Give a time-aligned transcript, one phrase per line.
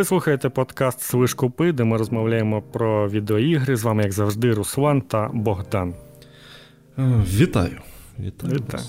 [0.00, 3.76] Ви слухаєте подкаст Свишкупи, де ми розмовляємо про відеоігри.
[3.76, 5.94] З вами, як завжди, Руслан та Богдан.
[6.98, 7.80] Е, вітаю.
[8.18, 8.54] Вітаю.
[8.54, 8.84] Вітаю.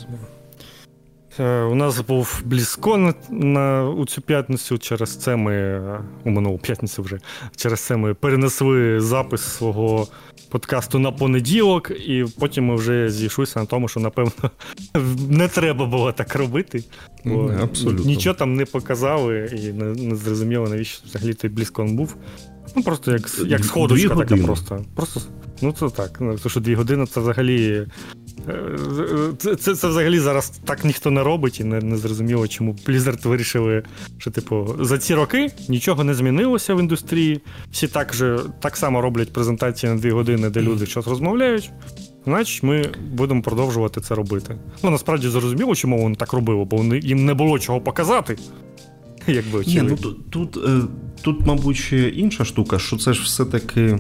[1.40, 4.78] Е, у нас був близько на, на у цю п'ятницю.
[4.78, 5.82] Через це ми
[6.24, 7.20] у минулу п'ятницю вже
[7.56, 10.08] через це ми перенесли запис свого
[10.50, 14.32] подкасту на понеділок, і потім ми вже зійшлися на тому, що напевно
[15.30, 16.84] не треба було так робити.
[17.26, 18.06] Бо Абсолютно.
[18.06, 22.16] Нічого там не показали, і не, не зрозуміло, навіщо взагалі той близькон був.
[22.76, 24.86] Ну, просто як як сходочка така просто.
[24.96, 25.22] Просто,
[25.62, 26.18] Ну, це так.
[26.20, 27.88] Ну, Тому що дві години це взагалі
[29.38, 33.28] це це, це взагалі зараз так ніхто не робить, і не, не зрозуміло, чому Blizzard
[33.28, 33.84] вирішили,
[34.18, 37.42] що типу за ці роки нічого не змінилося в індустрії.
[37.72, 41.72] Всі так же так само роблять презентації на дві години, де люди щось розмовляють.
[42.26, 44.56] Значить, ми будемо продовжувати це робити.
[44.84, 48.38] Ну насправді зрозуміло, чому вони так робили, бо вони, їм не було чого показати.
[49.28, 50.82] Якби Ні, ну Тут, тут, е,
[51.22, 54.00] тут, мабуть, інша штука, що це ж все-таки Е,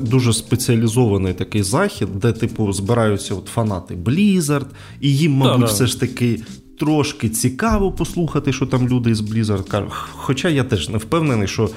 [0.00, 4.66] дуже спеціалізований такий захід, де, типу, збираються от фанати Blizzard,
[5.00, 6.40] і їм, мабуть, все ж таки.
[6.78, 9.92] Трошки цікаво послухати, що там люди з Blizzard кажуть.
[9.92, 11.70] Хоча я теж не впевнений, що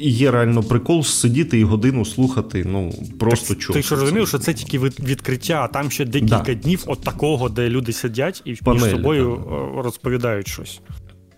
[0.00, 2.64] є реально прикол сидіти і годину слухати.
[2.68, 3.74] Ну просто чого.
[3.74, 6.54] Ти що розумів, що це тільки відкриття, а там ще декілька да.
[6.54, 9.82] днів от такого, де люди сидять і Панелі, між собою да.
[9.82, 10.80] розповідають щось.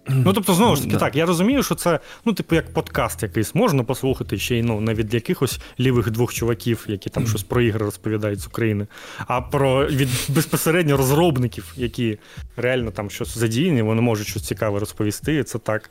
[0.08, 3.54] Ну, тобто, знову ж таки, так, я розумію, що це, ну, типу, як подкаст якийсь
[3.54, 7.62] можна послухати ще й ну, не від якихось лівих двох чуваків, які там щось про
[7.62, 8.86] ігри розповідають з України,
[9.26, 12.18] а про від безпосередньо розробників, які
[12.56, 15.44] реально там щось задіяні, вони можуть щось цікаве розповісти.
[15.44, 15.90] Це так.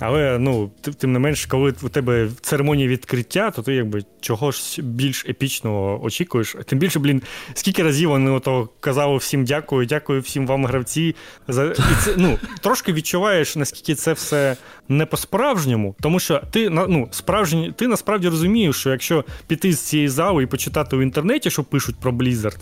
[0.00, 5.26] Але ну, тим не менш, коли у тебе церемонія відкриття, то ти якби чогось більш
[5.28, 6.56] епічного очікуєш.
[6.66, 7.22] Тим більше, блін,
[7.54, 11.16] скільки разів вони ото казали всім дякую, дякую всім вам, гравці.
[11.48, 11.64] За...
[11.64, 14.56] І це ну, трошки відчуваєш, наскільки це все
[14.88, 20.08] не по-справжньому, тому що ти ну, справжній, ти насправді розумієш, що якщо піти з цієї
[20.08, 22.58] зали і почитати в інтернеті, що пишуть про Blizzard,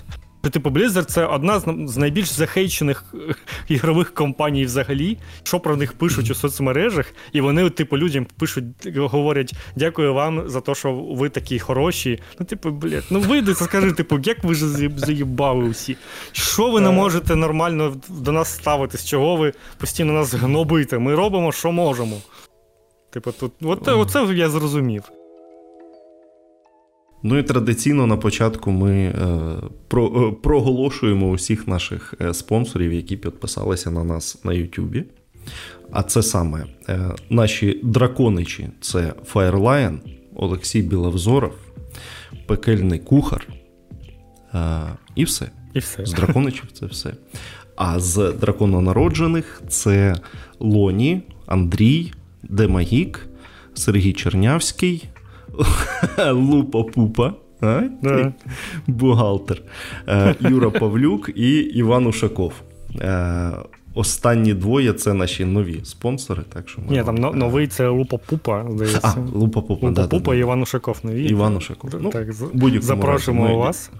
[0.50, 3.34] Типу, Blizzard це одна з найбільш захейчених е,
[3.69, 5.19] ігрових компаній взагалі.
[5.43, 8.65] Що про них пишуть у соцмережах, і вони, типу, людям пишуть,
[8.97, 12.21] говорять: дякую вам за те, що ви такі хороші.
[12.41, 15.97] Ну, типу, блядь, ну вийди, скажи, типу, як ви ж заїбали усі?
[16.33, 19.04] Що ви не можете нормально до нас ставитись?
[19.04, 20.99] Чого ви постійно нас гнобите?
[20.99, 22.16] Ми робимо, що можемо.
[23.10, 25.03] Типу, тут, от, оце я зрозумів.
[27.26, 29.12] Ну і традиційно на початку ми е,
[29.88, 35.04] про, е, проголошуємо усіх наших е, спонсорів, які підписалися на нас на Ютубі.
[35.90, 36.66] А це саме
[37.30, 39.98] наші драконичі це Firelion,
[40.34, 41.54] Олексій Біловзоров,
[42.46, 43.48] Пекельний Кухар.
[45.14, 45.50] І все.
[45.74, 46.06] І все.
[46.06, 47.12] З драконичів це все.
[47.76, 50.16] А з дракононароджених це
[50.60, 52.12] Лоні, Андрій,
[52.42, 53.26] Демагік,
[53.74, 55.08] Сергій Чернявський.
[56.32, 57.34] Лупа Пупа.
[57.60, 57.82] А?
[58.03, 58.32] Да.
[58.87, 59.62] Бухгалтер.
[60.09, 62.53] Е, Юра Павлюк і Іван Ушаков.
[63.00, 63.50] Е,
[63.94, 66.42] останні двоє це наші нові спонсори.
[66.53, 67.38] Так що ми Ні, там вам...
[67.38, 68.66] новий це Лупа Пупа.
[68.70, 69.00] здається.
[69.03, 69.87] А, Лупа Пупа.
[69.87, 71.25] Лупа да, Пупа да, і Іван Ушаков нові.
[71.25, 71.91] Іван Ушаков.
[72.00, 72.32] Ну, так,
[72.82, 73.56] Запрошуємо разі.
[73.56, 73.91] вас.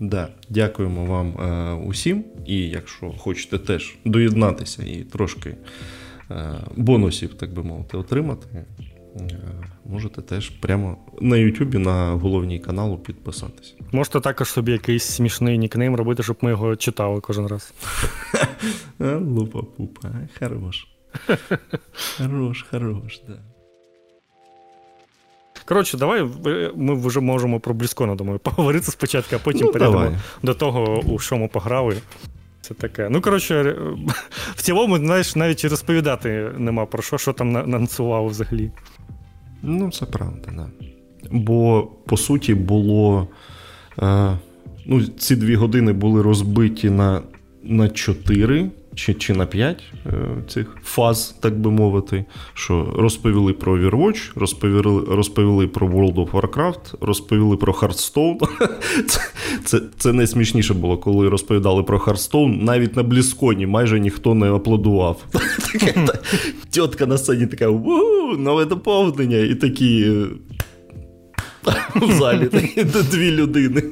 [0.00, 2.24] Да, Дякуємо вам е, усім.
[2.46, 5.56] І якщо хочете теж доєднатися і трошки
[6.30, 8.64] е, бонусів, так би мовити, отримати.
[9.20, 9.24] Е,
[9.84, 13.76] можете теж прямо на Ютубі на головній каналу підписатись.
[13.92, 17.74] Можете також собі якийсь смішний нікнейм робити, щоб ми його читали кожен раз.
[19.20, 20.86] Лупа пупа, хорош.
[22.18, 23.38] Хорош, хорош, да.
[25.64, 26.28] Коротше, давай
[26.76, 30.18] ми вже можемо про Блізкона, думаю, поговорити спочатку, а потім ну, перейдемо давай.
[30.42, 31.96] до того, у що ми пограли.
[32.60, 33.08] Це таке.
[33.10, 33.76] Ну, коротше,
[34.54, 38.70] в цілому, знаєш, навіть і розповідати нема про що, що там нанцював взагалі.
[39.68, 40.66] Ну, це правда, да.
[41.30, 43.28] Бо, по суті, було.
[44.02, 44.38] Е,
[44.86, 47.22] ну, Ці дві години були розбиті на
[47.62, 50.12] на чотири чи чи на п'ять е,
[50.48, 52.24] цих фаз, так би мовити.
[52.54, 58.48] Що розповіли про Overwatch, розповіли розповіли про World of Warcraft, розповіли про Hearthstone.
[59.08, 59.20] Це
[59.64, 62.62] це, це найсмішніше було, коли розповідали про Hearthstone.
[62.62, 65.24] Навіть на Блісконі майже ніхто не аплодував.
[66.70, 67.66] Тітка на сцені така:
[68.38, 70.12] нове доповнення, і такі.
[71.94, 72.48] В залі
[73.10, 73.82] дві людини.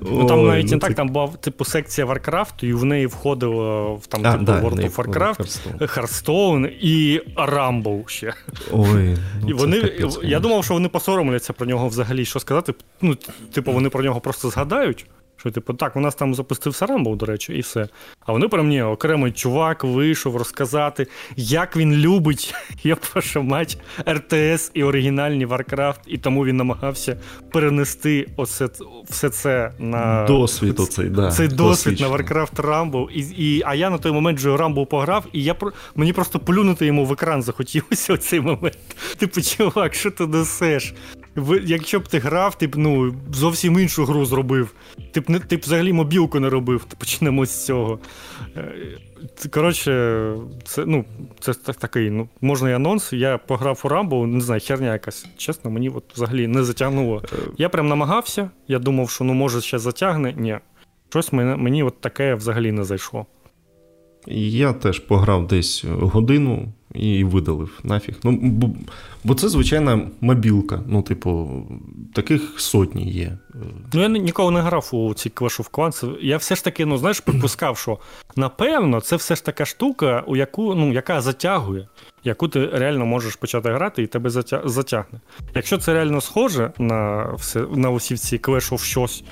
[0.00, 3.94] Ну Там навіть не ну, так, там була типу секція Варкрафту, і в неї входило
[3.94, 8.34] в там, типу, World of Warcraft, Hearthstone і Rumble ще.
[8.72, 9.92] Ой, ну, і вони,
[10.22, 12.74] Я думав, що вони посоромляться про нього взагалі що сказати.
[13.02, 13.16] Ну,
[13.52, 15.06] Типу, вони про нього просто згадають.
[15.40, 17.88] Що, типу, так, у нас там запустився Рамбл, до речі, і все.
[18.20, 21.06] А вони прям ні, окремий чувак вийшов розказати,
[21.36, 27.16] як він любить, я прошу мать, РТС і оригінальні Варкрафт, і тому він намагався
[27.52, 28.68] перенести оце,
[29.08, 30.80] все це на досвід.
[30.80, 33.08] оцей, да, Цей досвід на Warcraft Rumble.
[33.10, 35.54] І, і, А я на той момент вже Rumble пограв, і я
[35.94, 38.78] мені просто плюнути йому в екран захотілося в цей момент.
[39.16, 40.94] Типу, чувак, що ти несеш?
[41.64, 44.74] Якщо б ти грав, ти б ну, зовсім іншу гру зробив.
[45.12, 47.98] Ти б не ти б взагалі мобілку не робив, почнемо з цього.
[48.56, 48.72] Е,
[49.50, 49.90] коротше,
[50.64, 51.04] це ну,
[51.40, 53.12] це такий, ну, можна і анонс.
[53.12, 55.26] Я пограв у Рамбо, не знаю, херня якась.
[55.36, 57.22] Чесно, мені от взагалі не затягнуло.
[57.32, 57.36] Е.
[57.58, 60.34] Я прям намагався, я думав, що ну, може ще затягне.
[60.36, 60.58] Ні.
[61.08, 63.26] Щось мені, мені от таке взагалі не зайшло.
[64.30, 68.14] Я теж пограв десь годину і видалив нафіг.
[68.24, 68.70] Ну, Бо
[69.24, 70.80] бо це звичайна мобілка.
[70.86, 71.62] Ну, типу,
[72.14, 73.38] таких сотні є.
[73.92, 76.16] Ну, я ніколи не грав у ці Clash of Clans.
[76.22, 77.98] Я все ж таки, ну, знаєш, припускав, що
[78.36, 81.88] напевно це все ж така штука, у яку, ну, яка затягує,
[82.24, 84.30] яку ти реально можеш почати грати і тебе
[84.64, 85.20] затягне.
[85.54, 89.24] Якщо це реально схоже на все, на усі ці Clash of щось,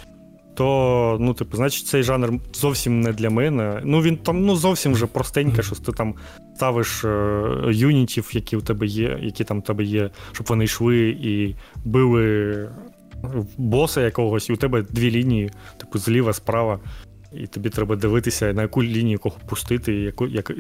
[0.57, 3.81] то ну, типу, значить, цей жанр зовсім не для мене.
[3.85, 6.15] Ну, він там ну, зовсім вже простеньке, що ти там
[6.57, 11.09] ставиш е, юнітів, які у тебе є, які там у тебе є, щоб вони йшли
[11.09, 11.55] і
[11.85, 12.69] били
[13.57, 16.79] боса якогось, і у тебе дві лінії, типу, зліва, справа.
[17.33, 20.51] І тобі треба дивитися, на яку лінію кого пустити, і яку, як,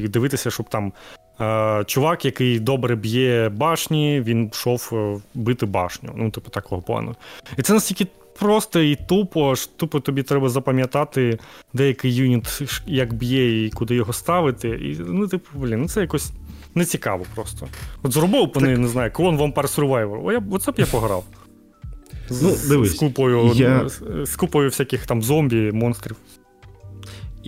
[0.00, 0.92] і дивитися, щоб там
[1.40, 6.12] е, чувак, який добре б'є башні, він йшов е, бити башню.
[6.16, 7.14] Ну, типу, такого плану.
[7.58, 8.06] І це настільки
[8.38, 11.38] просто і тупо, аж тупо тобі треба запам'ятати
[11.74, 14.68] деякий юніт, як б'є і куди його ставити.
[14.68, 16.32] І, Ну, типу, блін, ну це якось
[16.74, 17.66] не цікаво просто.
[18.02, 20.26] От зробив по не знаю, клон Vampire Survivor.
[20.26, 21.24] О, я, Оце б я пограв.
[22.28, 23.88] З, ну, дивись, з купою я...
[24.24, 26.16] з купою всяких там зомбі, монстрів.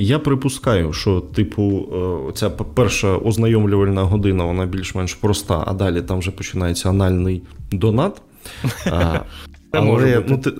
[0.00, 1.88] Я припускаю, що, типу,
[2.28, 7.42] е, ця перша ознайомлювальна година, вона більш-менш проста, а далі там вже починається анальний
[7.72, 8.22] донат.
[8.86, 9.20] А,
[9.72, 10.52] Але ну, ти,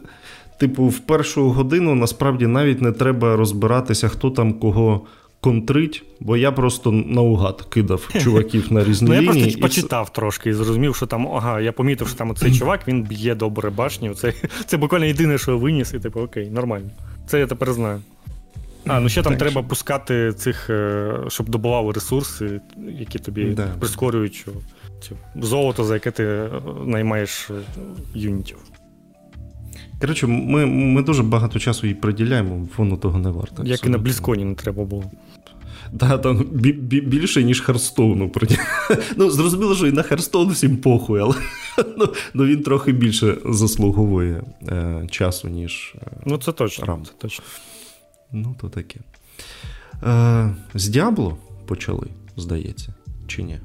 [0.59, 5.07] типу, в першу годину насправді навіть не треба розбиратися, хто там кого
[5.41, 9.27] контрить, бо я просто наугад кидав чуваків на різні лінії.
[9.27, 12.53] Ну, Я просто почитав трошки і зрозумів, що там, ага, я помітив, що там цей
[12.59, 14.15] чувак він б'є добре башню.
[14.15, 14.33] Це
[14.67, 16.91] це буквально єдине, що я виніс, і типу, окей, нормально.
[17.27, 18.01] Це я тепер знаю.
[18.87, 22.61] А, ну ще там так, треба пускати цих, е, щоб добували ресурси,
[22.99, 23.67] які тобі да.
[23.79, 24.53] прискорюють що,
[25.37, 26.51] золото, за яке ти е,
[26.87, 27.55] наймаєш е,
[28.15, 28.57] юнітів.
[30.01, 33.65] Коротше, ми ми дуже багато часу їй приділяємо, воно того не варто.
[33.65, 35.05] Як і на Блізконі не треба було.
[35.93, 38.33] Да, там бі- бі- більше, ніж Харстоуну.
[39.17, 41.35] Ну, Зрозуміло, що і на Hearthstone всім похуй, але
[41.99, 45.95] ну, ну, він трохи більше заслуговує е, часу, ніж.
[46.03, 46.85] Е, ну, це точно.
[46.85, 47.05] Рам.
[47.05, 47.45] це точно.
[48.33, 49.01] Ну, то таке.
[50.03, 51.37] Е, З Діабло
[51.67, 52.07] почали,
[52.37, 52.95] здається,
[53.27, 53.59] чи ні?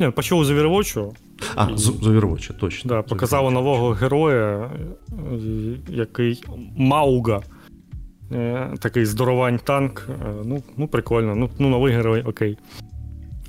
[0.00, 1.12] Ні, почали з Overwatch,
[1.54, 2.88] а, з Overwatch, точно.
[2.88, 4.70] Да, Показали нового героя,
[5.88, 6.44] який
[6.76, 7.42] Мауга.
[8.32, 10.08] Е, такий здоровань танк.
[10.08, 11.34] Е, ну, ну прикольно.
[11.34, 12.58] Ну, ну новий герой, окей.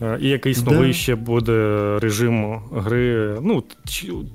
[0.01, 0.71] Е, і якийсь да.
[0.71, 3.37] новий ще буде режим гри.
[3.41, 3.63] Ну,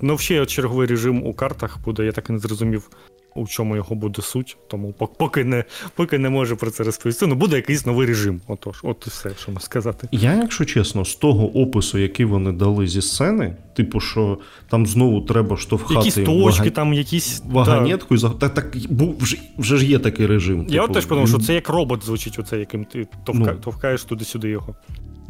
[0.02, 2.90] ну, ще черговий режим у картах буде, я так і не зрозумів
[3.38, 5.64] у чому його буде суть, тому поки не
[5.94, 7.26] поки не можу про це розповісти.
[7.26, 8.40] Ну буде якийсь новий режим.
[8.48, 10.08] Отож, от і все, що можу сказати.
[10.12, 15.20] Я, якщо чесно, з того опису, який вони дали зі сцени, типу, що там знову
[15.20, 16.70] треба штовхати якісь точки, вага...
[16.70, 18.28] там якісь ваганетку да.
[18.28, 20.58] так, так був вже вже ж є такий режим.
[20.58, 23.52] Я типу, от теж подумав, що це як робот звучить, оце, яким ти товка...
[23.52, 23.54] ну.
[23.54, 24.74] товкаєш туди-сюди його.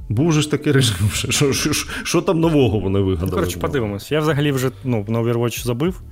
[0.08, 3.30] Був же ж такий режим, що що, що, що там нового вони вигадали.
[3.30, 4.12] Ну, Коротше, подивимось.
[4.12, 6.02] Я взагалі вже ну, на Overwatch забив.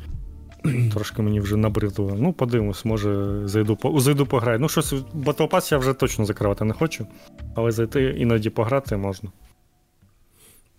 [0.92, 2.16] Трошки мені вже набридло.
[2.18, 4.58] Ну, подивимось, може, зайду зайду пограю.
[4.58, 7.06] Ну, щось Battle Pass я вже точно закривати не хочу,
[7.54, 9.30] але зайти іноді пограти можна.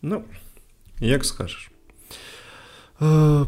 [0.01, 0.23] Ну,
[0.99, 1.71] як скажеш.
[3.01, 3.45] Е,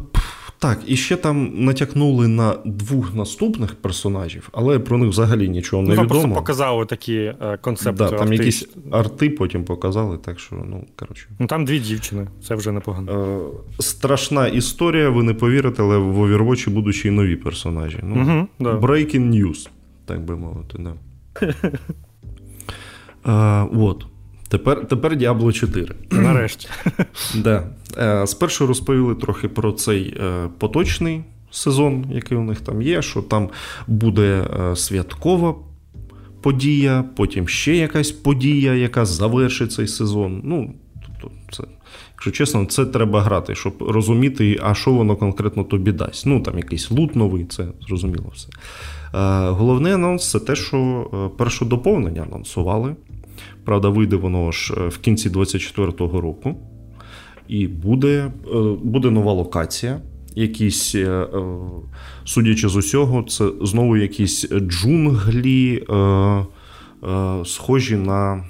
[0.60, 5.88] так, і ще там натякнули на двох наступних персонажів, але про них взагалі нічого не
[5.88, 6.08] ну, відомо.
[6.08, 8.04] Просто показали такі е, концепти.
[8.04, 8.34] Да, Там арти.
[8.34, 11.28] якісь арти потім показали, так що, ну, коротше.
[11.38, 13.12] Ну там дві дівчини, це вже непогано.
[13.78, 17.98] Е, Страшна історія, ви не повірите, але в Overwatch будуть і нові персонажі.
[18.02, 18.76] Ну, угу, да.
[18.76, 19.68] Breaking news,
[20.04, 20.94] так би мовити, да.
[23.64, 24.06] е, от.
[24.50, 25.94] Тепер тепер Diablo 4.
[26.10, 26.68] Нарешті.
[27.34, 27.62] Да.
[27.98, 33.22] Е, спершу розповіли трохи про цей е, поточний сезон, який у них там є, що
[33.22, 33.48] там
[33.86, 35.54] буде е, святкова
[36.40, 40.40] подія, потім ще якась подія, яка завершить цей сезон.
[40.44, 41.64] Ну, тобто, це
[42.12, 46.26] Якщо чесно, це треба грати, щоб розуміти, а що воно конкретно тобі дасть.
[46.26, 48.48] Ну, там якийсь лут новий, це зрозуміло все.
[49.50, 51.06] Головний анонс це те, що
[51.38, 52.96] перше доповнення анонсували.
[53.64, 56.56] Правда, вийде воно ж в кінці 2024 року.
[57.48, 58.32] І буде,
[58.82, 60.00] буде нова локація
[60.34, 61.28] якісь, е, е,
[62.24, 66.44] судячи з усього, це знову якісь джунглі, е,
[67.44, 68.44] схожі на.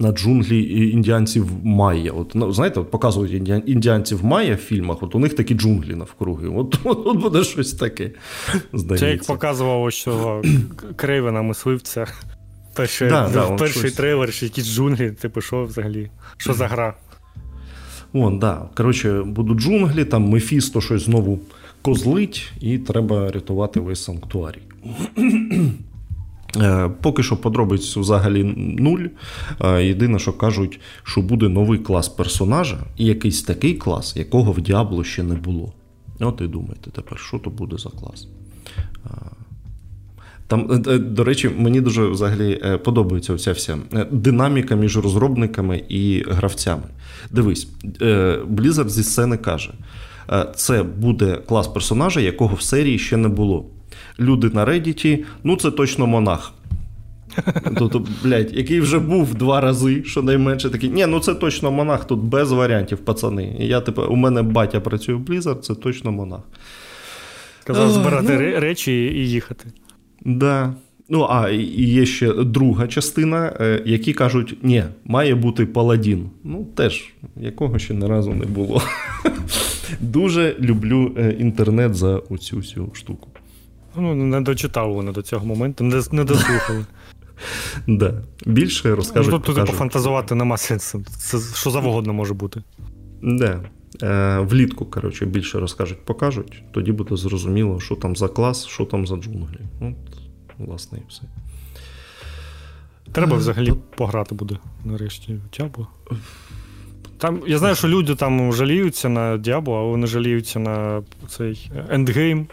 [0.00, 2.12] На джунглі індіанців Майя.
[2.12, 6.48] От, ну, Знаєте, от показують індіанців Майя в фільмах, от у них такі джунглі навкруги.
[6.48, 8.10] От от, от буде щось таке.
[8.72, 9.06] здається.
[9.06, 10.42] Це як показувало, що
[10.96, 12.06] Крейвена мисливця.
[12.78, 13.92] Перший, да, да, перший щось...
[13.92, 16.10] трейлер, що якісь джунглі, типу, що взагалі?
[16.36, 16.94] Що за гра?
[18.12, 18.68] Вон, да.
[18.76, 21.40] Коротше, будуть джунглі, там Мефісто щось знову
[21.82, 24.62] козлить, і треба рятувати весь санктуарій.
[26.56, 28.44] Е, поки що подробиць взагалі
[28.78, 29.06] нуль.
[29.60, 34.60] Е, єдине, що кажуть, що буде новий клас персонажа і якийсь такий клас, якого в
[34.60, 35.72] Діабло ще не було.
[36.20, 38.28] От і думайте тепер, що то буде за клас.
[40.52, 40.82] Е, там,
[41.14, 43.78] до речі, мені дуже взагалі подобається оця вся
[44.10, 46.82] динаміка між розробниками і гравцями.
[47.30, 47.68] Дивись,
[48.02, 49.70] е, Blizzard зі сцени каже:
[50.32, 53.64] е, це буде клас персонажа, якого в серії ще не було.
[54.20, 56.52] Люди на Reddit, ну це точно монах.
[57.78, 62.20] Тобто, блядь, який вже був два рази, щонайменше такий, ні, ну це точно монах, тут
[62.20, 63.56] без варіантів, пацани.
[63.58, 66.40] Я, типу, у мене батя працює в Blizzard, це точно монах.
[67.64, 68.60] Казав збирати ну...
[68.60, 69.64] речі і їхати.
[70.24, 70.74] Да.
[71.08, 76.30] Ну, а і є ще друга частина, е, які кажуть, ні, має бути паладін.
[76.44, 78.82] Ну, теж, якого ще не разу не було.
[80.00, 83.28] Дуже люблю е, інтернет за оцю всю штуку.
[83.96, 86.84] Ну, не дочитав вони до цього моменту, не, не дослухали.
[87.86, 88.14] Да.
[88.46, 89.32] Більше розкажуть.
[89.32, 89.70] Ну, Тут покажуть.
[89.70, 91.04] пофантазувати нема сенсу.
[91.18, 92.62] Це що завгодно може бути.
[93.22, 93.60] Да.
[94.02, 99.06] Е, Влітку, коротше, більше розкажуть, покажуть, тоді буде зрозуміло, що там за клас, що там
[99.06, 99.58] за джунглі.
[99.80, 100.18] От
[100.58, 101.22] власне, і все.
[103.12, 105.88] Треба взагалі пограти буде нарешті в Діабло.
[107.18, 112.46] Там, Я знаю, що люди там жаліються на Діабло, а вони жаліються на цей ендгейм,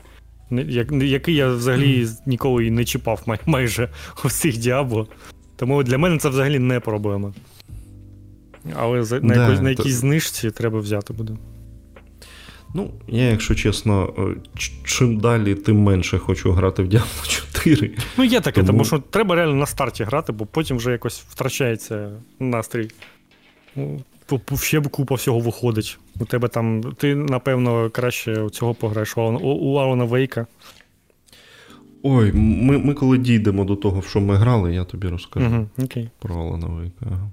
[0.91, 3.89] який я взагалі ніколи і не чіпав майже
[4.25, 5.07] у всіх Діабло.
[5.55, 7.33] Тому для мене це взагалі не проблема.
[8.75, 9.99] Але на, да, якось, на якійсь то...
[9.99, 11.33] знижці треба взяти буде.
[12.73, 14.35] Ну, я, якщо чесно, е,
[14.83, 17.91] чим далі, тим менше хочу грати в Diablo 4.
[18.17, 18.67] Ну, є таке, тому...
[18.67, 22.89] тому що треба реально на старті грати, бо потім вже якось втрачається настрій.
[23.75, 23.99] Ну,
[24.61, 25.99] Ще б купа всього виходить.
[26.19, 26.83] У тебе там.
[26.83, 30.47] Ти, напевно, краще цього пограєш у Алана Вейка.
[32.03, 35.67] Ой, ми ми коли дійдемо до того, в що ми грали, я тобі розкажу угу,
[35.77, 36.09] окей.
[36.19, 37.29] про Алана Вейка.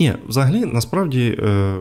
[0.00, 1.38] Ні, взагалі, насправді.
[1.38, 1.76] Е...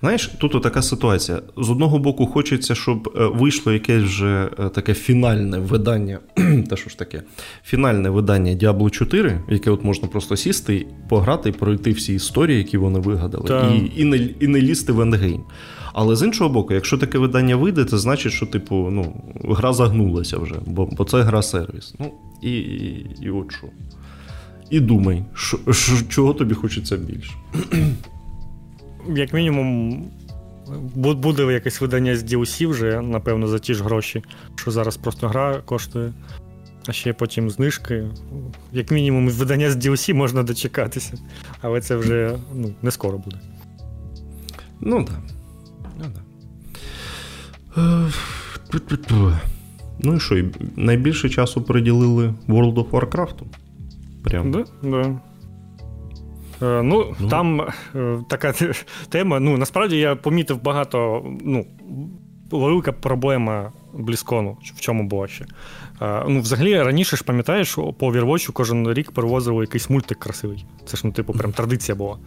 [0.00, 1.42] Знаєш, тут така ситуація.
[1.56, 6.18] З одного боку, хочеться, щоб е, вийшло якесь вже е, таке фінальне видання,
[6.70, 7.22] та що ж таке,
[7.64, 12.78] фінальне видання Diablo 4, яке от можна просто сісти, пограти і пройти всі історії, які
[12.78, 15.42] вони вигадали, і і, не і не лізти в ендгейм.
[15.92, 20.38] Але з іншого боку, якщо таке видання вийде, це значить, що типу, ну, гра загнулася
[20.38, 21.94] вже, бо бо це гра сервіс.
[22.00, 22.12] Ну,
[22.42, 23.66] і, і, і от що.
[24.72, 27.32] І думай, що, що, чого тобі хочеться більше
[29.08, 30.04] як мінімум,
[30.94, 34.22] буде якесь видання з DLC вже, напевно, за ті ж гроші,
[34.54, 36.12] що зараз просто гра коштує.
[36.86, 38.04] А ще потім знижки.
[38.72, 41.18] Як мінімум, видання з DLC можна дочекатися.
[41.60, 43.40] Але це вже ну, не скоро буде.
[44.80, 45.20] Ну так.
[45.98, 46.20] Ну, да.
[49.98, 50.44] Ну і що,
[50.76, 53.34] найбільше часу приділили World of Warcraft?
[54.22, 54.50] Прямо.
[54.50, 55.20] Да, да.
[56.62, 57.60] Е, ну, ну, там
[57.94, 58.54] е, така
[59.08, 59.40] тема.
[59.40, 61.24] Ну, насправді я помітив багато.
[61.44, 61.66] ну,
[62.50, 65.44] Велика проблема Бліскону, в чому була ще.
[66.02, 70.66] Е, ну, Взагалі, раніше ж пам'ятаєш, по Overwatch кожен рік перевозили якийсь мультик красивий.
[70.86, 72.18] Це ж, ну, типу, прям традиція була.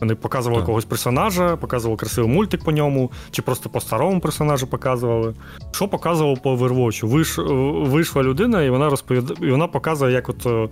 [0.00, 0.66] Вони показували так.
[0.66, 5.34] когось персонажа, показували красивий мультик по ньому, чи просто по старому персонажу показували.
[5.72, 7.06] Що показував по Overwatch?
[7.06, 7.38] Виш,
[7.92, 10.70] Вийшла людина, і вона розповідає, і вона показує, як от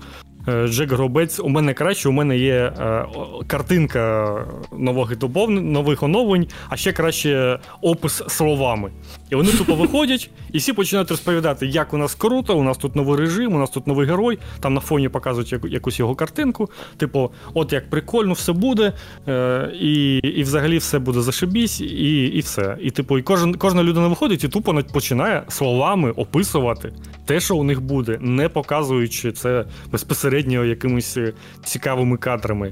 [0.49, 3.05] Джек Гробець, у мене краще, у мене є е,
[3.47, 4.37] картинка
[4.73, 5.19] нових
[5.49, 8.91] нових оновлень, а ще краще опис словами.
[9.33, 12.97] І вони тупо виходять, і всі починають розповідати, як у нас круто, у нас тут
[12.97, 16.71] новий режим, у нас тут новий герой, там на фоні показують якусь його картинку.
[16.97, 18.93] Типу, от як прикольно все буде,
[19.29, 22.77] е, і і взагалі все буде зашибісь, і і все.
[22.81, 26.93] І типу, і кожен, кожна людина виходить і тупо починає словами описувати
[27.27, 31.19] те, що у них буде, не показуючи це безпосередньо якимись
[31.65, 32.71] цікавими кадрами.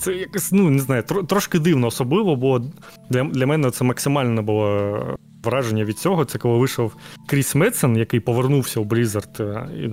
[0.00, 2.62] Це якось, ну не знаю, трошки дивно особливо, бо
[3.10, 6.24] для для мене це максимально було враження від цього.
[6.24, 6.96] Це коли вийшов
[7.26, 9.42] Кріс Метсен, який повернувся у Blizzard.
[9.42, 9.90] Е,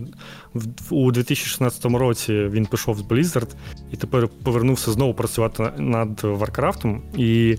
[0.89, 3.49] у 2016 році він пішов з Blizzard
[3.91, 7.01] і тепер повернувся знову працювати над Варкрафтом.
[7.17, 7.57] І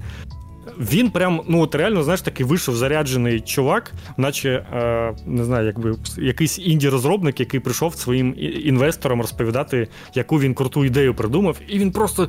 [0.79, 5.97] він прям, ну от реально, знаєш, такий вийшов заряджений чувак, наче е, не знаю, якби
[6.19, 12.29] якийсь інді-розробник, який прийшов своїм інвесторам розповідати, яку він круту ідею придумав, і він просто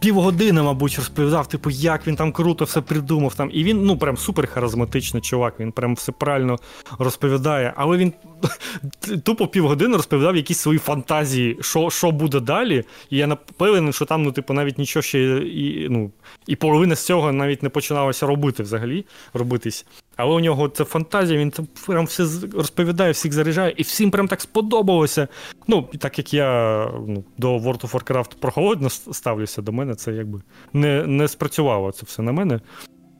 [0.00, 3.34] півгодини, мабуть, розповідав, типу, як він там круто все придумав.
[3.34, 3.50] Там.
[3.52, 6.58] І він ну, прям супер харизматичний чувак, він прям все правильно
[6.98, 7.72] розповідає.
[7.76, 8.12] Але він
[9.24, 12.84] тупо півгодини розповідав якісь свої фантазії, що що буде далі.
[13.10, 16.10] І я напевний, що там, ну, типу, навіть нічого ще і ну,
[16.46, 19.04] і половина з цього навіть не починалося робити взагалі.
[19.34, 19.86] робитись.
[20.16, 24.28] Але у нього це фантазія, він там прям все розповідає, всіх заряджає, і всім прям
[24.28, 25.28] так сподобалося.
[25.66, 30.40] Ну, так як я ну, до World of Warcraft прохолодно ставлюся, до мене це якби
[30.72, 32.60] не не спрацювало це все на мене.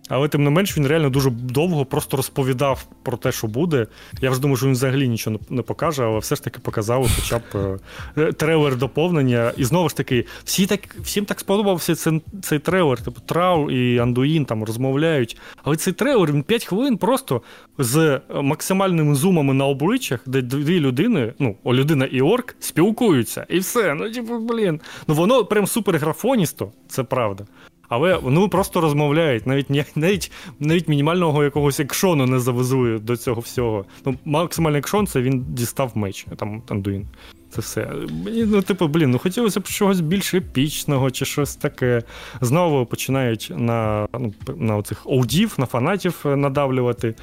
[0.09, 3.87] Але тим не менш він реально дуже довго просто розповідав про те, що буде.
[4.21, 7.39] Я вже думаю, що він взагалі нічого не покаже, але все ж таки показав хоча
[7.39, 7.79] б
[8.19, 9.53] е, трейлер доповнення.
[9.57, 13.03] І знову ж таки, всі так, всім так сподобався цей, цей трейлер.
[13.03, 15.37] Типу Трау і Андуїн там розмовляють.
[15.65, 17.43] Але цей трейлер він 5 хвилин просто
[17.79, 23.47] з максимальними зумами на обличчях, де дві людини, ну, людина і орк, спілкуються.
[23.49, 23.95] І все.
[23.95, 24.81] Ну, типу, блін.
[25.09, 27.45] Ну воно прям супер графоністо, це правда.
[27.89, 33.85] Але ну просто розмовляють, навіть навіть навіть мінімального якогось екшону не завезли до цього всього.
[34.05, 37.07] Ну, максимальний екшон це він дістав меч, там Андуїн.
[37.51, 37.93] Це все.
[38.25, 42.03] Мені, Ну, типу, блін, ну хотілося б чогось більш епічного чи щось таке.
[42.41, 47.15] Знову починають на ну, на оцих оудів, на фанатів надавлювати.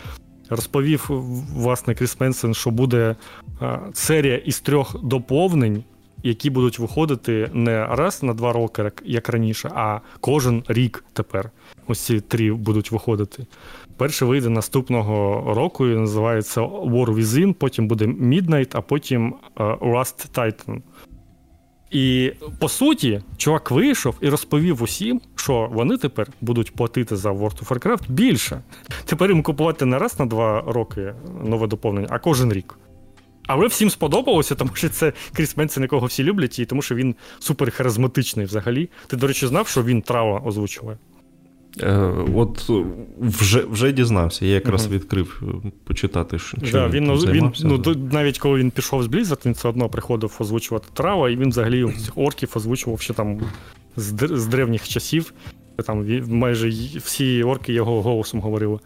[0.50, 1.06] Розповів
[1.56, 3.16] власне Кріс Менсен, що буде
[3.94, 5.84] серія із трьох доповнень
[6.24, 11.52] які будуть виходити не раз на два роки, як раніше, а кожен рік тепер.
[11.88, 13.46] Ось ці три будуть виходити.
[13.98, 20.82] Перший вийде наступного року і називається War Within, потім буде Midnight, а потім Rust Titan.
[21.92, 27.64] І по суті, чувак вийшов і розповів усім, що вони тепер будуть платити за World
[27.64, 28.62] of Warcraft більше.
[29.06, 32.78] Тепер їм купувати не раз на два роки нове доповнення, а кожен рік.
[33.48, 37.16] Але всім сподобалося, тому що це Кріс Менсен, якого всі люблять, і тому що він
[37.40, 38.90] супер харизматичний взагалі.
[39.08, 40.98] Ти, до речі, знав, що він трава озвучує?
[41.82, 42.70] Е, От
[43.20, 44.92] вже вже дізнався, я якраз uh-huh.
[44.92, 46.40] відкрив е, почитати.
[46.40, 49.90] що да, він, він, він ну, Навіть коли він пішов з Blizzard, він все одно
[49.90, 53.42] приходив озвучувати трава, і він взагалі цих орків озвучував ще там
[53.96, 55.34] з, з древніх часів.
[55.86, 58.80] Там майже всі орки його голосом говорили.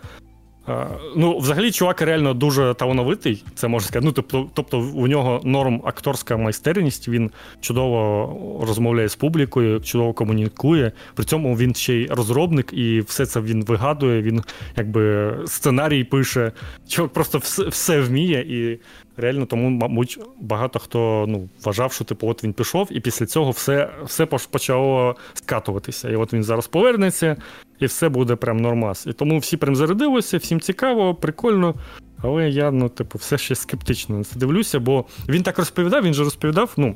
[1.15, 4.05] Ну, взагалі, чувак реально дуже талановитий, це можна сказати.
[4.05, 10.91] Ну, тобто, тобто у нього норм акторська майстерність, він чудово розмовляє з публікою, чудово комунікує.
[11.15, 14.21] При цьому він ще й розробник, і все це він вигадує.
[14.21, 14.43] Він
[14.77, 16.51] якби сценарій пише.
[16.87, 18.79] Чувак просто все, все вміє і
[19.17, 23.51] реально тому, мабуть, багато хто ну, вважав, що типу, от він пішов, і після цього
[23.51, 26.09] все все почало скатуватися.
[26.09, 27.37] І от він зараз повернеться,
[27.79, 29.07] і все буде прям нормас.
[29.07, 31.75] І тому всі прям зарядилися, всім цікаво, прикольно.
[32.21, 36.13] Але я, ну, типу, все ще скептично на це дивлюся, бо він так розповідав, він
[36.13, 36.95] же розповідав, ну.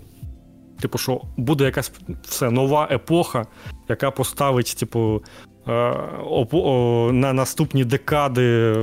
[0.82, 1.92] Типу, що буде якась
[2.24, 3.46] все нова епоха,
[3.90, 5.22] яка поставить, типу,
[5.66, 8.76] на наступні декади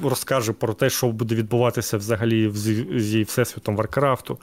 [0.00, 2.50] розкаже про те, що буде відбуватися взагалі
[2.96, 4.38] зі всесвітом Варкрафту.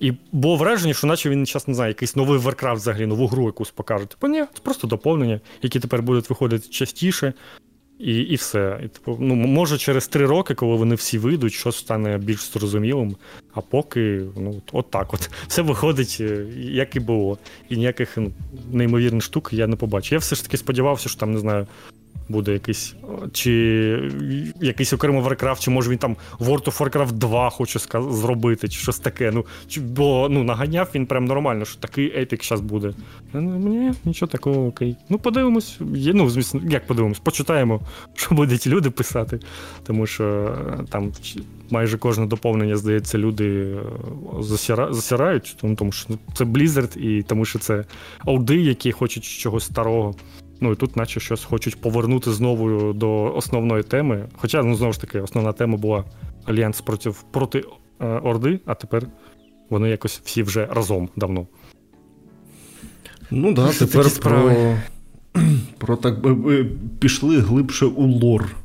[0.00, 3.46] І було враження, що наче він час не знаю, якийсь новий Варкрафт взагалі, нову гру
[3.46, 4.08] якусь покажуть.
[4.08, 7.32] Типу, ні, це просто доповнення, які тепер будуть виходити частіше,
[8.00, 8.80] і і все.
[8.84, 13.16] І, типу, ну, Може, через три роки, коли вони всі вийдуть, щось стане більш зрозумілим.
[13.54, 15.30] А поки ну, от так от.
[15.48, 17.38] Все виходить, е, як і було.
[17.68, 18.18] І ніяких
[18.72, 20.12] неймовірних штук я не побачив.
[20.12, 21.66] Я все ж таки сподівався, що там, не знаю,
[22.30, 22.94] буде якийсь
[23.32, 23.52] чи
[24.60, 27.78] якийсь окремий Warcraft, чи може він там World of Warcraft 2 хоче
[28.10, 29.30] зробити, чи щось таке.
[29.30, 29.44] Ну,
[29.80, 32.92] Бо ну, наганяв він прям нормально, що такий епік зараз буде.
[33.32, 34.96] Ну, Ні, нічого такого окей.
[35.08, 35.78] Ну, подивимось.
[35.94, 37.80] Є, ну, звісно, як подивимось, почитаємо,
[38.14, 39.40] що будуть люди писати.
[39.82, 41.12] Тому що е, там
[41.70, 43.82] майже кожне доповнення, здається, люди е,
[44.40, 44.92] засіра...
[44.92, 47.84] засирають, тому що це Blizzard і тому що це
[48.24, 50.14] олди, які хочуть чогось старого.
[50.60, 54.28] Ну і тут, наче щось хочуть повернути знову до основної теми.
[54.36, 56.04] Хоча, ну знову ж таки, основна тема була
[56.44, 57.64] альянс проти проти
[58.00, 59.06] е, Орди, а тепер
[59.70, 61.46] вони якось всі вже разом давно.
[63.30, 64.52] Ну так, да, тепер про
[65.78, 66.14] про так
[67.00, 68.56] пішли глибше у лор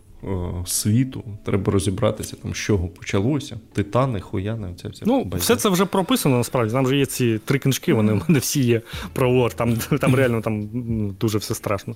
[0.66, 1.24] світу.
[1.46, 3.60] Треба розібратися, там, з чого почалося.
[3.74, 5.38] Титани, хуяни, оця вся Ну, байка.
[5.38, 6.74] все це вже прописано насправді.
[6.74, 8.82] Там вже є ці три книжки, вони в мене всі є
[9.14, 9.54] про лор.
[9.54, 10.70] Там там реально там
[11.20, 11.96] дуже все страшно.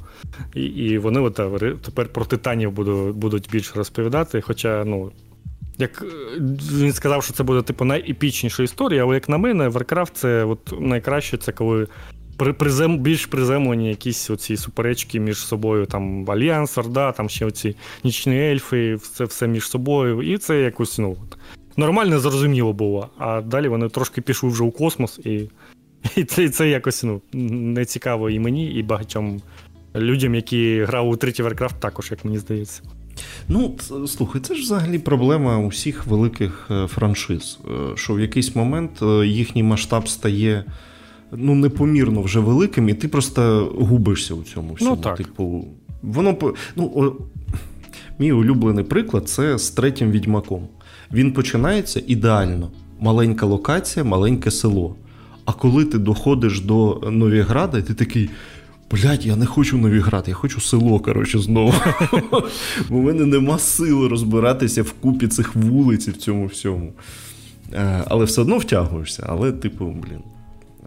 [0.56, 1.36] І і вони от,
[1.82, 4.42] тепер про титанів будуть, будуть більше розповідати.
[4.42, 5.12] Хоча, ну.
[5.78, 6.40] Як е,
[6.74, 10.82] він сказав, що це буде типу найепічніша історія, але як на мене, Warcraft це от
[10.82, 11.88] найкраще, це коли
[12.40, 18.40] призем, більш приземлені якісь оці суперечки між собою, там Альянс, Орда, там ще оці нічні
[18.40, 20.22] ельфи, це все між собою.
[20.22, 21.18] І це якось ну,
[21.78, 23.10] нормально зрозуміло було.
[23.18, 25.50] А далі вони трошки пішли вже у космос, і
[26.16, 29.42] і це це якось ну, не цікаво і мені, і багатьом
[29.96, 32.82] людям, які грали у третій Warcraft, також, як мені здається.
[33.48, 33.76] Ну,
[34.08, 39.28] слухай, це ж взагалі проблема усіх великих е, франшиз, е, що в якийсь момент е,
[39.28, 40.66] їхній масштаб стає
[41.32, 44.96] ну, непомірно вже великим, і ти просто губишся у цьому всьому.
[44.96, 45.18] Ну, так.
[45.18, 45.66] Типу,
[46.02, 46.38] воно
[46.76, 47.14] ну, о,
[48.20, 50.68] Мій улюблений приклад це з третім відьмаком.
[51.14, 52.72] Він починається ідеально.
[53.00, 54.96] Маленька локація, маленьке село.
[55.46, 58.30] А коли ти доходиш до Новіграда, ти такий.
[58.92, 61.74] Блять, я не хочу Новіград, я хочу село, коротше, знову.
[62.90, 66.94] Бо в мене нема сили розбиратися в купі цих вулиць і в цьому всьому.
[67.74, 69.26] Е, але все одно втягуєшся.
[69.30, 70.22] Але, типу, блін.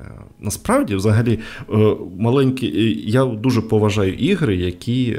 [0.03, 0.11] Е,
[0.41, 1.39] насправді, взагалі,
[1.73, 2.67] е, маленькі.
[3.07, 5.19] Я дуже поважаю ігри, які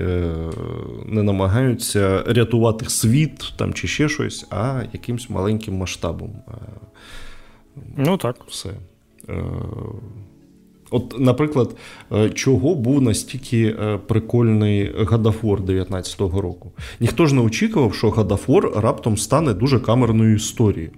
[1.06, 6.32] не намагаються рятувати світ там чи ще щось, а якимось маленьким масштабом.
[7.98, 8.36] Ну так.
[8.48, 8.69] Все.
[10.91, 11.76] От, наприклад,
[12.34, 13.76] чого був настільки
[14.08, 16.72] прикольний Гадафор 19-го року?
[17.00, 20.91] Ніхто ж не очікував, що Гадафор раптом стане дуже камерною історією.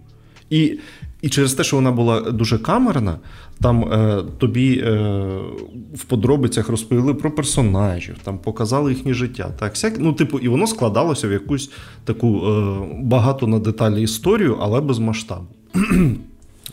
[0.49, 0.79] І
[1.25, 3.17] і через те, що вона була дуже камерна,
[3.61, 4.91] там е, тобі е,
[5.95, 9.51] в подробицях розповіли про персонажів, там показали їхнє життя.
[9.59, 11.71] Так, всяк, ну, типу, І воно складалося в якусь
[12.03, 15.45] таку е, багато на деталі історію, але без масштабу.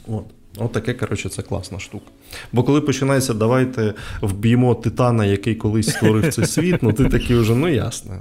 [0.09, 0.25] От.
[0.59, 2.07] От таке, коротше, це класна штука.
[2.53, 7.55] Бо коли починається, давайте вб'ємо титана, який колись створив цей світ, ну ти такий вже,
[7.55, 8.21] ну ясно.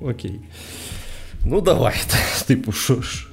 [0.00, 0.40] Окей.
[1.44, 2.16] Ну, давайте.
[2.46, 2.72] Типу,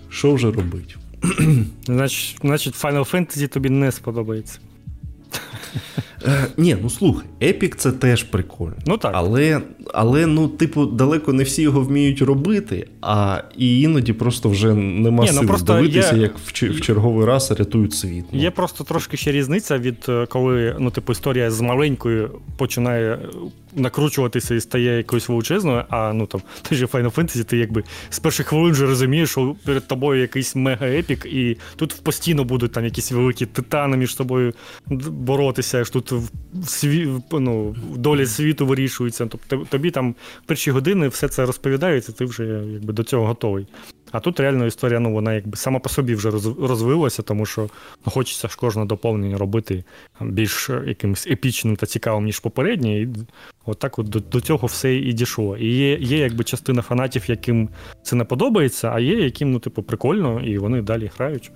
[0.10, 0.96] що вже робити?
[1.86, 4.60] Значить, значить, Final Fantasy тобі не сподобається.
[6.26, 8.76] Е, Ні, ну слухай, Epic це теж прикольно.
[8.86, 9.12] Ну так.
[9.16, 9.62] Але,
[9.94, 15.24] але, ну, типу, далеко не всі його вміють робити, а і іноді просто вже нема
[15.24, 16.22] Ні, ну, дивитися, є...
[16.22, 18.26] як в, в черговий раз рятують світ.
[18.32, 18.42] Ну.
[18.42, 23.20] Є просто трошки ще різниця від е, коли ну, типу, історія з маленькою починає
[23.76, 28.20] накручуватися і стає якоюсь величезною, а ну там ти ж Final Fantasy, ти якби з
[28.20, 33.12] перших хвилин вже розумієш, що перед тобою якийсь мега-епік, і тут постійно будуть там якісь
[33.12, 34.54] великі титани між собою
[35.10, 35.82] боротися.
[35.82, 37.10] Аж тут в сві...
[37.32, 39.26] ну, доля світу вирішується.
[39.26, 40.16] Тобто тобі там
[40.46, 43.68] перші години все це розповідається, ти вже якби до цього готовий.
[44.12, 47.70] А тут реально історія, ну вона якби сама по собі вже розвилася, тому що
[48.06, 49.84] ну, хочеться ж кожне доповнення робити
[50.22, 53.02] більш якимось епічним та цікавим, ніж попереднє.
[53.02, 53.08] І
[53.66, 55.58] от, от до, до цього все і дійшло.
[55.58, 57.70] І є є якби частина фанатів, яким
[58.04, 61.52] це не подобається, а є, яким, ну, типу, прикольно, і вони далі грають.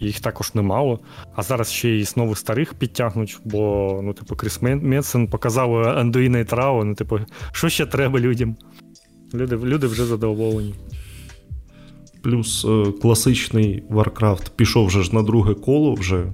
[0.00, 1.00] Їх також немало.
[1.34, 6.44] А зараз ще й знову старих підтягнуть, бо ну, типу, Кріс Медсен показав Андуїна і
[6.44, 7.20] Трау, ну, типу,
[7.52, 8.56] що ще треба людям?
[9.34, 10.74] Люди люди вже задоволені.
[12.22, 16.32] Плюс е, класичний Warcraft пішов вже ж на друге коло вже.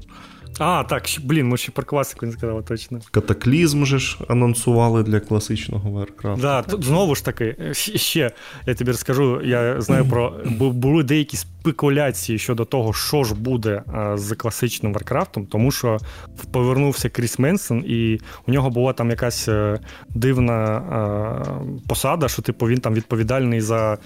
[0.58, 3.00] А, так, блін, ми ще про класику не сказали точно.
[3.10, 6.40] Катаклізм же ж анонсували для класичного Warcraft.
[6.40, 8.30] Да, тут знову ж таки, ще
[8.66, 13.82] я тобі розкажу, я знаю про були деякі спекуляції щодо того, що ж буде
[14.14, 15.98] з класичним Варкрафтом, тому що
[16.52, 20.82] повернувся Кріс Менсон, і у нього була там якась е, дивна
[21.88, 23.98] посада, що типу він там відповідальний за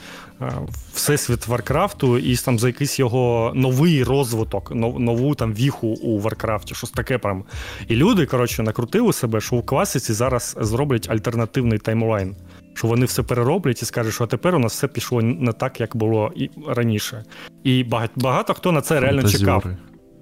[0.94, 6.90] всесвіт Варкрафту, і там за якийсь його новий розвиток, нову там віху у Варкрафті, щось
[6.90, 7.44] таке прям.
[7.88, 12.36] І люди, коротше, накрутили себе, що у класиці зараз зроблять альтернативний таймлайн
[12.74, 15.96] що вони все перероблять і скажуть, що тепер у нас все пішло не так, як
[15.96, 17.24] було і раніше.
[17.64, 19.64] І багато, багато хто на це реально чекав.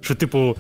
[0.01, 0.57] Що, типу,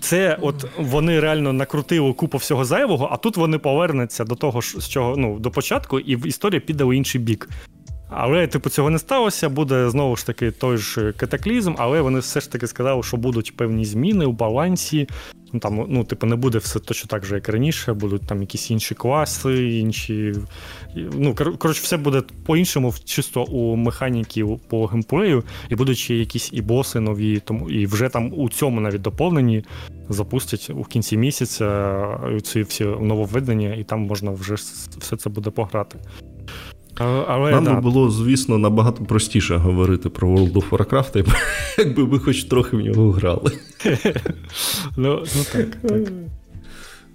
[0.00, 4.88] це от вони реально накрутили купу всього зайвого, а тут вони повернуться до того, з
[4.88, 7.48] чого ну, до початку, і історія піде у інший бік.
[8.16, 12.40] Але, типу, цього не сталося, буде знову ж таки той ж катаклізм, але вони все
[12.40, 15.08] ж таки сказали, що будуть певні зміни у балансі.
[15.52, 18.70] Ну, там, ну, типу, не буде все точно так же, як раніше, будуть там якісь
[18.70, 20.34] інші класи, інші.
[20.94, 26.62] Ну, коротше, все буде по-іншому, чисто у механіків по геймплею, і будуть ще якісь і
[26.62, 29.64] боси нові, тому і вже там у цьому навіть доповненні
[30.08, 32.04] запустять у кінці місяця
[32.42, 34.54] ці всі нововведення, і там можна вже
[34.98, 35.98] все це буде пограти.
[36.98, 37.74] Але, Нам да.
[37.74, 41.34] би було, звісно, набагато простіше говорити про World of Warcraft,
[41.78, 43.52] якби ви хоч трохи в нього грали.
[44.96, 46.12] Ну, ну так, так.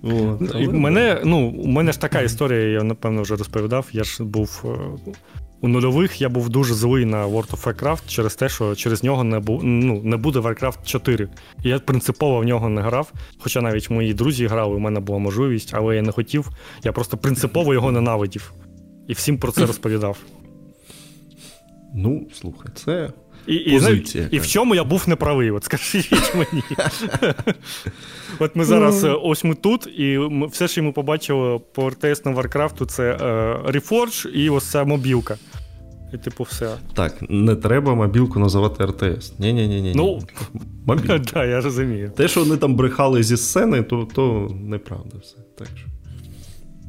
[0.04, 3.88] О, і мене, ну, У мене ж така історія, я напевно вже розповідав.
[3.92, 5.14] Я ж був е,
[5.62, 9.24] у нульових, я був дуже злий на World of Warcraft через те, що через нього
[9.24, 11.28] не бу, ну, не буде Warcraft 4.
[11.64, 13.12] І я принципово в нього не грав.
[13.40, 16.50] Хоча навіть мої друзі грали, у мене була можливість, але я не хотів.
[16.84, 18.54] Я просто принципово його ненавидів.
[19.10, 20.18] І всім про це розповідав.
[21.96, 23.10] Ну, слухай, це.
[23.48, 26.64] І і, Позиція, і в чому я був неправий, от скажіть мені.
[28.40, 29.20] От ми зараз ну.
[29.24, 33.72] ось ми тут, і ми, все, що ми побачили по РТС на Варкрафту, це е,
[33.72, 35.38] Reforge і ось ця мобілка.
[36.14, 36.78] І типу, все.
[36.94, 39.40] Так, не треба мобілку називати РТС.
[39.40, 39.94] Ні-ні-ні.
[39.96, 40.20] Ну,
[41.08, 42.12] Так, да, я розумію.
[42.16, 45.38] Те, що вони там брехали зі сцени, то то неправда все.
[45.58, 45.89] Так що.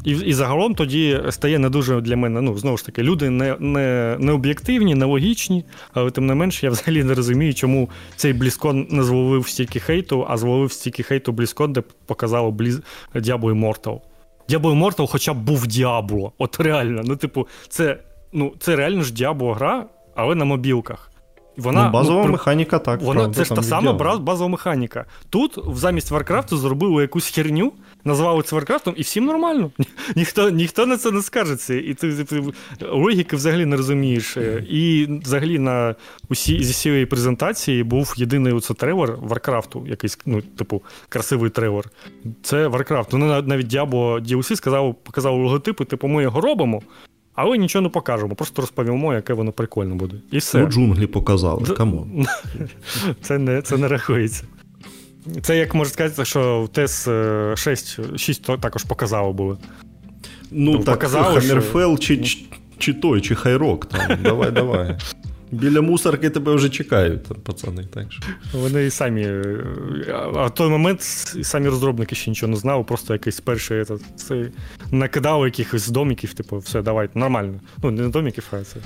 [0.05, 2.41] І і загалом тоді стає не дуже для мене.
[2.41, 6.63] Ну, знову ж таки, люди не не, не об'єктивні, не логічні, але тим не менш,
[6.63, 11.33] я взагалі не розумію, чому цей Блізкон не зловив стільки хейту, а зловив стільки хейту
[11.33, 12.81] Блізкон, де показало Бліз...
[13.15, 14.01] Diablo Immortal.
[14.49, 16.33] Diablo Immortal хоча б був Діабло.
[16.39, 17.03] От реально.
[17.05, 17.99] Ну, типу, це
[18.33, 21.11] ну, це реально ж Diablo гра, але на мобілках.
[21.57, 23.03] Вона, ну, Базова ну, механіка так.
[23.03, 25.05] Вона, правда, Це ж та сама базова механіка.
[25.31, 27.73] Тут замість Варкрафту зробили якусь херню,
[28.05, 29.71] назвали це Варкрафтом, і всім нормально.
[30.17, 31.75] Ніхто ніхто на це не скажеться.
[31.75, 32.43] І ти, ти
[32.93, 34.37] логіки взагалі не розумієш.
[34.69, 35.95] І взагалі на
[36.29, 41.91] усі зі всієї презентації був єдиний оце трейлер Варкрафту, якийсь, ну, типу, красивий трейлер.
[42.43, 43.13] Це Варкрафт.
[43.13, 46.83] Вони навіть Diablo DLC сказав, показав логотипи, типу, ми його робимо.
[47.35, 50.17] Але нічого не покажемо, просто розповімо, яке воно прикольно буде.
[50.31, 50.59] І все.
[50.59, 51.65] Ну, джунглі показали.
[51.65, 52.27] come on.
[53.23, 54.45] Це не це не рахується.
[55.43, 57.09] Це як можна сказати, що в ТЕС
[57.57, 59.59] 6 6 також показало було.
[60.51, 62.17] Ну, так, показали, Хаммерфел що...
[62.17, 62.39] чи,
[62.79, 63.87] чи той, чи Хайрок.
[63.87, 64.19] там.
[64.23, 64.97] Давай, давай.
[65.53, 67.85] Біля мусорки тебе вже чекають, там, пацани.
[67.95, 68.23] так що.
[68.53, 69.29] Вони і самі.
[70.15, 71.03] А в той момент
[71.43, 73.85] самі розробники ще нічого не знали, просто якийсь перший
[74.17, 74.51] це,
[74.91, 77.61] накидали якихось домиків, типу, все, давайте, нормально.
[77.83, 78.77] Ну, не домиків, а це.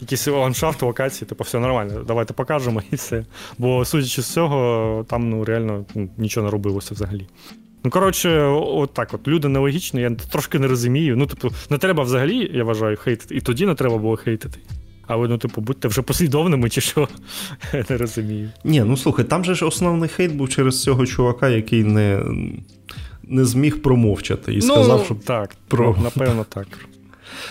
[0.00, 3.24] Якісь ландшафт, локації, типу, все нормально, давайте покажемо і все.
[3.58, 7.26] Бо, судячи з цього, там ну, реально ну, нічого не робилося взагалі.
[7.84, 9.28] Ну, коротше, от так от.
[9.28, 11.16] Люди нелогічні, я трошки не розумію.
[11.16, 13.34] Ну, типу, не треба взагалі, я вважаю, хейтити.
[13.36, 14.58] І тоді не треба було хейтити.
[15.06, 17.08] Але ну, типу, будьте вже послідовними, чи що?
[17.72, 18.50] Я не розумію.
[18.64, 22.22] Ні, ну слухай, там же ж основний хейт був через цього чувака, який не
[23.22, 25.14] не зміг промовчати і ну, що.
[25.24, 25.96] Так, про...
[26.02, 26.66] напевно, так.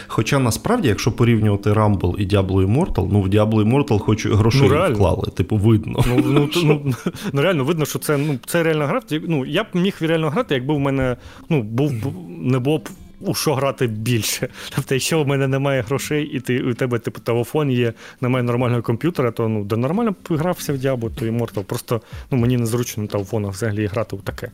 [0.08, 4.94] Хоча насправді, якщо порівнювати Rumble і Diablo Immortal, ну в Diablo Immortal хоч грошей ну,
[4.94, 6.04] вклали, типу, видно.
[6.08, 6.94] Ну ну, ну,
[7.34, 9.02] ну, реально видно, що це ну, це реально гра.
[9.12, 11.18] Ну, Я б міг реально грати, якби в мене
[11.50, 11.94] ну, був
[12.30, 14.48] не було б у що грати більше.
[14.76, 18.82] Тобто, якщо в мене немає грошей, і ти у тебе типу телефон є, немає нормального
[18.82, 21.64] комп'ютера, то ну да нормально б грався в Diablo, то Immortal.
[21.64, 24.52] Просто ну, мені незручно на телефонах взагалі грати в таке.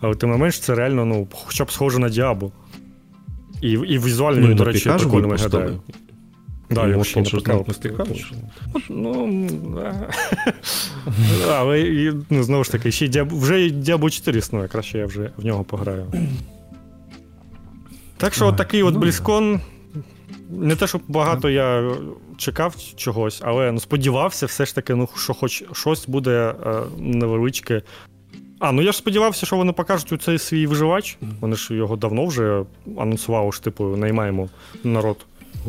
[0.00, 2.50] Але тим не менш, це реально ну, хоча б схоже на Diablo.
[3.60, 5.78] І і візуально, ну, до речі, прикольно виглядає.
[6.70, 8.34] Да, я ще не покажу.
[8.88, 9.48] Ну,
[11.50, 15.64] але ну, знову ж таки, ще вже Diablo 4 існує, краще я вже в нього
[15.64, 16.06] пограю.
[18.16, 19.60] Так що, от такий от Блізкон.
[20.50, 21.94] Не те, що багато я
[22.36, 27.82] чекав чогось, але ну, сподівався, все ж таки, ну, що хоч щось буде е, невеличке.
[28.60, 31.18] А, ну я ж сподівався, що вони покажуть у цей свій виживач.
[31.40, 32.64] Вони ж його давно вже
[32.98, 34.48] анонсували, що типу наймаємо
[34.84, 35.26] народ.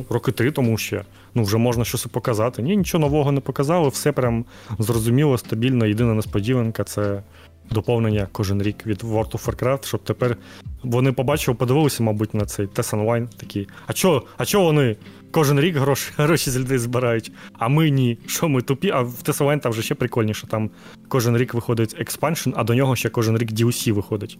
[0.09, 1.03] Роки три тому ще.
[1.35, 2.61] Ну, вже можна щось показати.
[2.61, 4.45] Ні, нічого нового не показали, все прям
[4.79, 5.85] зрозуміло, стабільно.
[5.85, 7.23] Єдина несподіванка це
[7.71, 10.37] доповнення кожен рік від World of Warcraft, щоб тепер
[10.83, 13.67] вони побачили, подивилися, мабуть, на цей Тес онлайн такі.
[13.87, 14.95] А чо, а чо вони
[15.31, 18.17] кожен рік гроші гроші з людей збирають, а ми ні.
[18.27, 18.91] Що ми тупі?
[18.93, 20.47] А в Тес онлайн там вже ще прикольніше.
[20.47, 20.69] Там
[21.07, 24.37] кожен рік виходить експаншн, а до нього ще кожен рік DLC виходить.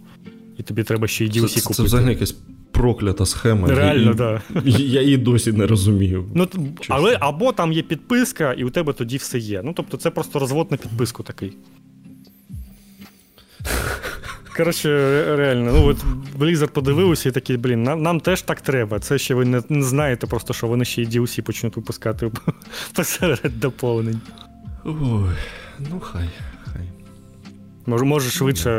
[0.58, 1.74] І тобі треба ще й DLC це, купити.
[1.74, 2.34] Це взагалі якась
[2.72, 3.68] проклята схема.
[3.68, 4.42] Реально, так.
[4.54, 4.60] Да.
[4.70, 6.24] Я її досі не розумію.
[6.34, 6.48] Ну,
[6.88, 9.62] Але або там є підписка, і у тебе тоді все є.
[9.64, 11.56] Ну, тобто, це просто розвод на підписку такий.
[14.56, 14.88] Коротше,
[15.36, 16.04] реально, ну от
[16.38, 18.98] Blizzard подивився і такий, блін, нам нам теж так треба.
[18.98, 22.30] Це ще ви не, не знаєте, просто що вони ще й DLC почнуть випускати
[22.94, 24.20] посеред доповнень.
[24.84, 25.36] Ой,
[25.78, 26.28] ну хай,
[26.64, 26.82] хай.
[27.86, 28.70] Може, може швидше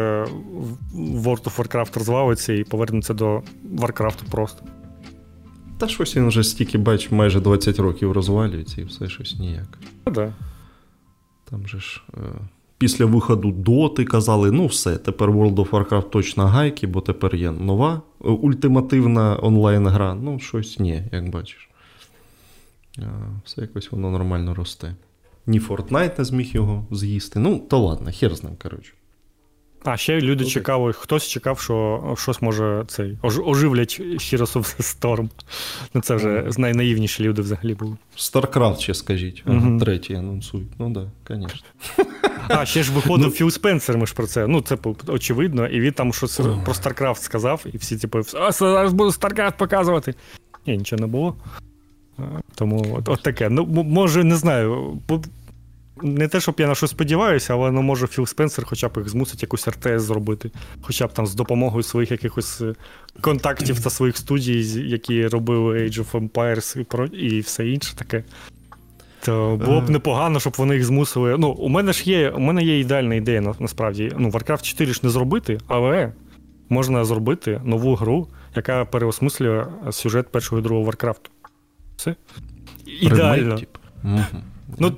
[0.96, 3.44] World of Warcraft розвалиться і повернеться до
[3.76, 4.66] Warcraft просто.
[5.80, 9.78] Та щось він вже стільки, бач, майже 20 років розвалюється і все щось ніяк.
[10.08, 10.34] Ну, да.
[11.50, 12.04] Там же ж.
[12.18, 12.20] Е
[12.84, 17.52] після виходу доти казали, ну все, тепер World of Warcraft точно гайки, бо тепер є
[17.52, 20.16] нова е, ультимативна онлайн-гра.
[20.16, 21.70] Ну, щось ні, як бачиш.
[23.46, 24.96] Все якось воно нормально росте.
[25.46, 27.40] Ні Fortnite не зміг його з'їсти.
[27.40, 28.94] Ну, то ладно, хер з ним, коротше.
[29.84, 35.30] А ще люди чекали, хтось чекав, що щось може цей оживлять Heroes of the Storm.
[35.94, 37.98] Ну це вже найнаївніші люди взагалі були.
[38.18, 39.44] StarCraft ще скажіть.
[39.46, 40.68] Ага, Третій анонсують.
[40.80, 42.06] Ну так, да, звісно.
[42.48, 44.48] А, ще ж виходив ну, Філ Спенсер, ми ж про це.
[44.48, 48.94] Ну, це очевидно, і він там щось про StarCraft сказав, і всі, типу, а зараз
[48.94, 50.14] буду StarCraft показувати.
[50.68, 51.36] Ні, нічого не було.
[52.56, 53.50] Тому от, от таке.
[53.50, 54.98] Ну, може, не знаю.
[56.04, 59.10] Не те, щоб я на щось сподіваюся, але ну, може Філ Спенсер хоча б їх
[59.10, 60.52] змусить якусь РТС зробити.
[60.82, 62.76] Хоча б там з допомогою своїх якихось е,
[63.22, 68.24] контактів та своїх студій, які робили Age of Empires і про, і все інше таке.
[69.26, 71.38] То було б непогано, щоб вони їх змусили.
[71.38, 74.12] Ну, у мене ж є у мене є ідеальна ідея, насправді.
[74.18, 76.14] Ну, Warcraft 4 ж не зробити, але
[76.70, 81.30] можна зробити нову гру, яка переосмислює сюжет першого і другого Warcraft.
[81.96, 82.16] Все?
[83.02, 83.60] Ідеально.
[84.78, 84.96] Ну,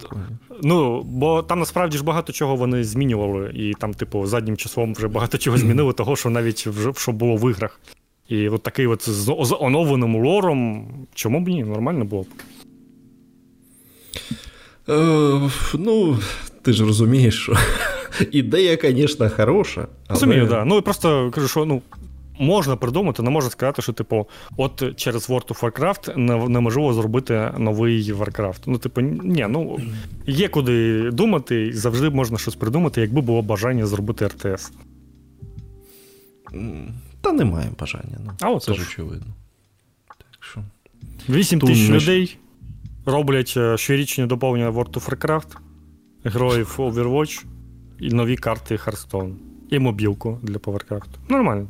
[0.63, 5.07] ну, бо там насправді ж багато чого вони змінювали, і там, типу, заднім числом вже
[5.07, 7.79] багато чого змінили, того, що навіть вже що було в іграх.
[8.29, 11.63] І от такий от з оновленим лором, чому б ні?
[11.63, 12.27] Нормально було б.
[14.89, 16.19] Е, ну,
[16.61, 17.53] ти ж розумієш, що
[18.31, 19.87] ідея, звісно, хороша.
[20.07, 20.19] Але...
[20.19, 20.49] Розумію, так.
[20.49, 20.65] Да.
[20.65, 21.81] Ну, просто кажу, що ну,
[22.39, 26.17] можна придумати, не можна сказати, що, типу, от через World of Warcraft
[26.49, 28.59] неможливо зробити новий Warcraft.
[28.65, 29.79] Ну, типу, ні, ну
[30.27, 34.71] є куди думати, завжди можна щось придумати, якби було бажання зробити РТС.
[37.21, 38.17] Та немає бажання.
[38.25, 39.33] Ну, а от Це ж очевидно.
[40.07, 40.63] Так що...
[41.29, 42.37] 8 тисяч людей
[43.05, 45.57] роблять е, щорічні доповнення World of Warcraft,
[46.23, 47.45] героїв Overwatch
[47.99, 49.33] і нові карти Hearthstone.
[49.69, 51.07] І мобілку для Warcraft.
[51.29, 51.67] Нормально.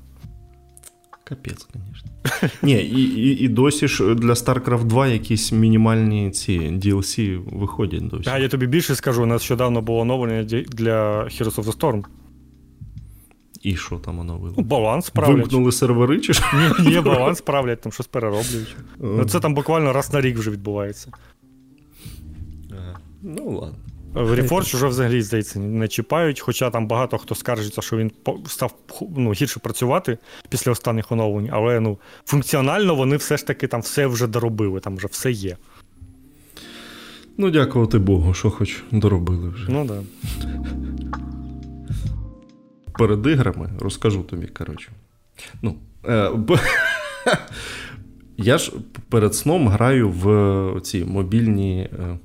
[1.28, 2.50] Капець, звісно.
[2.62, 8.30] Ні, і і, і досі ж для StarCraft 2 якісь мінімальні ці DLC виходять досі.
[8.30, 12.04] А я тобі більше скажу, нещодавно було оновлення для Heroes of the Storm.
[13.62, 14.54] І що там оновили?
[14.58, 15.38] Ну, баланс правлять.
[15.38, 16.46] Вимкнули сервери чи що?
[16.80, 18.76] Ні, ні, баланс правлять, там щось перероблюють.
[19.00, 21.12] Ну, Це там буквально раз на рік вже відбувається.
[22.72, 23.00] Ага.
[23.22, 23.78] Ну, ладно.
[24.16, 28.12] Reforge вже взагалі, здається, не чіпають, хоча там багато хто скаржиться, що він
[28.48, 28.74] став
[29.18, 30.18] ну, гірше працювати
[30.50, 34.98] після останніх оновлень, але ну, функціонально вони все ж таки там все вже доробили, там
[34.98, 35.58] вже все є.
[37.38, 39.72] Ну, дякувати Богу, що хоч доробили вже.
[39.72, 40.02] Ну так.
[40.42, 40.60] Да.
[42.98, 44.92] Перед іграми розкажу тобі, коротше.
[45.62, 45.76] Ну,
[46.06, 46.60] е, б...
[48.38, 48.72] Я ж
[49.10, 52.20] перед сном граю в ці мобільні е,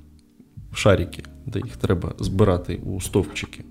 [0.73, 3.63] шарики де їх треба збирати у стовпчики.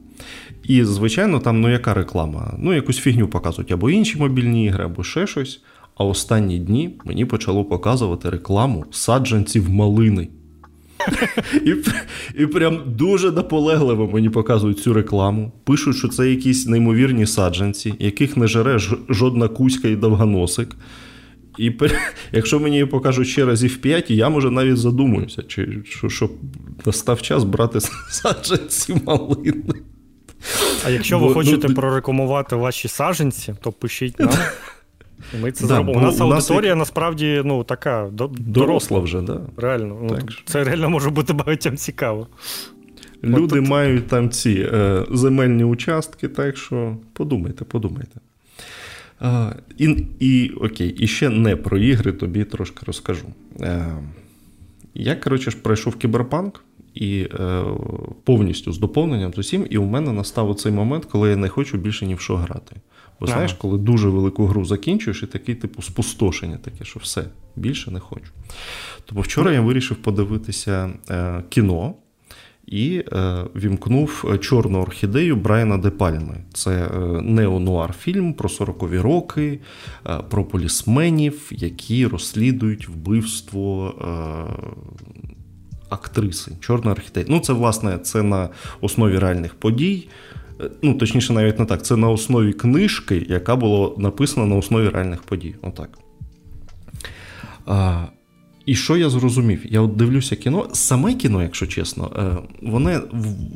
[0.64, 2.54] І, звичайно, там ну яка реклама?
[2.58, 5.62] Ну, якусь фігню показують або інші мобільні ігри, або ще щось.
[5.96, 10.28] А останні дні мені почало показувати рекламу саджанців малини.
[11.66, 11.74] І
[12.42, 15.52] і прям дуже наполегливо мені показують цю рекламу.
[15.64, 18.78] Пишуть, що це якісь неймовірні саджанці, яких не жере
[19.08, 20.76] жодна кузька і довгоносик.
[21.58, 21.72] І
[22.32, 26.30] якщо мені її покажуть ще разів п'ять, я може навіть задумуюся, чи що, що
[26.86, 29.74] настав час брати саджанці малини.
[30.84, 34.30] А якщо ви хочете ну, прорекламувати ваші саджанці, то пишіть нам.
[35.42, 35.98] Ми це да, зробимо.
[35.98, 36.78] У нас аудиторія як...
[36.78, 39.40] насправді ну, така до, доросла вже, да.
[39.56, 39.98] Реально.
[40.02, 42.26] Ну, Це реально може бути багатьом цікаво.
[43.24, 48.20] Люди От мають там ці е, земельні участки, так що подумайте, подумайте.
[49.20, 53.26] А, і, і окей, і ще не про ігри тобі трошки розкажу.
[53.60, 53.96] Е,
[54.94, 57.64] Я, коротше, ж пройшов кіберпанк і е,
[58.24, 61.78] повністю з доповненням з усім, і у мене настав цей момент, коли я не хочу
[61.78, 62.76] більше ні в що грати.
[63.20, 63.34] Бо ага.
[63.34, 67.24] знаєш, коли дуже велику гру закінчуєш, і такий типу спустошення, таке, що все,
[67.56, 68.32] більше не хочу.
[69.06, 71.94] Тобто вчора я вирішив подивитися е, кіно
[72.70, 76.36] і е, вімкнув е, чорну орхідею Брайана Де Пальми.
[76.52, 79.58] Це е, неонуар фільм про 40-ві роки,
[80.30, 83.94] про полісменів, які розслідують вбивство.
[85.88, 87.26] Актриси, чорна орхідея.
[87.28, 88.48] Ну, це, власне, це на
[88.80, 90.08] основі реальних подій.
[90.82, 91.82] Ну, точніше, навіть не так.
[91.84, 95.54] Це на основі книжки, яка була написана на основі реальних подій.
[95.62, 95.98] Отак.
[97.66, 98.04] А,
[98.70, 99.60] і що я зрозумів?
[99.64, 100.68] Я от дивлюся кіно.
[100.72, 103.00] Саме кіно, якщо чесно, е, воно,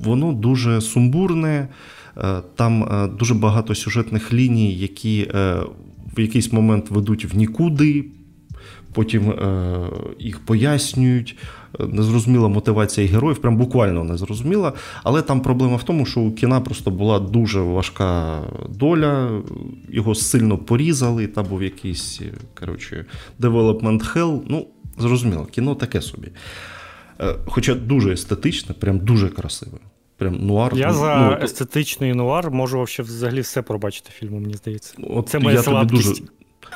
[0.04, 1.68] воно дуже сумбурне,
[2.16, 5.30] е, там е, дуже багато сюжетних ліній, які
[6.16, 8.04] в якийсь момент ведуть в нікуди,
[8.92, 9.32] потім
[10.18, 11.36] їх пояснюють.
[11.88, 14.72] Незрозуміла мотивація героїв, прям буквально незрозуміла.
[15.02, 19.42] Але там проблема в тому, що у кіна просто була дуже важка доля,
[19.88, 22.22] його сильно порізали, там був якийсь
[22.60, 23.04] коротше,
[23.40, 24.40] development hell.
[24.48, 24.66] Ну,
[24.98, 26.28] Зрозуміло, кіно таке собі.
[27.20, 29.78] Е, хоча дуже естетичне, прям дуже красиве.
[30.16, 30.72] Прям нуар.
[30.76, 34.94] Я за ну, естетичний нуар можу взагалі все пробачити фільму, мені здається.
[35.02, 36.14] От Це моя я слабкість.
[36.14, 36.28] Тобі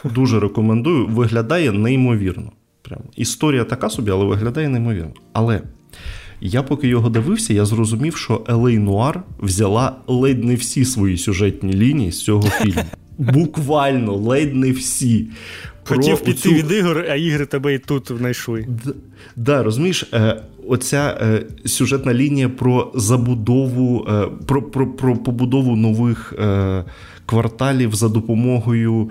[0.03, 1.07] дуже, дуже рекомендую.
[1.07, 2.53] Виглядає неймовірно.
[2.83, 3.01] Прям.
[3.16, 5.12] Історія така собі, але виглядає неймовірно.
[5.33, 5.62] Але
[6.41, 11.73] я поки його дивився, я зрозумів, що Елей Нуар взяла ледь не всі свої сюжетні
[11.73, 12.83] лінії з цього фільму.
[13.19, 15.29] Буквально, ледь не всі.
[15.89, 16.53] Хотів піти оцю...
[16.53, 18.66] від ігор, а ігри тебе і тут знайшли.
[18.84, 18.93] Да,
[19.36, 26.34] да, розумієш, е, оця е, сюжетна лінія про забудову, е, про про, про побудову нових
[26.39, 26.84] е,
[27.26, 29.11] кварталів за допомогою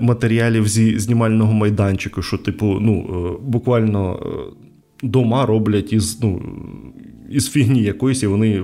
[0.00, 4.54] матеріалів зі знімального майданчику, що, типу, ну, е, буквально е,
[5.02, 6.42] дома роблять із ну,
[7.30, 8.62] із фігні якоїсь, і вони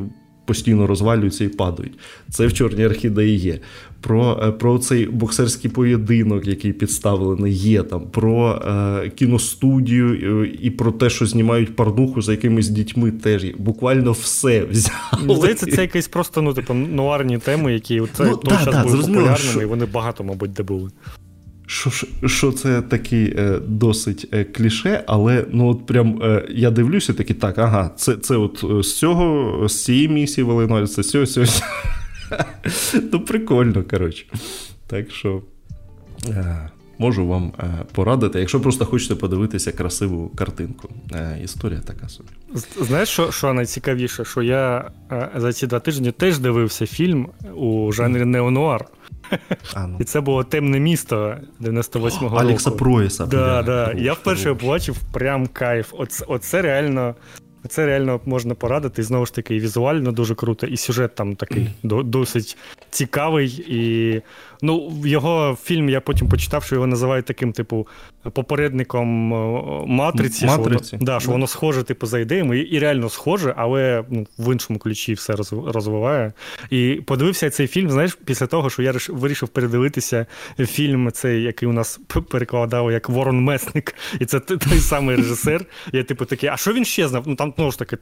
[0.51, 1.92] постійно розвалюються і падають.
[2.30, 3.59] Це в чорній орхідеї є.
[4.01, 10.70] Про е, про цей боксерський поєдинок, який підставлений, є там, про е, кіностудію е, і
[10.70, 13.55] про те, що знімають парнуху за якимись дітьми, теж є.
[13.59, 15.36] Буквально все взяли.
[15.36, 19.36] Здається, це якісь просто ну, типу, нуарні теми, які це ну, той час були популярними,
[19.36, 19.62] що...
[19.62, 20.90] і вони багато, мабуть, де були
[21.71, 21.91] що
[22.27, 27.37] що це такий е, досить е, кліше, але ну от прям е, я дивлюся, такий
[27.37, 31.45] так, ага, це це от з цього, з цієї місії Валино, це з цього.
[33.12, 34.27] Ну, прикольно, коротше.
[34.87, 35.43] Так що
[36.99, 37.53] можу вам
[37.93, 40.89] порадити, якщо просто хочете подивитися красиву картинку.
[41.45, 42.29] Історія така собі.
[42.81, 44.25] Знаєш, що що найцікавіше?
[44.25, 44.91] Що я
[45.37, 48.87] за ці два тижні теж дивився фільм у жанрі неонуар.
[49.74, 49.97] А, ну.
[50.01, 52.37] І це було темне місто 98-го року.
[52.37, 53.26] Алекса Проєса.
[53.26, 53.93] Да, да.
[53.93, 55.95] Я вперше побачив прям кайф.
[55.99, 57.14] Оце, оце реально.
[57.68, 59.03] Це реально можна порадити.
[59.03, 62.57] І знову ж таки, і візуально дуже круто, і сюжет там такий досить
[62.91, 63.64] цікавий.
[63.68, 64.22] І
[64.62, 67.88] ну, його фільм я потім почитав, що його називають таким, типу,
[68.32, 70.46] попередником е, матриці.
[70.46, 70.86] Матриці.
[70.86, 74.26] Що, воно, да, що воно схоже, типу, за ідеями, і, і реально схоже, але ну,
[74.38, 75.34] в іншому ключі все
[75.66, 76.32] розвиває.
[76.70, 80.26] І подивився цей фільм, знаєш, після того, що я вирішив передивитися
[80.58, 82.00] фільм, цей, який у нас
[82.30, 85.64] перекладав як Ворон Месник, і це той самий режисер.
[85.92, 87.22] Я, типу, такий, а що він ще знав?
[87.26, 87.98] Ну там знову ж таки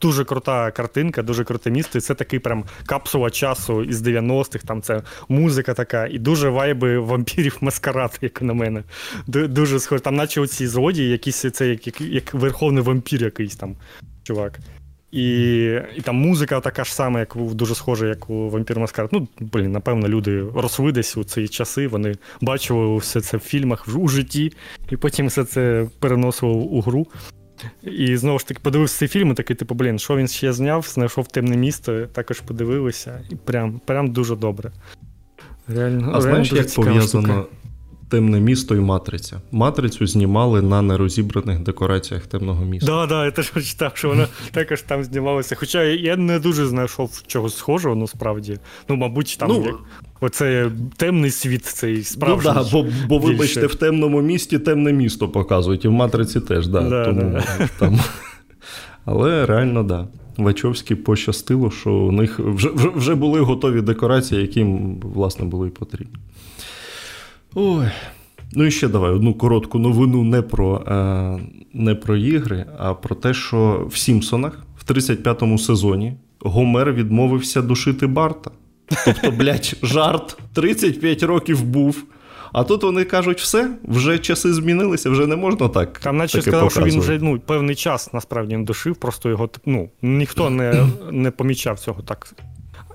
[0.00, 1.98] дуже крута картинка, дуже круте місто.
[1.98, 6.98] І це такий прям капсула часу із 90-х, там це музика така, і дуже вайби
[6.98, 8.82] вампірів маскарад, як на мене
[9.26, 10.02] дуже схоже.
[10.02, 13.76] Там, наче оці злодії, якісь це як, як, як верховний вампір якийсь там
[14.22, 14.58] чувак.
[15.12, 15.24] І
[15.96, 19.10] і там музика така ж сама, як дуже схожа, як у Вампір Маскарад.
[19.12, 23.88] Ну, блін, напевно, люди росли десь у ці часи, вони бачили все це в фільмах
[23.96, 24.52] у житті,
[24.90, 27.06] і потім все це переносило у гру.
[27.82, 30.86] І знову ж таки подивився цей фільм і такий, типу, блін, що він ще зняв,
[30.88, 34.72] знайшов темне місто, також подивилися, і прям прям дуже добре.
[35.68, 37.44] Реально, А реально знаєш, як пов'язано штука.
[38.10, 39.40] Темне місто і матриця.
[39.52, 42.86] Матрицю знімали на нерозібраних декораціях темного міста.
[42.86, 45.54] Так, да, да, я теж читав, що вона також там знімалася.
[45.54, 48.58] Хоча я не дуже знайшов чогось схожого, насправді.
[48.88, 49.74] Ну, мабуть, там ну, як...
[50.20, 52.52] оце темний світ, цей справжній.
[52.56, 56.66] Ну, да, Бо, бо вибачте, в темному місті темне місто показують, і в матриці теж,
[56.66, 56.80] да.
[56.80, 57.68] да тому да.
[57.78, 58.00] там.
[59.04, 59.86] Але реально, так.
[59.86, 60.08] Да.
[60.38, 65.68] Вачовські пощастило, що у них вже, вже, вже були готові декорації, які їм, власне, були
[65.68, 66.16] і потрібні.
[67.54, 67.86] Ой.
[68.52, 71.38] Ну і ще давай одну коротку новину не про е,
[71.72, 78.06] не про ігри, а про те, що в Сімпсонах в 35-му сезоні Гомер відмовився душити
[78.06, 78.50] Барта.
[79.04, 82.04] Тобто, блядь, жарт 35 років був.
[82.52, 85.98] А тут вони кажуть, все, вже часи змінилися, вже не можна так.
[85.98, 89.90] Там, наче сказав, що він вже ну, певний час насправді не душив, просто його ну,
[90.02, 92.34] ніхто не не помічав цього так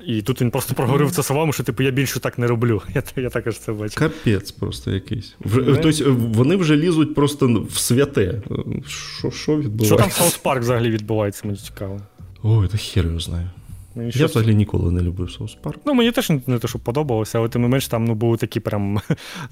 [0.05, 2.81] і тут він просто проговорив це словами, що типу я більше так не роблю.
[2.95, 3.95] Я я також це бачу.
[3.95, 5.35] Капець просто якийсь.
[5.53, 8.41] Тобто Вони вже лізуть просто в святе.
[8.87, 9.85] Що що відбувається?
[9.85, 12.01] Що там в Саус Парк взагалі відбувається, мені цікаво.
[12.43, 13.49] Ой, та хер його знаю.
[13.95, 14.31] Мені я щось...
[14.31, 15.79] взагалі ніколи не любив Саус Парк.
[15.85, 18.59] Ну, мені теж не те, що подобалося, але тим не менш там ну, були такі
[18.59, 19.01] прям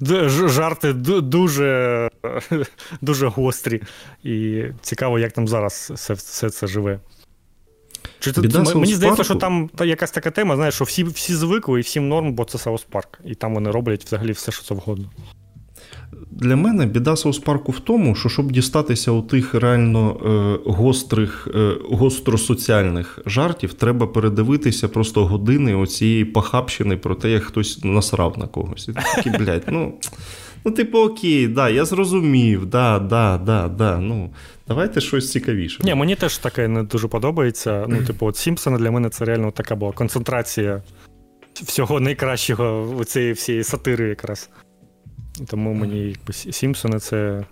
[0.48, 2.10] жарти дуже
[3.00, 3.82] дуже гострі.
[4.24, 7.00] І цікаво, як там зараз все, все це живе.
[8.18, 11.34] Чи Біда це, Мені здається, що там та, якась така тема, знаєш, що всі всі
[11.34, 13.20] звикли і всім норм, бо це Саус Парк.
[13.24, 15.10] І там вони роблять взагалі все, що завгодно.
[16.30, 20.16] Для мене біда Саус Парку в тому, що щоб дістатися у тих реально
[20.66, 27.84] е, гострих, е, гостросоціальних жартів, треба передивитися просто години оцієї пахабщини про те, як хтось
[27.84, 28.88] насрав на когось.
[28.88, 29.94] І такі, блядь, ну.
[30.64, 33.98] Ну, типу, окей, да, я зрозумів, да, да, да, да.
[33.98, 34.30] Ну,
[34.68, 35.82] давайте щось цікавіше.
[35.84, 37.86] Ні, мені теж таке не дуже подобається.
[37.88, 40.82] Ну, типу, от Сімпсона для мене це реально така була концентрація
[41.54, 44.50] всього найкращого у цієї всієї сатири якраз.
[45.46, 47.44] Тому мені Сімпсони це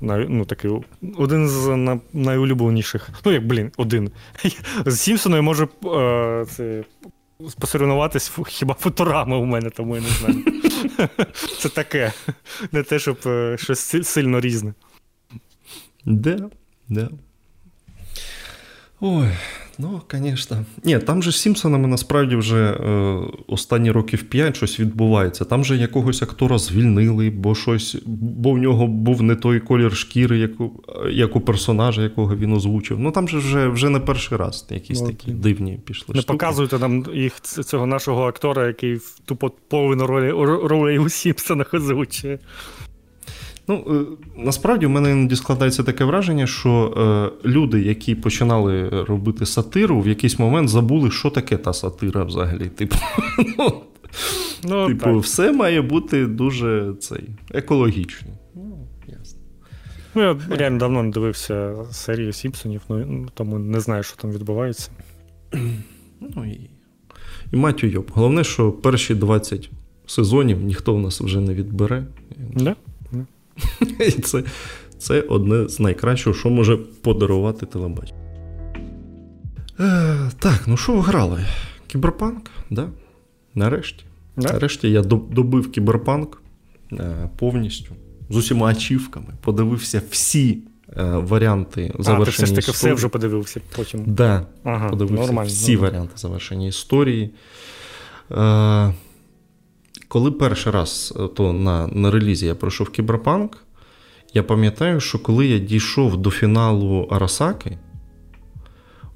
[0.00, 0.70] ну, такий,
[1.16, 3.10] один з найулюбленіших.
[3.24, 4.10] Ну, як, блін, один.
[4.86, 6.84] З Сімпсоною може е, це,
[7.58, 10.44] посоревнуватись хіба футурами у мене, тому я не знаю.
[11.58, 12.12] Це таке.
[12.72, 14.74] Не те, щоб е, щось сильно різне.
[16.04, 16.50] Да,
[16.88, 17.08] да.
[19.00, 19.28] Ой,
[19.82, 20.64] ну, звісно.
[20.84, 25.44] Ні, там же з Сімпсонами насправді вже е, останні років 5 щось відбувається.
[25.44, 30.38] Там же якогось актора звільнили, бо щось, бо в нього був не той колір шкіри,
[30.38, 30.70] як у,
[31.10, 32.98] як у персонажа, якого він озвучив.
[32.98, 36.14] Ну там же вже вже не перший раз якісь ну, такі дивні пішли.
[36.14, 36.38] Не штуки.
[36.38, 40.30] показуйте нам їх цього нашого актора, який тупо половину ролі
[40.68, 42.38] ролей у Сімпсонах озвучує.
[43.68, 46.94] Ну, е, насправді в мене іноді складається таке враження, що
[47.44, 52.68] е, люди, які починали робити сатиру, в якийсь момент забули, що таке та сатира взагалі.
[52.68, 52.96] Типу,
[53.58, 53.72] ну,
[54.64, 55.16] ну, типу так.
[55.16, 58.28] все має бути дуже цей, екологічно.
[58.54, 59.38] Ну, ясно.
[60.14, 64.90] Ну, я реально давно не дивився серію Сімпсонів, ну, тому не знаю, що там відбувається.
[66.36, 66.70] Ну і
[67.52, 68.10] і Матю Йоп.
[68.12, 69.70] Головне, що перші 20
[70.06, 72.04] сезонів ніхто в нас вже не відбере.
[72.56, 72.76] Да?
[74.00, 74.42] І це
[74.98, 78.18] це одне з найкращого, що може подарувати телебачення.
[79.80, 81.46] Е, Так, ну що ви грали?
[81.86, 82.50] Кіберпанк?
[82.70, 82.88] Да?
[83.54, 84.04] Нарешті.
[84.36, 84.52] Да?
[84.52, 86.42] Нарешті я добив кіберпанк
[86.92, 87.94] е, повністю
[88.30, 90.58] з усіма ачівками, подивився всі
[90.96, 92.22] е, варіанти завершення.
[92.22, 94.04] А, ти все ж таки все вже подивився потім.
[94.06, 95.92] Да, ага, подивився нормально, всі нормально.
[95.92, 97.30] варіанти завершення історії.
[98.30, 98.94] Е,
[100.12, 103.56] коли перший раз е, то на на релізі я пройшов Кіберпанк,
[104.34, 107.78] я пам'ятаю, що коли я дійшов до фіналу Арасаки,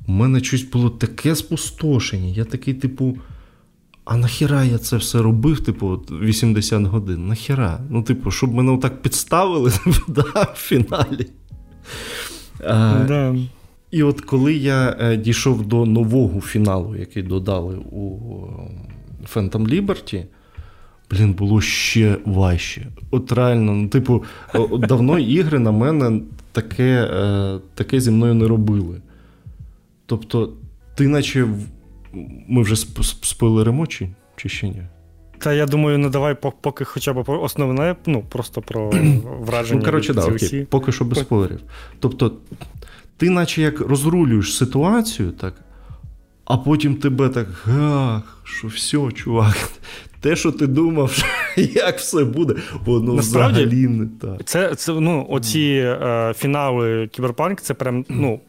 [0.09, 2.29] у мене щось було таке спустошення.
[2.29, 3.19] Я такий, типу,
[4.05, 7.29] а нахіра я це все робив, типу, 80 годин?
[7.29, 7.81] Нахіра?
[7.91, 9.73] Ну, типу, щоб мене отак підставили
[10.09, 10.23] да,
[10.55, 11.27] в фіналі.
[12.65, 13.37] А, да.
[13.91, 18.19] І от коли я е, дійшов до нового фіналу, який додали у
[19.35, 20.25] Phantom Liberty,
[21.11, 22.87] Блін, було ще важче.
[23.11, 24.25] От реально, ну, типу,
[24.79, 26.21] давно ігри на мене
[26.53, 29.01] таке е, таке зі мною не робили.
[30.07, 30.53] Тобто,
[30.95, 31.49] ти наче
[32.49, 34.83] ми вже спойлеримо чи, чи ще ні?
[35.39, 38.91] Та я думаю, ну давай поки хоча б основне, ну просто про
[39.41, 39.81] враження.
[39.81, 41.61] Ну, коротше, да, окей, поки що без спойлерів.
[42.01, 42.33] Тобто,
[43.17, 45.55] ти, наче як розрулюєш ситуацію, так,
[46.45, 47.49] а потім тебе так,
[47.81, 49.71] ах, що все, чувак,
[50.27, 51.19] те, що ти думав,
[51.57, 52.55] як все буде,
[52.85, 54.45] воно Насправді, взагалі не так.
[54.45, 58.41] Це це ну, оці е, фінали Кіберпанк, це прям ну,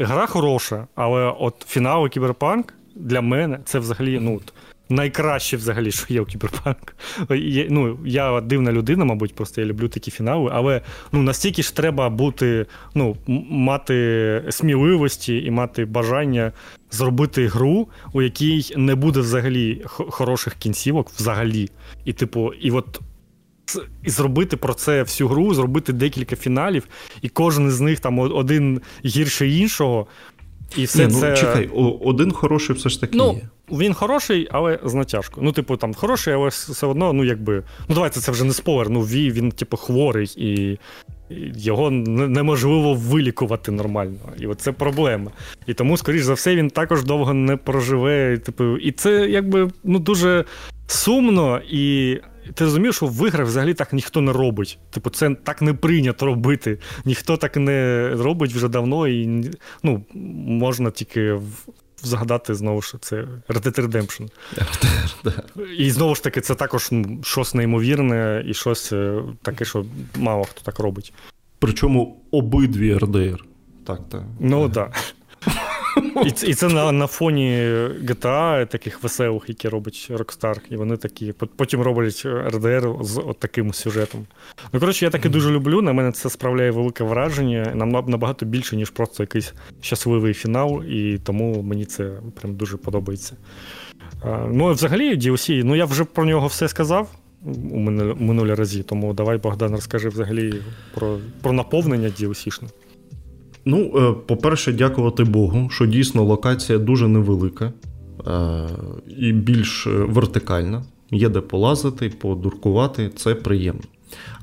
[0.00, 4.40] гра хороша, але от фінали Кіберпанк для мене це взагалі ну,
[4.88, 6.96] найкраще взагалі, що є у Кіберпанк.
[7.30, 10.80] Є, ну, Я дивна людина, мабуть, просто я люблю такі фінали, але
[11.12, 13.16] ну, настільки ж треба бути, ну,
[13.50, 16.52] мати сміливості і мати бажання
[16.90, 21.70] зробити гру, у якій не буде взагалі хороших кінцівок, взагалі.
[22.04, 23.00] І, типу, і от.
[24.04, 26.88] І зробити про це всю гру, зробити декілька фіналів,
[27.22, 30.06] і кожен з них там один гірше іншого.
[30.76, 31.36] І все Ні, ну, це...
[31.36, 33.48] Чекай, один хороший все ж таки ну, є.
[33.78, 35.46] Він хороший, але з натяжкою.
[35.46, 37.62] Ну, типу, там хороший, але все одно, ну якби.
[37.88, 38.90] Ну, давайте це вже не спойлер.
[38.90, 40.78] Ну, Ві, він, типу, хворий, і
[41.56, 44.18] його неможливо вилікувати нормально.
[44.38, 45.30] І це проблема.
[45.66, 48.38] І тому, скоріш за все, він також довго не проживе.
[48.38, 50.44] Типу, І це якби ну, дуже
[50.86, 52.18] сумно і.
[52.54, 54.78] Ти розумієш, що в іграх взагалі так ніхто не робить.
[54.90, 56.78] Типу, це так не прийнято робити.
[57.04, 59.50] Ніхто так не робить вже давно, і
[59.82, 60.04] ну,
[60.46, 61.38] можна тільки
[62.02, 63.16] згадати знову ж це
[63.48, 64.28] Red Dead Redemption.
[65.78, 69.84] І знову ж таки, це також ну, щось неймовірне і щось е, таке, що
[70.16, 71.12] мало хто так робить.
[71.58, 73.44] Причому обидві РДР.
[73.84, 74.22] Так, так.
[74.40, 74.92] Ну так.
[76.24, 77.50] І і це на на фоні
[78.04, 80.58] GTA, таких веселих, які робить Rockstar.
[80.70, 81.32] І вони такі.
[81.56, 84.26] Потім роблять RDR з от таким сюжетом.
[84.72, 85.82] Ну, коротше, я таки дуже люблю.
[85.82, 87.72] На мене це справляє велике враження.
[87.74, 93.36] Нам набагато більше, ніж просто якийсь щасливий фінал, і тому мені це прям дуже подобається.
[94.50, 97.08] Ну, взагалі, DLC, ну я вже про нього все сказав.
[97.70, 97.78] У
[98.20, 100.54] минулі разі, тому давай, Богдан, розкажи взагалі
[100.94, 102.68] про про наповнення DLC-шне.
[103.68, 107.72] Ну, е, по-перше, дякувати Богу, що дійсно локація дуже невелика
[108.26, 108.68] е,
[109.18, 110.84] і більш вертикальна.
[111.10, 113.82] Є де полазити, подуркувати, це приємно.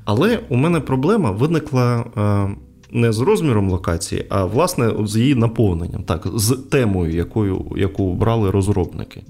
[0.04, 2.56] Але у мене проблема виникла е,
[2.90, 8.50] не з розміром локації, а власне з її наповненням, так, з темою, якою, яку брали
[8.50, 9.22] розробники.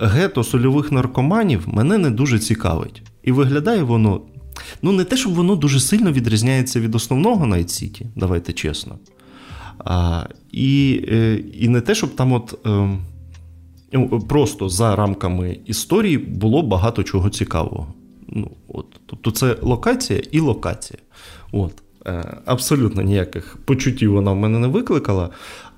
[0.00, 3.02] Гето сольових наркоманів мене не дуже цікавить.
[3.22, 4.20] І виглядає воно
[4.82, 8.98] Ну, не те, щоб воно дуже сильно відрізняється від основного Night City, давайте чесно.
[9.78, 12.98] А, І е, і не те, щоб там от е,
[14.28, 17.94] просто за рамками історії було багато чого цікавого.
[18.28, 18.86] Ну, от.
[19.06, 20.98] Тобто це локація і локація.
[21.52, 21.72] От.
[22.06, 25.30] Е, Абсолютно ніяких почуттів вона в мене не викликала,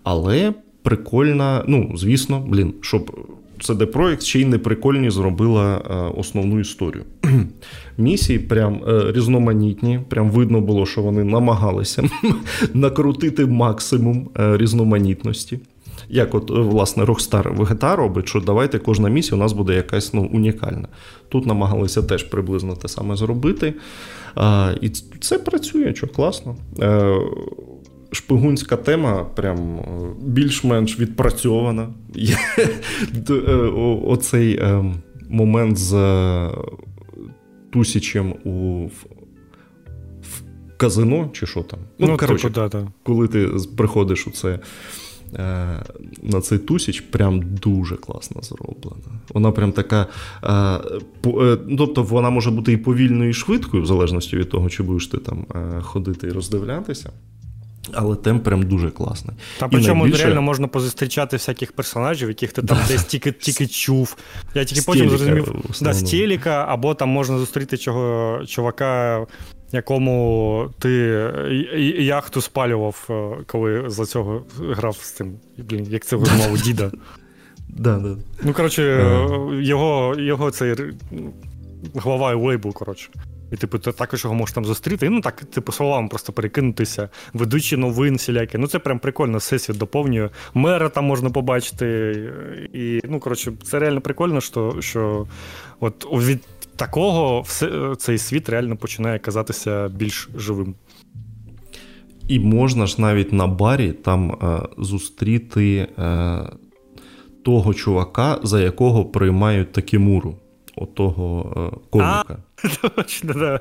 [0.02, 3.26] але прикольна, ну, звісно, блін, щоб
[3.60, 7.04] CD Projekt ще й не прикольні зробила е, основну історію.
[7.98, 12.02] Місії прям е, різноманітні, прям видно було, що вони намагалися
[12.74, 15.58] накрутити максимум е, різноманітності.
[16.08, 20.30] Як от, власне, Rockstar VGTA робить, що давайте кожна місія у нас буде якась ну,
[20.32, 20.88] унікальна.
[21.28, 23.74] Тут намагалися теж приблизно те саме зробити.
[24.34, 24.88] А, І
[25.20, 26.56] це працює, що класно
[28.12, 29.82] шпигунська тема прям е,
[30.20, 31.88] більш-менш відпрацьована.
[33.30, 33.52] Е,
[34.04, 34.84] оцей е,
[35.28, 35.94] момент з
[37.72, 38.86] Тусічем у
[40.22, 40.42] в
[40.76, 41.78] казино, чи що там.
[41.98, 42.88] Ну, ну коротше, типу, да, да.
[43.02, 44.58] коли ти приходиш у це.
[46.22, 49.20] На цей тусіч прям дуже класно зроблена.
[49.34, 50.06] Вона прям така.
[51.78, 55.18] Тобто вона може бути і повільною, і швидкою, в залежності від того, чи будеш ти
[55.18, 55.46] там
[55.82, 57.10] ходити і роздивлятися.
[57.94, 59.36] Але темп прям дуже класний.
[59.58, 60.24] Та причому найбільше...
[60.24, 64.16] реально можна позустрічати всяких персонажів, яких ти там десь тільки тільки чув.
[64.54, 69.26] Я тільки потім зрозумів да, з телека, або там можна зустріти чого, чувака,
[69.72, 70.90] якому ти
[71.98, 75.32] яхту спалював, е, коли за цього грав з цим.
[75.58, 76.90] Блін, як це мову, діда.
[77.68, 78.16] Да, да.
[78.42, 79.62] Ну, коротше, е.
[79.62, 80.74] його його цей
[81.94, 83.10] глава лейбл, коротше.
[83.52, 85.06] І, типу, ти також його можеш там зустріти.
[85.06, 88.58] І, ну так, типу, словами просто перекинутися, ведучі новин всілякі.
[88.58, 90.30] Ну, це прям прикольно, всесвіт доповнює.
[90.54, 92.14] Мера там можна побачити.
[92.72, 95.26] І, ну, коротше, це реально прикольно, що що
[95.80, 96.40] от від
[96.76, 100.74] такого все, цей світ реально починає казатися більш живим.
[102.28, 106.50] І можна ж навіть на барі там е, зустріти е,
[107.44, 110.36] того чувака, за якого приймають Такімуру
[110.80, 112.38] отого е, коміка.
[112.84, 113.60] А, Точно, да.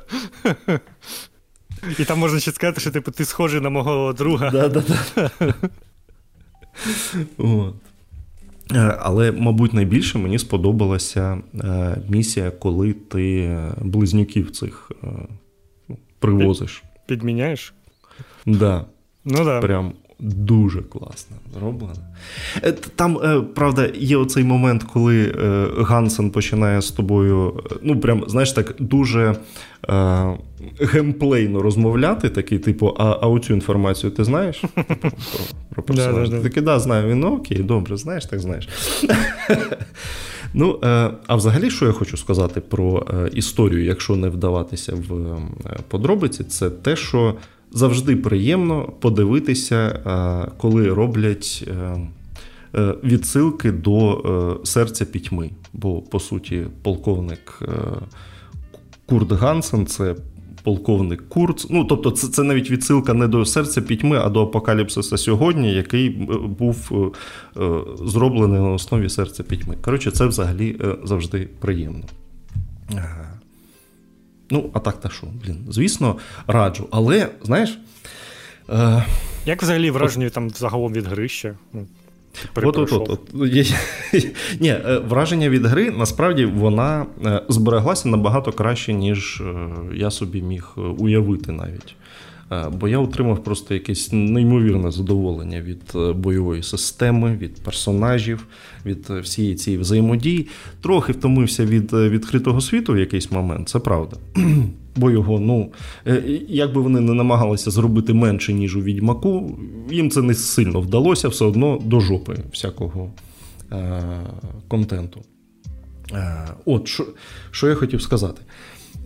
[1.99, 4.51] І там можна ще сказати, що типу, ти схожий на мого друга.
[4.51, 5.32] Да-да-да.
[7.38, 7.76] От.
[8.72, 14.91] Е, але, мабуть, найбільше мені сподобалася е, місія, коли ти близнюків цих
[15.89, 16.84] ну, привозиш.
[17.07, 17.74] Підміняєш?
[18.45, 18.86] Да.
[19.26, 19.59] Ну да.
[19.59, 21.95] Прям дуже класно зроблено.
[22.63, 28.24] Е, там, е, правда, є оцей момент, коли е, Гансен починає з тобою, ну, прям,
[28.28, 29.36] знаєш, так, дуже
[29.89, 30.38] е,
[30.82, 34.61] геймплейно розмовляти, такий, типу, а а оцю інформацію ти знаєш?
[34.76, 35.09] Типу, про,
[35.70, 36.32] про персонажа.
[36.32, 37.09] Ти такий, да, знаю.
[37.09, 38.70] Він, ну окей, добре, знаєш, так знаєш.
[40.53, 40.80] Ну,
[41.28, 45.38] а взагалі, що я хочу сказати про історію, якщо не вдаватися в
[45.88, 47.36] подробиці, це те, що
[47.72, 51.74] завжди приємно подивитися, е, коли роблять е,
[52.76, 55.49] е, відсилки до серця пітьми.
[55.74, 57.61] Бо, по суті, полковник
[59.05, 60.15] Курт Гансен це.
[60.63, 65.17] Полковник Курц, ну тобто, це це навіть відсилка не до серця пітьми, а до апокаліпсиса
[65.17, 66.09] сьогодні, який
[66.59, 66.91] був
[67.57, 67.70] е,
[68.05, 69.76] зроблений на основі серця пітьми.
[69.82, 72.03] Коротше, це взагалі е, завжди приємно.
[74.52, 76.16] Ну, а так та що, блін, звісно,
[76.47, 76.88] раджу.
[76.91, 77.80] Але, знаєш.
[78.70, 79.06] Е...
[79.45, 80.34] Як взагалі враження от...
[80.34, 81.54] там загалом від гри ще?
[81.74, 81.88] Ну,
[82.56, 83.34] от, от, от, от.
[84.60, 90.41] Ні, е, Враження від гри насправді вона е, збереглася набагато краще, ніж е, я собі
[90.41, 91.95] міг уявити навіть.
[92.52, 98.47] Е, бо я отримав просто якесь неймовірне задоволення від е, бойової системи, від персонажів,
[98.86, 100.47] від е, всієї цієї взаємодії.
[100.82, 104.18] Трохи втомився від відкритого світу в якийсь момент, це правда.
[104.95, 105.72] Бо його, ну,
[106.47, 109.60] як би вони не намагалися зробити менше, ніж у відьмаку,
[109.91, 113.12] їм це не сильно вдалося, все одно до жопи всякого
[113.72, 114.02] е-
[114.68, 115.22] контенту.
[116.14, 117.06] Е- От, що
[117.52, 118.41] що я хотів сказати?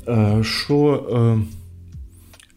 [0.08, 1.08] Е- Що.
[1.41, 1.62] Е-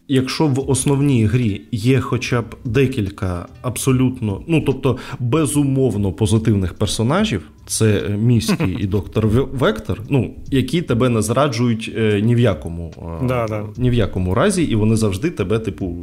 [0.07, 8.09] Якщо в основній грі є хоча б декілька абсолютно, ну тобто безумовно позитивних персонажів, це
[8.17, 12.93] міський і доктор Вектор, ну які тебе не зраджують е, ні в якому
[13.23, 13.65] да, да.
[13.77, 15.95] ні в якому разі, і вони завжди тебе, типу,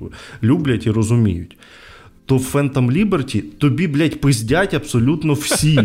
[0.43, 1.57] люблять і розуміють.
[2.27, 5.81] То в Phantom Liberty тобі, блядь, пиздять абсолютно всі.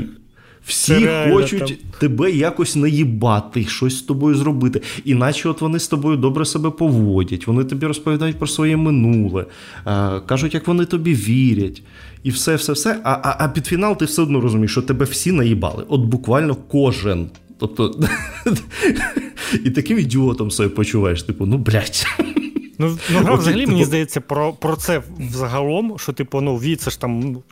[0.70, 1.78] Всі Реально, хочуть там.
[2.00, 4.82] тебе якось наїбати, щось з тобою зробити.
[5.06, 9.46] Іначе от вони з тобою добре себе поводять, вони тобі розповідають про своє минуле,
[9.86, 11.82] а, кажуть, як вони тобі вірять.
[12.24, 13.02] І все, все, все.
[13.04, 15.86] А, а, а під фінал ти все одно розумієш, що тебе всі наїбали.
[15.90, 17.30] От буквально кожен.
[17.58, 18.00] Тобто,
[19.66, 22.06] і таким ідіотом себе почуваєш, типу, ну блядь.
[22.80, 26.92] Ну, ну гра взагалі, мені здається, про про це загалом, що, типу, ну, Ві, це
[26.92, 27.44] ж там, ну,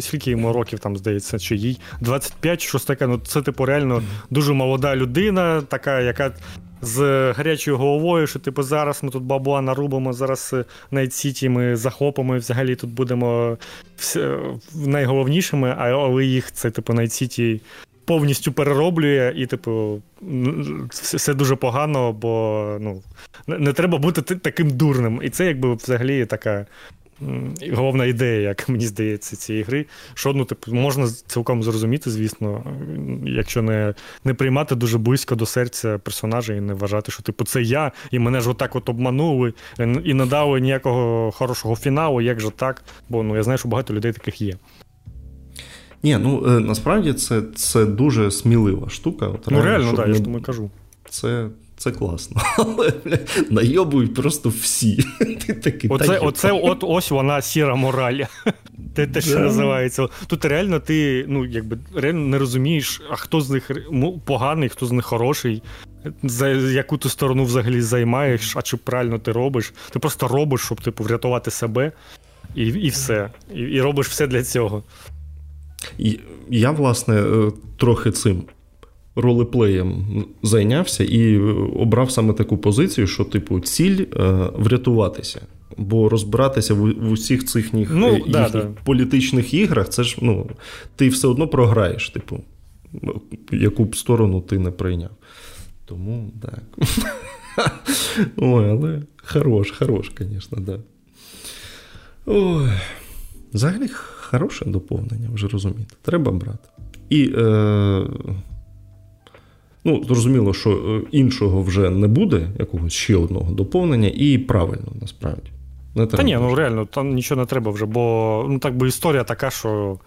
[0.00, 3.06] скільки йому років там, здається, чи їй 25, щось таке.
[3.06, 6.32] Ну, це, типу, реально дуже молода людина, така, яка
[6.82, 10.54] з гарячою головою, що типу зараз ми тут бабла нарубимо, зараз
[10.90, 13.58] Найт Сіті ми захопимо і взагалі тут будемо
[14.74, 17.60] найголовнішими, але їх це, типу, Найт Сіті
[18.04, 20.02] повністю перероблює, і, типу,
[20.90, 23.02] все дуже погано, бо ну,
[23.46, 25.20] не треба бути таким дурним.
[25.22, 26.66] І це якби взагалі така
[27.72, 29.86] головна ідея, як мені здається, цієї гри.
[30.14, 32.64] Що ну, типу, можна цілком зрозуміти, звісно,
[33.24, 33.94] якщо не
[34.24, 38.18] не приймати дуже близько до серця персонажа і не вважати, що типу це я, і
[38.18, 39.52] мене ж отак от обманули,
[40.04, 42.84] і не дали ніякого хорошого фіналу, як же так?
[43.08, 44.56] Бо ну я знаю, що багато людей таких є.
[46.02, 49.26] Ні, ну е, насправді це це дуже смілива штука.
[49.26, 50.12] От, ну реально, так, не...
[50.12, 50.70] я ж тому кажу.
[51.08, 51.48] Це
[51.80, 52.42] це класно.
[52.58, 53.18] Але бля,
[53.50, 55.04] найобують просто всі.
[55.46, 58.20] Ти такий, Оце оце от ось вона сіра мораль.
[58.94, 60.08] Те, те, що називається.
[60.26, 63.70] Тут реально ти ну, якби, реально не розумієш, а хто з них
[64.24, 65.62] поганий, хто з них хороший,
[66.22, 69.72] за яку ти сторону взагалі займаєш, а чи правильно ти робиш.
[69.90, 71.92] Ти просто робиш, щоб типу, врятувати себе,
[72.54, 73.30] і і все.
[73.54, 74.82] І, і робиш все для цього.
[76.50, 78.44] Я, власне, е, трохи цим
[79.16, 80.04] ролеплеєм
[80.42, 81.40] зайнявся і е,
[81.76, 85.40] обрав саме таку позицію, що, типу, ціль е, врятуватися.
[85.76, 88.66] Бо розбиратися в, в усіх цих їх, ну, їхніх да, да.
[88.84, 90.50] політичних іграх, це ж ну,
[90.96, 92.40] ти все одно програєш, типу,
[93.52, 95.10] яку б сторону ти не прийняв.
[95.84, 96.88] Тому так.
[98.36, 100.78] Ой, але хорош, хорош, звісно, да.
[102.26, 102.68] Ой.
[103.54, 103.88] Взагалі
[104.30, 105.94] хороше доповнення, вже розумієте.
[106.02, 106.68] Треба брати.
[107.08, 108.06] І е,
[109.84, 115.50] ну, зрозуміло, що е, іншого вже не буде, якогось ще одного доповнення, і правильно насправді.
[115.94, 118.88] Не треба Та ні, ну реально, там нічого не треба вже, бо ну так би
[118.88, 119.98] історія така, що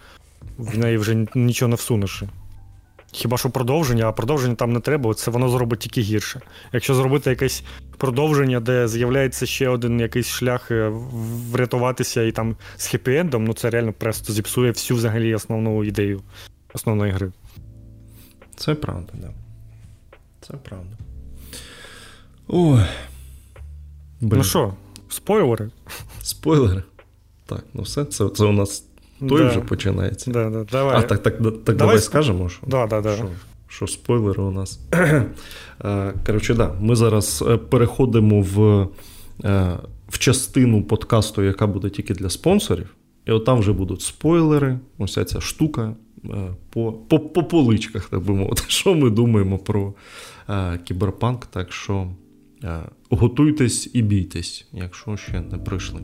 [0.57, 2.23] в неї вже нічого не всунеш.
[3.11, 6.41] Хіба що продовження, а продовження там не треба, це воно зробить тільки гірше.
[6.73, 7.63] Якщо зробити якесь
[7.97, 10.91] продовження, де з'являється ще один якийсь шлях е,
[11.51, 16.21] врятуватися і там з хеппі-ендом, ну це реально просто зіпсує всю взагалі основну ідею
[16.73, 17.31] основної гри.
[18.55, 19.21] Це правда, так.
[19.21, 19.42] Да.
[20.47, 20.97] Це правда.
[22.47, 22.79] Ой.
[24.21, 24.37] Блин.
[24.37, 24.73] Ну що,
[25.09, 25.69] спойлери?
[26.21, 26.83] Спойлери.
[27.45, 28.85] Так, ну все, це це у нас
[29.19, 29.49] той да.
[29.49, 30.31] вже починається.
[30.31, 30.97] Да, да, давай.
[30.97, 33.15] А так так, так давай, давай скажемо, що да, да, да.
[33.15, 33.27] що,
[33.67, 34.79] що спойлери у нас.
[35.85, 38.87] Е, коротше, да, ми зараз е, переходимо в
[39.43, 39.77] е,
[40.09, 42.95] в частину подкасту, яка буде тільки для спонсорів.
[43.25, 45.95] І от там вже будуть спойлери, ось ця штука
[46.69, 49.93] по по, по поличках, так би мовити, що ми думаємо про
[50.83, 51.45] кіберпанк.
[51.45, 52.07] Так що
[53.09, 56.01] готуйтесь і бійтесь, якщо ще не прийшли.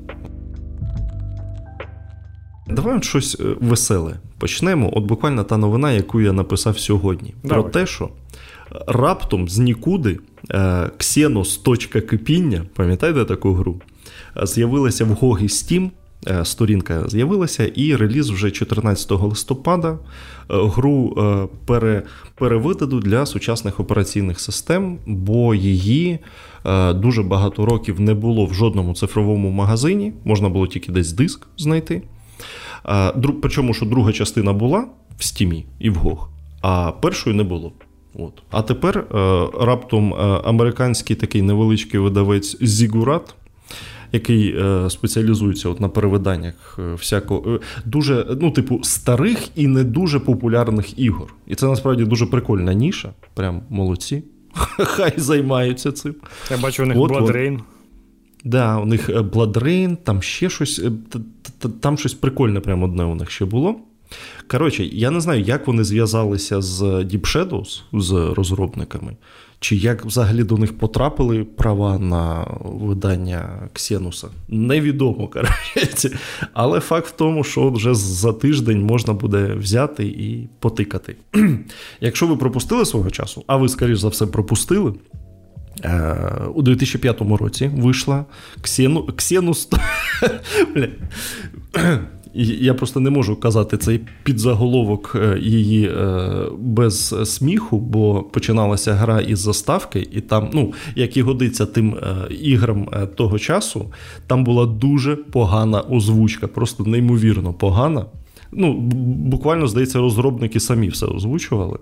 [2.70, 4.90] Давай от щось е, веселе почнемо.
[4.94, 7.34] От буквально та новина, яку я написав сьогодні.
[7.44, 7.62] Давай.
[7.62, 8.10] Про те, що
[8.88, 10.20] раптом з нікуди
[10.98, 13.82] Ксенос точка кипіння, пам'ятаєте таку гру?
[14.44, 15.90] З'явилася в Гогі Steam.
[16.28, 19.90] Е, сторінка з'явилася, і реліз вже 14 листопада.
[19.90, 19.98] Е,
[20.48, 21.16] гру
[21.66, 22.04] пере,
[22.36, 26.20] перевидадуть для сучасних операційних систем, бо її
[26.96, 32.02] дуже багато років не було в жодному цифровому магазині, можна було тільки десь диск знайти.
[33.42, 36.30] Причому, що друга частина була в стімі і в Гог,
[36.62, 37.72] а першої не було.
[38.14, 38.34] От.
[38.52, 43.36] А тепер е, раптом е, американський такий невеличкий видавець Зігурат,
[44.12, 51.00] який е, спеціалізується от на перевиданнях всякого дуже, ну, типу, старих і не дуже популярних
[51.00, 51.34] ігор.
[51.48, 53.14] І це насправді дуже прикольна ніша.
[53.34, 54.24] Прям молодці.
[54.78, 56.16] Хай займаються цим.
[56.52, 57.60] Я бачу, у них Blood Rain.
[58.44, 60.92] Да, у них е, Blood Rain, там ще щось, е,
[61.82, 63.76] там щось прикольне, прямо одне у них ще було.
[64.48, 69.16] Коротше, я не знаю, як вони зв'язалися з Deep Shadows, з розробниками,
[69.60, 74.28] чи як взагалі до них потрапили права на видання Ксенуса.
[74.48, 76.20] Невідомо, коротше.
[76.54, 81.16] Але факт в тому, що вже за тиждень можна буде взяти і потикати.
[82.02, 84.94] Якщо ви пропустили свого часу, а ви, скоріш за все, пропустили.
[85.84, 86.16] Е,
[86.56, 88.26] у 2005 році вийшла
[88.62, 89.70] Ксену, Ксенус.
[92.34, 96.28] Я просто не можу казати цей підзаголовок е, її е,
[96.60, 101.96] без сміху, бо починалася гра із заставки, і там, ну, як і годиться тим
[102.42, 103.86] іграм того часу,
[104.28, 108.06] там була дуже погана озвучка, просто неймовірно погана.
[108.52, 108.74] Ну,
[109.30, 111.78] Буквально, здається, розробники самі все озвучували.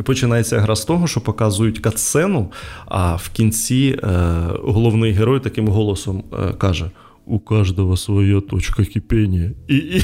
[0.00, 2.52] І починається гра з того, що показують катсцену,
[2.86, 4.08] а в кінці е,
[4.62, 6.90] головний герой таким голосом е, каже:
[7.26, 9.50] у кожного своя точка кипіння.
[9.68, 10.02] І, і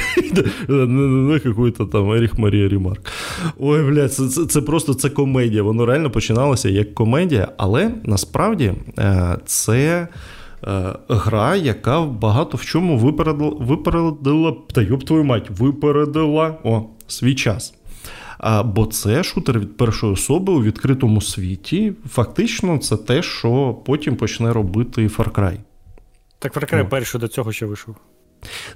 [0.69, 3.13] на какой-то там Еріх Марія Рімарк.
[3.59, 5.63] Ой, блядь, це, це це, просто це комедія.
[5.63, 10.09] Воно реально починалося як комедія, але насправді е, це.
[10.67, 17.35] Е, гра, яка багато в чому випередила, випередила та йоб твою мать, випередила о, свій
[17.35, 17.75] час.
[18.39, 21.93] А, Бо це шутер від першої особи у відкритому світі.
[22.09, 25.57] Фактично, це те, що потім почне робити Far Cry.
[26.39, 27.97] Так Far Cry перший до цього ще вийшов.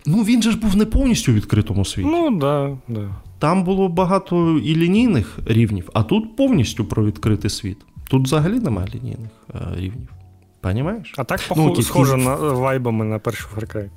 [0.06, 2.08] Ну, він же ж був не повністю у відкритому світі.
[2.12, 3.14] Ну, да, да.
[3.38, 7.78] Там було багато і лінійних рівнів, а тут повністю про відкритий світ.
[8.10, 10.08] Тут взагалі немає лінійних е, рівнів.
[10.60, 11.14] Понімаєш?
[11.16, 13.90] А так ну, схоже на вайбами на перший Far Cry.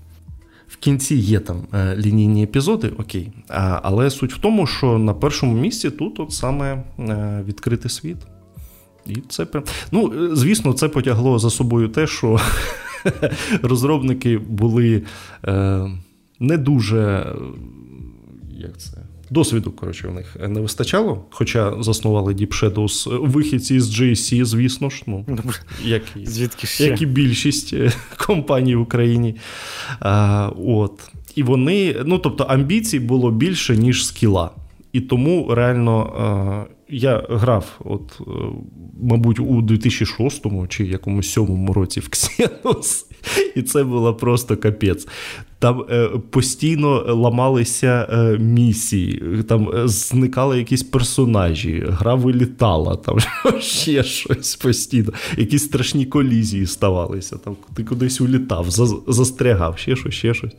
[0.68, 3.32] В кінці є там е, лінійні епізоди, окей.
[3.50, 8.18] А, Але суть в тому, що на першому місці тут от саме е, відкритий світ.
[9.06, 9.48] І це
[9.92, 12.40] Ну, е, звісно, це потягло за собою те, що
[13.62, 15.02] розробники були
[15.48, 15.82] е,
[16.40, 17.36] не дуже.
[18.58, 18.98] Як це?
[19.30, 25.04] Досвіду, коротше, у них не вистачало, хоча заснували Deep Shadows вихідці з JC, звісно ж,
[25.08, 25.26] ну,
[25.84, 26.86] як, Звідки ще?
[26.86, 29.36] як і більшість е, компаній в Україні.
[30.00, 31.12] А, от.
[31.36, 34.52] І вони, ну тобто, амбіцій було більше, ніж скіла.
[34.94, 38.32] І тому реально я грав, от, е,
[39.02, 43.06] мабуть, у 2006 чи якомусь сьомому році в Xenos,
[43.56, 45.08] і це було просто капець.
[45.60, 53.18] Там е, постійно ламалися е, місії, там зникали якісь персонажі, гра вилітала, там
[53.60, 57.38] ще щось постійно, якісь страшні колізії ставалися.
[57.38, 58.66] Там Ти кудись улітав,
[59.08, 60.54] застрягав, ще щось, ще щось.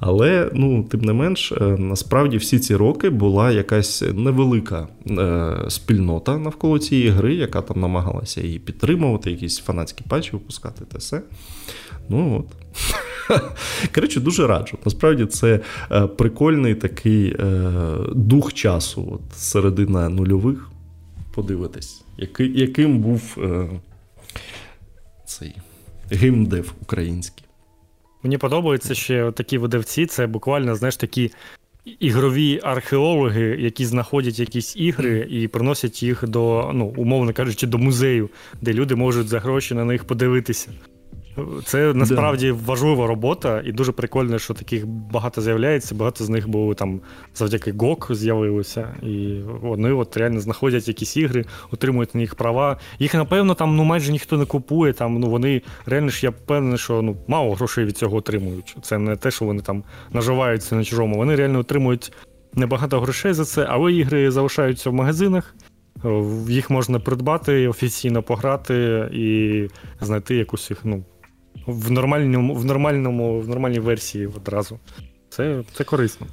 [0.00, 6.38] Але ну, тим не менш, е, насправді всі ці роки була якась невелика е, спільнота
[6.38, 11.22] навколо цієї гри, яка там намагалася її підтримувати, якісь фанатські патчі випускати та все.
[12.08, 12.46] Ну от.
[13.94, 14.78] Коротше, дуже раджу.
[14.84, 15.60] Насправді це
[15.92, 17.36] е, прикольний такий
[18.12, 20.70] дух часу, от середина нульових.
[21.34, 22.04] Подивитись,
[22.38, 23.38] яким був
[25.26, 25.54] цей
[26.10, 27.47] геймдев український.
[28.28, 31.30] Мені подобаються ще такі видавці, це буквально, знаєш, такі
[32.00, 38.30] ігрові археологи, які знаходять якісь ігри і приносять їх до, ну, умовно кажучи, до музею,
[38.62, 40.70] де люди можуть за гроші на них подивитися.
[41.64, 42.58] Це насправді да.
[42.66, 45.94] важлива робота, і дуже прикольно, що таких багато з'являється.
[45.94, 47.00] Багато з них були там
[47.34, 48.94] завдяки GOG з'явилося.
[49.02, 52.76] І вони от реально знаходять якісь ігри, отримують на них права.
[52.98, 54.92] Їх, напевно, там ну майже ніхто не купує.
[54.92, 58.76] Там ну вони реально ж я впевнений, що ну мало грошей від цього отримують.
[58.82, 61.16] Це не те, що вони там наживаються на чужому.
[61.16, 62.12] Вони реально отримують
[62.54, 65.54] небагато грошей за це, але ігри залишаються в магазинах.
[66.48, 69.68] Їх можна придбати, офіційно пограти і
[70.00, 71.04] знайти якусь їх, ну
[71.66, 74.78] в нормальному, в нормальному, в нормальній версії одразу.
[75.28, 76.26] Це це корисно.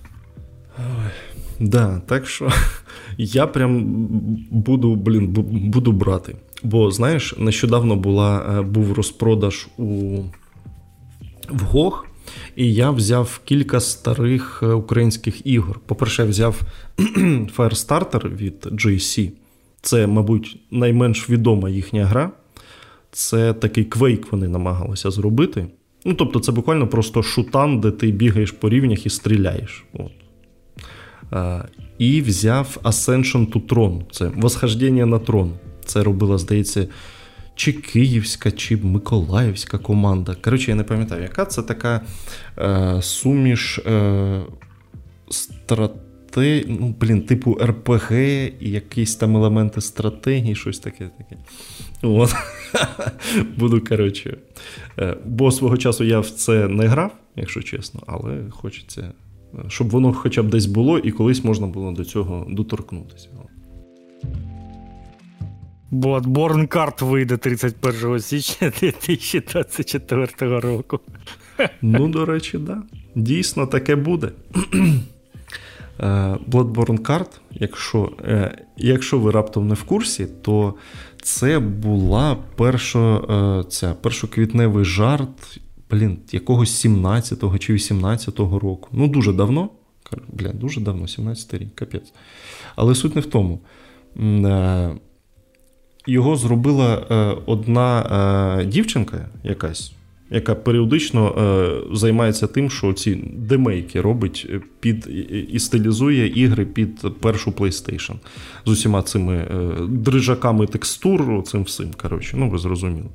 [0.78, 1.12] Ой,
[1.60, 2.50] да, Так що
[3.18, 3.86] я прям
[4.52, 5.28] буду блін,
[5.72, 6.36] буду брати.
[6.64, 10.20] Бо, знаєш, нещодавно була, е, був розпродаж у
[11.50, 12.06] в ГОГ,
[12.56, 15.80] і я взяв кілька старих е, українських ігор.
[15.86, 16.62] По-перше, я взяв
[17.58, 19.32] Firestarter від GC.
[19.82, 22.32] Це, мабуть, найменш відома їхня гра
[23.16, 25.68] це такий квейк вони намагалися зробити.
[26.06, 29.86] Ну, тобто, це буквально просто шутан, де ти бігаєш по рівнях і стріляєш.
[29.94, 30.12] От.
[31.32, 31.64] А,
[31.98, 34.02] І взяв Ascension to Tron.
[34.12, 35.54] Це восхождення на трон.
[35.86, 36.88] Це робила, здається,
[37.56, 40.36] чи Київська, чи Миколаївська команда.
[40.42, 42.02] Коротше, я не пам'ятаю, яка це така
[42.58, 44.42] е, суміш е,
[46.36, 46.66] страте...
[46.68, 48.12] ну, блін, типу РПГ
[48.60, 51.10] і якісь там елементи стратегії, щось таке.
[51.18, 51.38] таке.
[52.02, 52.36] От.
[53.58, 54.38] Буду, коротше.
[55.00, 59.12] Е, бо свого часу я в це не грав, якщо чесно, але хочеться,
[59.54, 63.30] е, щоб воно хоча б десь було і колись можна було до цього доторкнутися.
[65.92, 71.00] Bloodborne карт вийде 31 січня 2024 року.
[71.82, 72.62] Ну, до речі, так.
[72.62, 72.82] Да.
[73.16, 74.32] Дійсно, таке буде.
[76.00, 76.06] Е,
[76.52, 78.12] Bloodborne Card, якщо
[78.78, 80.74] якщо ви раптом не в курсі, то
[81.22, 85.60] це була першо, е, ця, першоквітневий жарт
[85.92, 88.90] блін, якогось 17-го чи 18-го року.
[88.92, 89.70] Ну, дуже давно.
[90.28, 92.14] Бля, дуже давно, 17-й рік, капець.
[92.76, 93.60] Але суть не в тому.
[94.20, 94.96] Е,
[96.08, 97.16] його зробила е,
[97.46, 99.95] одна дівчинка якась
[100.30, 104.50] яка періодично е, займається тим, що ці демейки робить
[104.80, 105.10] під
[105.50, 108.16] і стилізує ігри під першу PlayStation
[108.66, 109.48] з усіма цими е,
[109.90, 111.92] дрижаками текстур, цим всім.
[111.98, 113.10] коротше, Ну, ви зрозуміли.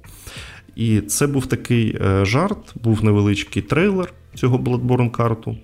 [0.77, 5.57] І це був такий е, жарт, був невеличкий трейлер цього Bloodborne карту.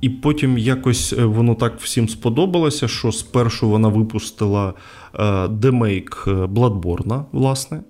[0.00, 4.74] І потім якось е, воно так всім сподобалося, що спершу вона випустила
[5.14, 7.82] е, демейк Bloodborne, власне.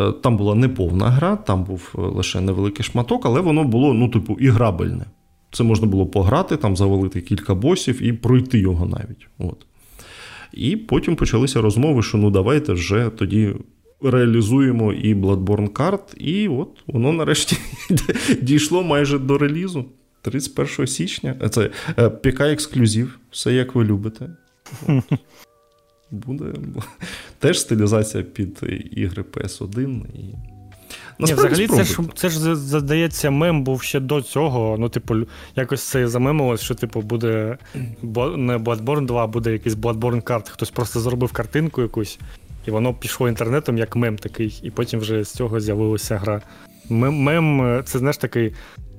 [0.00, 4.36] Е, там була неповна гра, там був лише невеликий шматок, але воно було, ну, типу,
[4.40, 5.04] іграбельне.
[5.52, 9.28] Це можна було пограти, там завалити кілька босів і пройти його навіть.
[9.38, 9.66] От.
[10.52, 13.54] І потім почалися розмови, що ну давайте вже тоді
[14.02, 17.56] реалізуємо і Bloodborne карт, і от воно нарешті
[18.42, 19.84] дійшло майже до релізу.
[20.22, 21.48] 31 січня.
[21.50, 21.70] Це
[22.08, 24.30] ПК ексклюзив, все як ви любите.
[26.10, 26.44] Буде
[27.44, 30.02] теж стилізація під ігри PS1.
[30.14, 30.34] і...
[31.18, 34.76] Ні, Взагалі, це ж це ж задається, мем був ще до цього.
[34.78, 35.14] Ну, типу,
[35.56, 37.58] якось це замемилось, що типу, буде
[38.36, 40.48] не Bloodborne 2, а буде якийсь Bloodborne карт.
[40.48, 42.18] Хтось просто зробив картинку якусь,
[42.66, 46.42] і воно пішло інтернетом як мем такий, і потім вже з цього з'явилася гра.
[46.88, 48.54] Мем, мем це знаєш такий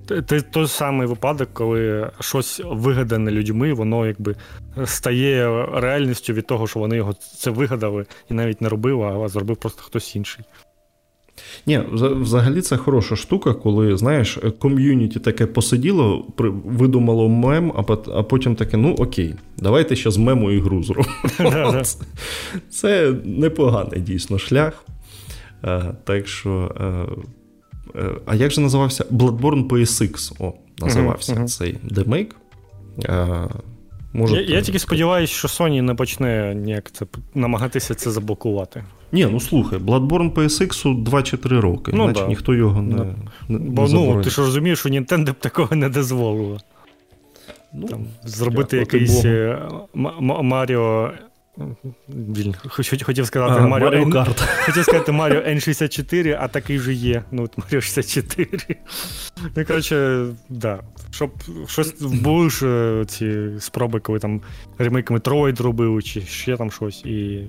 [0.08, 4.36] це той самий випадок, коли щось вигадане людьми, воно якби
[4.86, 9.58] стає реальністю від того, що вони його це вигадали і навіть не робили, а зробив
[9.58, 10.46] просто хтось інший.
[11.66, 16.28] Ні, взагалі це хороша штука, коли, знаєш, ком'юніті таке посиділо,
[16.66, 17.74] видумало мем,
[18.16, 21.16] а потім таке, ну окей, давайте ще з мему ігру зробимо.
[22.70, 24.86] Це непоганий дійсно шлях.
[25.64, 27.06] Е, так що Е,
[28.26, 29.04] а як же називався?
[29.12, 30.34] Bloodborne PSX.
[30.40, 32.36] О, називався uh-huh, цей демейк.
[33.04, 33.48] Е,
[34.14, 38.84] може, я я тільки сподіваюся, що Sony не почне ніяк це намагатися це заблокувати.
[39.12, 42.28] Ні, ну слухай, Bloodborne PSX 2 чи 3 роки, ну, значить да.
[42.28, 42.96] ніхто його не.
[43.50, 46.60] не, Бо не ну, ти ж розумієш, що Nintendo б такого не дозволило.
[47.74, 49.26] Ну, Там, Зробити якийсь
[50.24, 51.12] Маріо
[53.04, 54.10] Хотів сказати а, Mario N...
[54.10, 54.66] Kart.
[54.66, 57.24] Хотів сказати Mario N64, а такий же є.
[57.32, 58.50] Ну, от Mario 64.
[59.56, 60.80] Ну, коротше, да.
[61.12, 61.32] Щоб
[61.68, 64.42] щось були ж ці спроби, коли там
[64.78, 67.06] ремейк Metroid робили, чи ще там щось.
[67.06, 67.48] І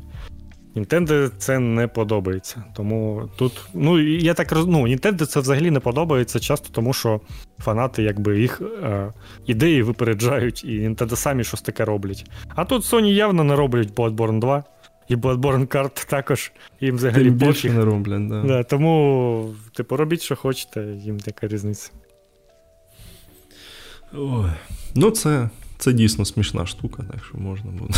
[0.77, 2.65] Nintendo це не подобається.
[2.77, 7.21] Тому тут, ну я так ну, Nintendo це взагалі не подобається часто, тому що
[7.59, 9.13] фанати якби їх е,
[9.47, 12.31] ідеї випереджають, і Nintendo самі щось таке роблять.
[12.55, 14.65] А тут Sony явно не роблять Bloodborne 2.
[15.09, 18.43] І Bloodborne Kart також їм взагалі більше не роблять, да.
[18.43, 18.63] да.
[18.63, 21.91] Тому, типу, робіть, що хочете, їм така різниця.
[24.15, 24.51] Ой.
[24.95, 27.95] Ну, це це дійсно смішна штука, так що можна буде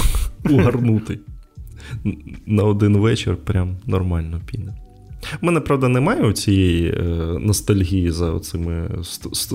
[0.54, 1.18] угарнути
[2.46, 4.74] на один вечір прям нормально піде.
[5.42, 7.02] У мене, правда, немає цієї е,
[7.40, 8.90] ностальгії за цими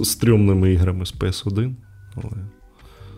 [0.03, 1.74] стрьомними іграми з PS1.
[2.15, 2.32] але...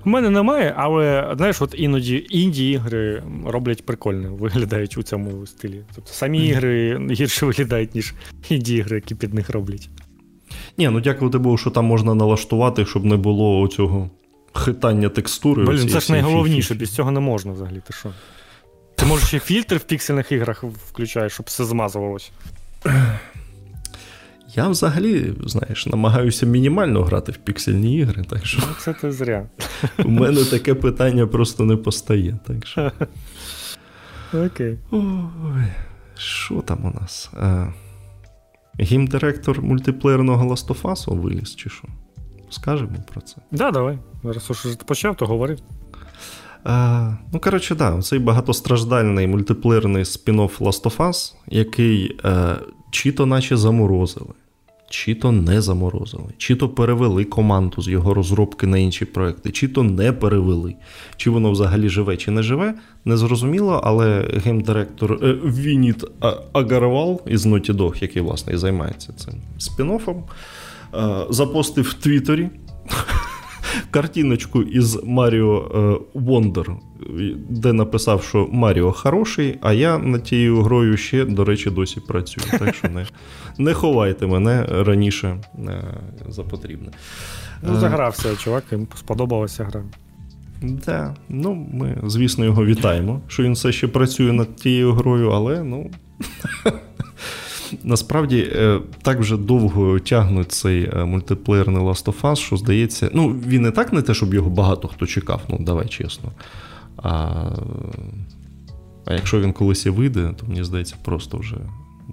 [0.05, 5.81] У мене немає, але знаєш, от іноді інді ігри роблять прикольно, виглядають у цьому стилі.
[5.95, 8.13] Тобто самі ігри гірше виглядають, ніж
[8.49, 9.89] інді ігри, які під них роблять.
[10.77, 14.09] Ні, ну дякувати Богу, що там можна налаштувати, щоб не було цього
[14.53, 15.65] хитання текстури.
[15.65, 17.81] Блін, це ж найголовніше, без цього не можна взагалі.
[17.87, 18.09] Ти що?
[18.95, 22.31] Ти можеш ще фільтр в піксельних іграх включаєш, щоб все змазувалось.
[24.55, 28.23] Я взагалі, знаєш, намагаюся мінімально грати в піксельні ігри.
[28.29, 28.59] так що...
[28.61, 29.49] Ну, Це ти зря.
[30.05, 32.39] У мене таке питання просто не постає.
[32.47, 32.91] так що...
[34.33, 34.77] Окей.
[34.91, 35.63] Ой,
[36.17, 37.31] Що там у нас?
[38.79, 41.87] Гімдиректор мультиплеєрного Last of Us виліз, чи що?
[42.49, 43.35] Скажемо про це?
[43.35, 43.97] Так, да, давай.
[44.23, 45.57] Зараз уж ти почав, то говори.
[46.65, 52.55] А, Ну, коротше, да, цей багатостраждальний мультиплеєрний спін-офф Last of Us, який е,
[52.91, 54.33] чи то наче заморозили,
[54.89, 59.67] чи то не заморозили, чи то перевели команду з його розробки на інші проекти, чи
[59.67, 60.75] то не перевели,
[61.17, 62.73] чи воно взагалі живе, чи не живе,
[63.05, 66.03] незрозуміло, але геймдиректор е, Вініт
[66.53, 70.23] Агарвал із Naughty Dog, який власне і займається цим спін-оффом,
[70.95, 72.49] е, запостив в Твіттері
[73.91, 76.71] картиночку із Маріо Вондер,
[77.49, 82.47] де написав, що Маріо хороший, а я над тією грою ще, до речі, досі працюю.
[82.59, 83.05] Так що не
[83.57, 85.83] не ховайте мене раніше е,
[86.29, 86.91] за потрібне.
[87.63, 89.83] Ну, е, загрався, чувак, їм сподобалася гра.
[90.85, 95.63] Так, ну ми, звісно, його вітаємо, що він все ще працює над тією грою, але
[95.63, 95.91] ну.
[97.83, 103.29] Насправді е, так вже довго тягнуть цей е, мультиплеєрний Last of Us, що здається, ну
[103.47, 106.31] він і так не те, щоб його багато хто чекав, ну давай чесно.
[106.97, 107.29] А
[109.05, 111.57] а якщо він колись і вийде, то мені здається, просто вже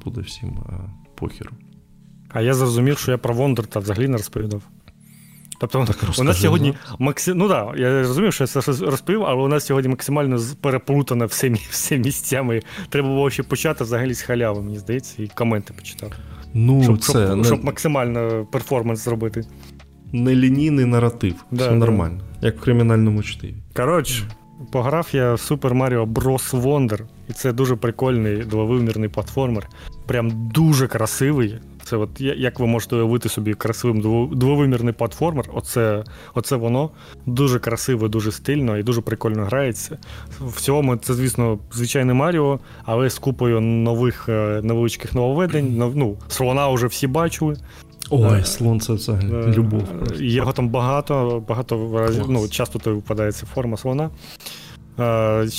[0.05, 0.73] буде всім е,
[1.15, 1.51] похеру.
[2.29, 4.63] А я зрозумів, що я про Вондер та взагалі не розповідав.
[5.71, 7.39] Тобто так у нас сьогодні максим...
[7.39, 11.51] ну так, я розумів, що я це розповів, але у нас сьогодні максимально переплутано все,
[11.71, 12.63] все місцями.
[12.89, 16.15] Треба було ще почати взагалі з халяви, мені здається, і коменти почитати.
[16.55, 17.45] Ну, щоб, це щоб, не...
[17.45, 19.45] щоб максимально перформанс зробити.
[20.13, 21.35] Нелінійний наратив.
[21.51, 21.77] Да, все да.
[21.77, 23.55] нормально, як в кримінальному чтиві.
[23.75, 24.23] Коротше,
[24.73, 26.63] пограв я Super Mario Bros.
[26.63, 29.69] Wonder, і це дуже прикольний двовимірний платформер.
[30.07, 31.59] Прям дуже красивий.
[31.93, 34.01] Це от як ви можете уявити собі красивим
[34.33, 36.91] двовимірний платформер, оце оце воно
[37.27, 39.99] дуже красиво, дуже стильно і дуже прикольно грається.
[40.41, 45.93] В цілому, це, звісно, звичайне Маріо, але з купою нових е, невеличких нововведень.
[45.95, 47.57] Ну, слона вже всі бачили.
[48.11, 49.85] Ой, е, слон це взагалі е, любов.
[50.17, 52.25] Його там багато, багато разів.
[52.29, 54.11] Ну, часто то випадається форма слона.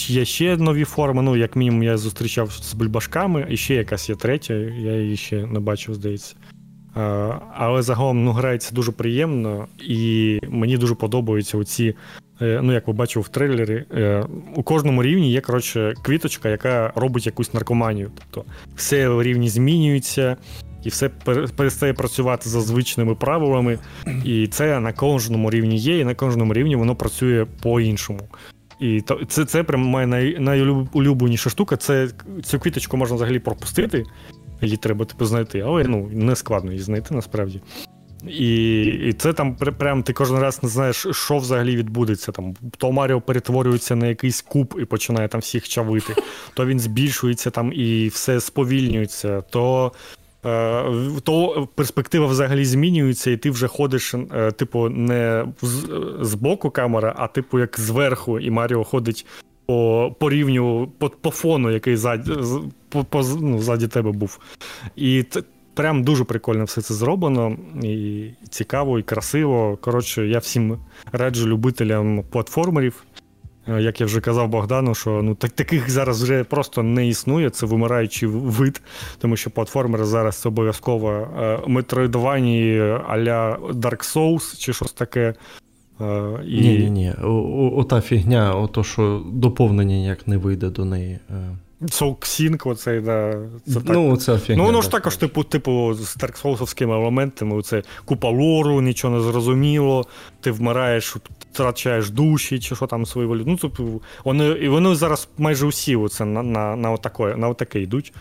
[0.07, 4.15] Є ще нові форми, ну, як мінімум, я зустрічав з бульбашками, і ще якась є
[4.15, 6.35] третя, я її ще не бачив, здається.
[7.53, 11.95] Але загалом ну, грається дуже приємно, і мені дуже подобаються оці,
[12.41, 14.25] е, ну, як ви бачили в трейлері, е,
[14.55, 18.11] у кожному рівні є коротше, квіточка, яка робить якусь наркоманію.
[18.19, 20.37] Тобто все рівні змінюється.
[20.83, 21.09] І все
[21.55, 23.79] перестає працювати за звичними правилами,
[24.25, 28.19] і це на кожному рівні є, і на кожному рівні воно працює по-іншому.
[28.83, 31.77] І це це прям моя най, найулюбленіша штука.
[31.77, 32.09] Це
[32.43, 34.05] Цю квіточку можна взагалі пропустити,
[34.61, 37.61] її треба типу, знайти, але ну, не складно її знайти насправді.
[38.27, 42.31] І і це там прям ти кожен раз не знаєш, що взагалі відбудеться.
[42.31, 46.15] Там То Маріо перетворюється на якийсь куб і починає там всіх чавити,
[46.53, 49.91] то він збільшується там і все сповільнюється, то
[51.23, 55.45] то перспектива взагалі змінюється, і ти вже ходиш, е, типу, не
[56.21, 59.25] з боку камера, а типу як зверху, і Маріо ходить
[59.65, 62.31] по по рівню, по по фону, який ззаді,
[62.89, 64.39] по, по, ну, ззаді тебе був.
[64.95, 65.25] І
[65.73, 69.77] прям дуже прикольно все це зроблено, і цікаво, і красиво.
[69.81, 70.77] Коротше, я всім
[71.11, 73.03] раджу любителям платформерів.
[73.67, 77.49] Е, як я вже казав Богдану, що ну так, таких зараз вже просто не існує.
[77.49, 78.81] Це вимираючий вид,
[79.19, 85.33] тому що платформери зараз це обов'язково е, метроїдовані а-ля Dark Souls чи щось таке.
[86.01, 86.61] Е, і...
[86.61, 87.13] Ні, ні, ні.
[87.75, 91.19] Ота фігня, ото що доповнення ніяк не вийде до неї.
[91.83, 93.37] Soulsync, оцей, да.
[93.67, 93.83] Це так.
[93.89, 97.61] Ну, це фігня, ну, воно ж також, типу, типу, з Dark елементами.
[97.61, 100.05] Це купа лору, нічого не зрозуміло,
[100.41, 101.15] ти вмираєш,
[101.51, 103.43] втрачаєш душі, чи що там свої волі.
[103.47, 107.81] Ну, тобто, вони, і вони зараз майже усі оце на на, на, отако, на отаке
[107.81, 108.13] йдуть.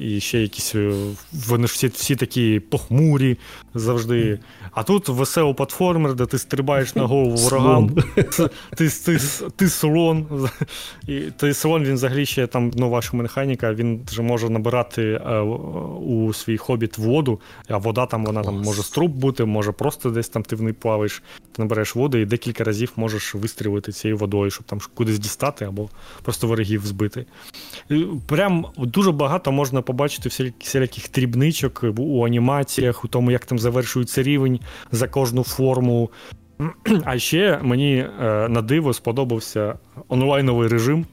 [0.00, 0.74] І ще якісь.
[0.74, 0.92] Е,
[1.32, 3.36] вони ж всі всі такі похмурі
[3.74, 4.38] завжди.
[4.72, 7.90] А тут веселий платформер, де ти стрибаєш на голову ворогам.
[8.76, 9.18] Ти ти,
[9.56, 10.48] ти слон.
[11.08, 15.40] І той слон він взагалі ще там ну, ваша механіка, він вже може набирати е,
[15.40, 20.28] у свій хобіт воду, а вода там вона там може струб бути, може просто десь
[20.28, 24.50] там ти в неї плаваєш, ти набереш воду і декілька разів можеш вистрілити цією водою,
[24.50, 25.88] щоб там кудись дістати або
[26.22, 27.26] просто ворогів збити.
[27.90, 34.22] І прям дуже багато можна побачити всіляких дрібничок у анімаціях, у тому, як там завершується
[34.22, 34.60] рівень
[34.92, 36.10] за кожну форму.
[37.04, 39.78] А ще мені е, на диво сподобався
[40.08, 41.06] онлайновий режим.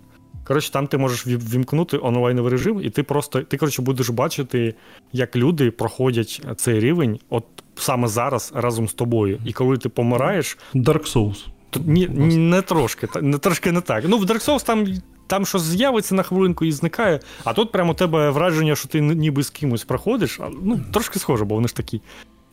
[0.44, 4.74] Коротше, там ти можеш вімкнути онлайновий режим, і ти просто ти коротше, будеш бачити,
[5.14, 9.40] як люди проходять цей рівень от саме зараз разом з тобою.
[9.46, 10.58] І коли ти помираєш.
[10.76, 11.46] Dark Souls.
[11.86, 12.08] Ні,
[12.38, 14.04] Не трошки не трошки не так.
[14.08, 14.88] Ну, в Dark Souls там
[15.28, 19.02] там щось з'явиться на хвилинку і зникає, а тут прямо у тебе враження, що ти
[19.02, 20.40] ніби з кимось проходиш.
[20.64, 22.02] Ну, трошки схоже, бо вони ж такі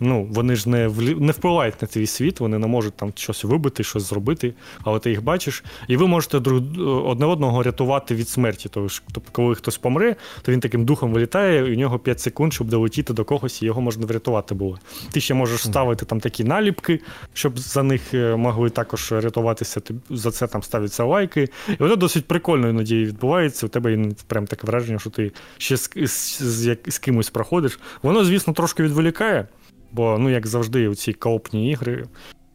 [0.01, 0.89] Ну, вони ж не
[1.19, 5.11] не впливають на твій світ, вони не можуть там щось вибити, щось зробити, але ти
[5.11, 5.65] їх бачиш.
[5.89, 6.63] І ви можете друг
[7.07, 8.69] одне одного рятувати від смерті.
[8.73, 12.69] Тобто, коли хтось помре, то він таким духом вилітає, і у нього 5 секунд, щоб
[12.69, 14.79] долетіти до когось, і його можна врятувати було.
[15.13, 17.01] Ти ще можеш ставити там такі наліпки,
[17.33, 19.81] щоб за них е, могли також рятуватися.
[20.11, 21.49] За це там ставляться лайки.
[21.69, 23.67] І воно досить прикольно іноді відбувається.
[23.67, 27.79] У тебе прям таке враження, що ти ще з, з, з, з кимось проходиш.
[28.03, 29.47] Воно, звісно, трошки відволікає.
[29.95, 32.05] Бо, ну, як завжди, у ці коопні ігри,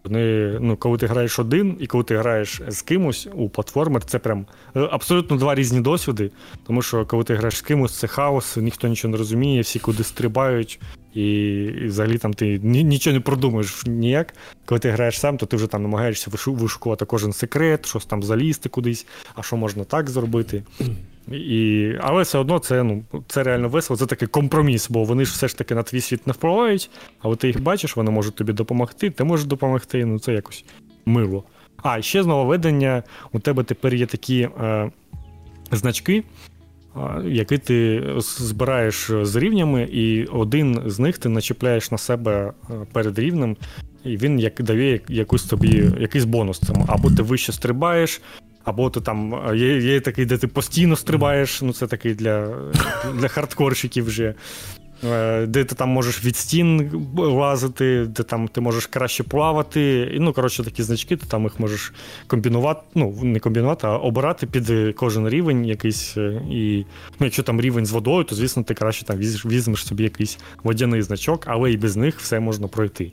[0.03, 4.20] вони, ну, коли ти граєш один і коли ти граєш з кимось у платформер, це
[4.20, 4.45] прям
[4.76, 6.32] е, абсолютно два різні досвіди.
[6.68, 10.03] Тому що коли ти граєш з кимось, це хаос, ніхто нічого не розуміє, всі куди
[10.03, 10.80] стрибають,
[11.14, 11.24] і,
[11.84, 14.34] і взагалі там ти нічого не продумаєш ніяк.
[14.66, 18.70] Коли ти граєш сам, то ти вже там намагаєшся вишукувати кожен секрет, щось там залізти
[18.70, 19.06] кудись,
[19.36, 20.64] а що можна так зробити.
[21.31, 25.31] І, Але все одно це ну, це реально весело, це такий компроміс, бо вони ж
[25.31, 26.89] все ж таки на твій світ не впливають,
[27.22, 30.65] але ти їх бачиш, вони можуть тобі допомогти, ти можеш допомогти, ну це якось
[31.06, 31.43] мило.
[31.84, 34.91] А, ще з нововведення, у тебе тепер є такі е,
[35.72, 36.23] значки,
[37.26, 42.53] який ти збираєш з рівнями, і один з них ти начіпляєш на себе
[42.91, 43.57] перед рівнем,
[44.03, 46.61] і він як дає якусь тобі якийсь бонус.
[46.88, 48.22] Або ти вище стрибаєш,
[48.70, 51.62] або ти там є є такий, де ти постійно стрибаєш.
[51.62, 52.48] Ну це такий для
[53.14, 54.34] для хардкорщиків вже.
[55.04, 60.12] Е, де ти там можеш від стін лазити, де там ти можеш краще плавати.
[60.14, 61.94] І, ну, коротше, такі значки, ти там їх можеш
[62.28, 66.18] комбінувати, ну, не комбінувати, а обирати під кожен рівень якийсь.
[66.18, 66.86] Е, і
[67.20, 71.02] ну, якщо там рівень з водою, то звісно ти краще там візьмеш собі якийсь водяний
[71.02, 73.12] значок, але і без них все можна пройти.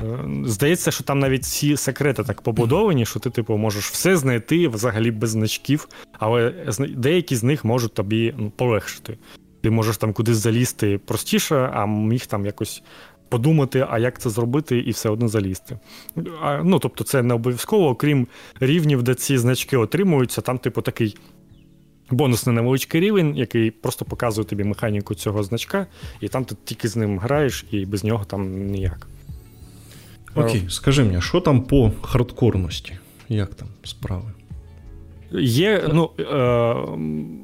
[0.00, 4.68] Е, здається, що там навіть всі секрети так побудовані, що ти, типу, можеш все знайти
[4.68, 6.54] взагалі без значків, але
[6.96, 9.18] деякі з них можуть тобі ну, полегшити.
[9.62, 12.82] Ти можеш там кудись залізти простіше, а міг там якось
[13.28, 15.78] подумати, а як це зробити, і все одно залізти.
[16.42, 18.26] А, Ну, тобто, це не обов'язково, окрім
[18.60, 21.16] рівнів, де ці значки отримуються, там, типу, такий.
[22.10, 25.86] Бонусний невеличкий рівень, який просто показує тобі механіку цього значка,
[26.20, 29.06] і там ти тільки з ним граєш, і без нього там ніяк.
[30.34, 32.98] Окей, скажи мені, що там по хардкорності?
[33.28, 34.32] Як там справи?
[35.40, 36.10] Є, ну.
[36.18, 37.42] Е-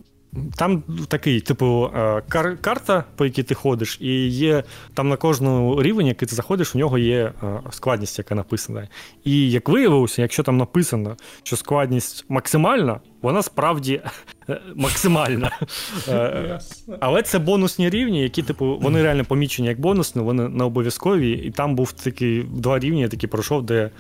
[0.57, 1.99] там такий, типу, е,
[2.29, 6.75] кар- карта, по якій ти ходиш, і є там на кожному рівні, який ти заходиш,
[6.75, 8.89] у нього є е, складність, яка написана.
[9.25, 14.01] І як виявилося, якщо там написано, що складність максимальна, вона справді
[14.49, 15.51] е, максимальна.
[17.01, 21.31] Але це бонусні рівні, які, типу, вони реально помічені як бонусні, вони не обов'язкові.
[21.33, 23.91] І там був такий два рівні, я такий пройшов, де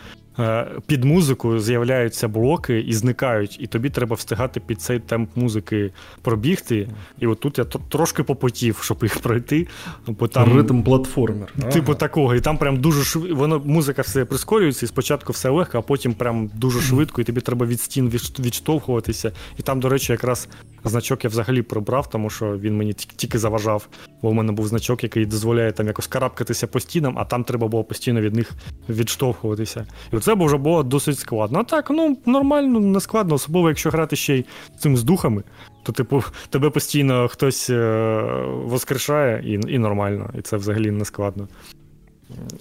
[0.86, 5.90] під музику з'являються блоки і зникають, і тобі треба встигати під цей темп музики
[6.23, 6.89] пробігти.
[7.20, 9.66] І от тут я трошки попотів, щоб їх пройти.
[10.06, 11.52] Бо там, Ритм платформер.
[11.73, 12.01] Типу ага.
[12.01, 12.35] такого.
[12.35, 13.35] І там прям дуже швидко.
[13.35, 17.40] Воно музика все прискорюється, і спочатку все легко, а потім прям дуже швидко, і тобі
[17.40, 18.09] треба від стін
[18.39, 19.32] відштовхуватися.
[19.59, 20.48] І там, до речі, якраз
[20.85, 23.89] значок я взагалі прибрав, тому що він мені тільки заважав.
[24.23, 27.69] Бо в мене був значок, який дозволяє там якось карабкатися по стінам, а там треба
[27.69, 28.51] було постійно від них
[28.89, 29.86] відштовхуватися.
[30.12, 31.59] І це б вже було досить складно.
[31.59, 34.45] А так, ну нормально, не складно, особливо, якщо грати ще й
[34.79, 35.43] цим з духами,
[35.83, 41.49] то, типу, тебе постійно хтось е- воскрешає і і нормально, і це взагалі не складно.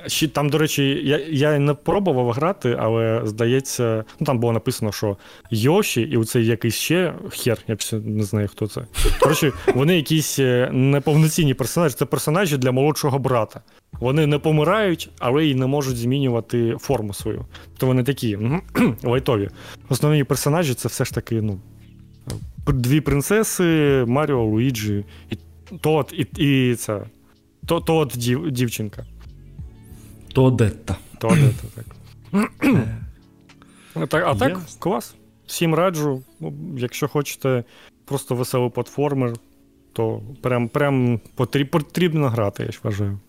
[0.07, 4.91] Ще Там, до речі, я я не пробував грати, але здається, ну там було написано,
[4.91, 5.18] що
[5.52, 8.81] Йоші і оцей якийсь ще хер, я не знаю, хто це.
[9.19, 11.95] Коротше, вони якісь е, неповноцінні персонажі.
[11.95, 13.61] Це персонажі для молодшого брата.
[13.99, 17.45] Вони не помирають, але й не можуть змінювати форму свою.
[17.77, 18.38] То вони такі
[19.03, 19.49] лайтові.
[19.89, 21.60] Основні персонажі це все ж таки, ну,
[22.68, 25.38] дві принцеси, Маріо, Луїджі, і
[25.81, 27.02] Тот, і, і це.
[27.65, 29.06] Тоад дів, дівчинка.
[30.38, 30.95] Тоадетта.
[31.18, 31.85] Тоадетта, так.
[33.93, 35.15] а так, а так клас.
[35.47, 36.23] Всім раджу.
[36.39, 37.64] Ну, якщо хочете
[38.05, 39.34] просто веселий платформер,
[39.93, 41.19] то прям прям
[41.72, 43.19] потрібно грати, я ж вважаю.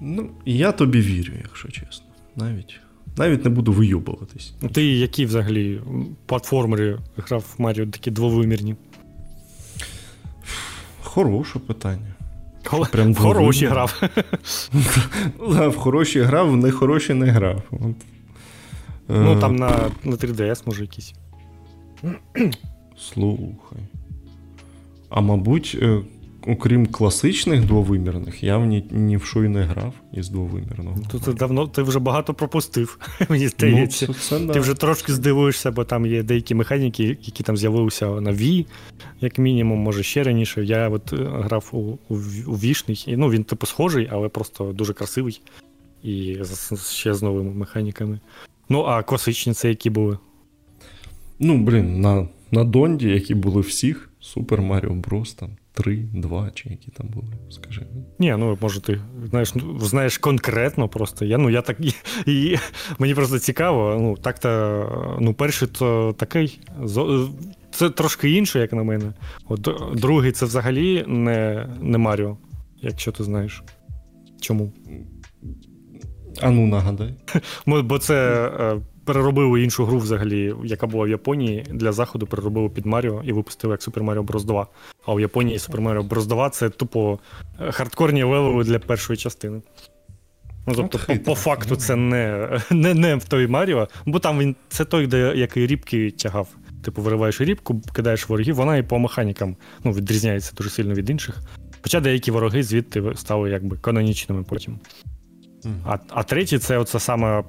[0.00, 2.06] Ну, я тобі вірю, якщо чесно.
[2.36, 2.80] Навіть
[3.16, 4.54] навіть не буду вийобуватись.
[4.72, 5.80] Ти які взагалі
[6.26, 8.76] платформери грав в Маріо такі двовимірні?
[11.02, 12.13] Хороше питання.
[12.92, 14.02] Прям в хороші грав.
[15.38, 17.62] В хороші грав, в нехороші не грав.
[19.08, 21.14] Ну, е, там на на 3DS, може, якісь.
[22.98, 23.78] Слухай.
[25.10, 26.00] А мабуть, е,
[26.46, 30.96] окрім класичних двовимірних, я в ні, ні в що й не грав із двовимірного.
[31.10, 32.98] Тут ти давно ти вже багато пропустив,
[33.28, 34.06] мені здається.
[34.08, 38.06] Ну, це, це, ти вже трошки здивуєшся, бо там є деякі механіки, які там з'явилися
[38.06, 38.66] на Wii,
[39.20, 40.64] як мінімум, може ще раніше.
[40.64, 42.14] Я от е, грав у у,
[42.46, 45.40] у Вішний, і ну він типу схожий, але просто дуже красивий.
[46.02, 46.38] І
[46.90, 48.20] ще з новими механіками.
[48.68, 50.18] Ну, а класичні це які були?
[51.38, 55.50] Ну, блін, на на Донді, які були всіх, Супер Маріо Брос там.
[55.76, 57.86] Три, два, чи які там були, скажи.
[58.18, 61.24] Ні, ну може, ти знаєш ну, знаєш конкретно просто.
[61.24, 61.92] Я ну, я так, і,
[62.26, 62.58] і
[62.98, 63.96] Мені просто цікаво.
[64.00, 66.60] Ну, так-то, ну, перший то такий.
[67.70, 69.12] Це трошки інше, як на мене.
[69.48, 72.36] От Другий це взагалі не не Маріо,
[72.82, 73.62] якщо ти знаєш.
[74.40, 74.72] Чому?
[76.40, 77.14] А ну нагадай.
[77.66, 82.86] Бо це е, переробили іншу гру взагалі, яка була в Японії для заходу, переробили під
[82.86, 84.44] Маріо і випустили як Super Mario Bros.
[84.44, 84.66] 2.
[85.06, 86.26] А в Японії Super Mario Bros.
[86.26, 87.18] 2 це тупо
[87.60, 89.62] е, хардкорні левели для першої частини.
[90.66, 94.56] Ну, Тобто, по, по факту, це не не, не в той Маріо, бо там він
[94.68, 96.48] це той, де який рібки тягав.
[96.84, 101.40] Типу, вириваєш рібку, кидаєш ворогів, вона і по механікам ну, відрізняється дуже сильно від інших.
[101.82, 104.78] Хоча деякі вороги звідти стали якби канонічними потім.
[105.86, 107.44] А а третій це оце саме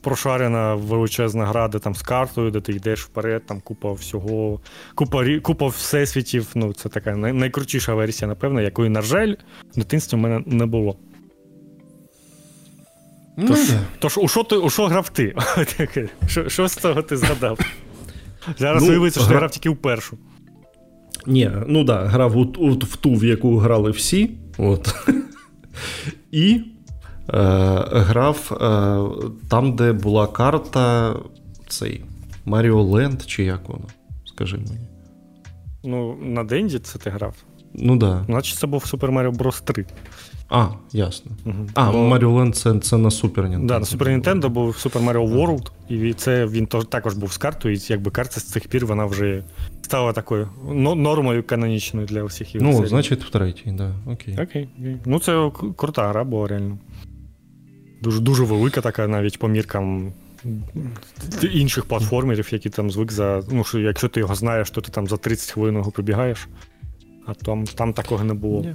[0.00, 4.60] прошарена величезна гра, де там з картою, де ти йдеш вперед, там купа всього,
[4.94, 6.46] купа купа всесвітів.
[6.54, 9.34] Ну, це така найкрутіша версія, напевно, якої, на жаль,
[9.72, 10.96] в дитинстві в мене не було.
[13.36, 13.58] Ну, Тож,
[13.98, 15.34] тож у що ти у що грав ти?
[16.26, 17.58] Що що з цього ти згадав?
[18.58, 20.18] Зараз ну, виявиться, що ти грав тільки в першу.
[21.26, 24.30] Ні, ну так, да, грав у, у, в ту, в яку грали всі.
[24.58, 24.94] От.
[26.32, 26.60] І
[27.92, 31.14] грав е, там, де була карта
[31.68, 32.04] цей
[32.44, 33.84] Маріо Ленд, чи як воно?
[34.24, 34.78] Скажи мені.
[35.84, 37.34] Ну, на Денді це ти грав?
[37.74, 38.10] Ну так.
[38.10, 38.24] Да.
[38.26, 39.64] Значить, це був Super Mario Bros.
[39.64, 39.84] 3.
[40.50, 41.30] А, ясно.
[41.46, 41.54] Угу.
[41.74, 41.98] А, Бо...
[41.98, 43.66] Mario Land це, це на Super Nintendo.
[43.66, 47.74] Да, на Super Nintendo був Super Mario World, і це він також був з картою,
[47.74, 49.44] і якби карта з цих пір вона вже
[49.82, 50.48] стала такою
[50.96, 52.30] нормою канонічною для ігор.
[52.54, 53.92] Ну, значить, в третій, да.
[54.06, 54.38] Окей.
[54.42, 54.68] Окей.
[55.06, 56.78] Ну, це крута гра була реально.
[58.02, 60.12] Дуже дуже велика така навіть по міркам
[61.52, 63.42] інших платформерів, які там звик за.
[63.50, 66.48] Ну, що якщо ти його знаєш, то ти там за 30 хвилин його пробігаєш,
[67.26, 68.66] а там там такого не було.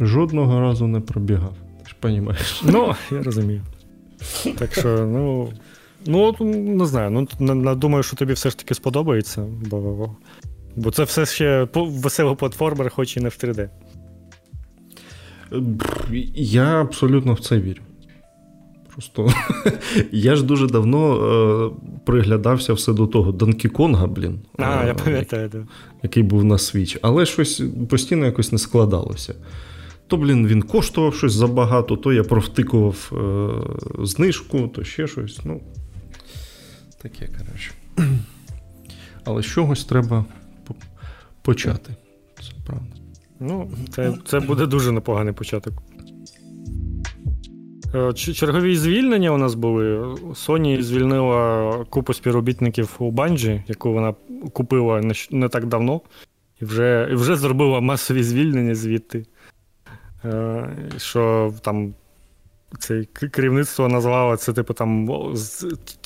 [0.00, 1.54] Жодного разу не пробігав.
[1.82, 2.62] Ти ж розумієш.
[2.64, 3.62] Ну, я розумію.
[4.58, 5.52] Так що, ну.
[6.06, 7.26] Ну, не знаю.
[7.40, 10.16] Ну, думаю, що тобі все ж таки сподобається, бо
[10.76, 13.68] бо це все ще веселий платформер, хоч і не в 3D.
[16.34, 17.82] Я абсолютно в це вірю.
[18.94, 19.28] Просто
[20.12, 21.70] я ж дуже давно е,
[22.04, 24.40] приглядався все до того Донкі Конга, блін.
[24.58, 25.62] А, е, я пам'ятаю, так.
[26.02, 26.98] Який був на Switch.
[27.02, 29.34] Але щось постійно якось не складалося.
[30.06, 35.40] То, блін, він коштував щось забагато, то я провтикував е, знижку, то ще щось.
[35.44, 35.60] Ну,
[37.02, 37.70] таке, коротше.
[39.24, 40.24] Але з чогось треба
[41.42, 41.94] почати.
[42.40, 42.86] Це правда.
[43.40, 45.82] Ну, це, це буде дуже непоганий початок.
[47.94, 49.98] Е, чергові звільнення у нас були.
[50.14, 54.14] Sony звільнила купу співробітників у Банджі, яку вона
[54.52, 55.00] купила
[55.30, 56.00] не, так давно,
[56.60, 59.26] і вже і вже зробила масові звільнення звідти.
[60.24, 61.94] Е, що там
[62.78, 65.08] це керівництво назвало це, типу, там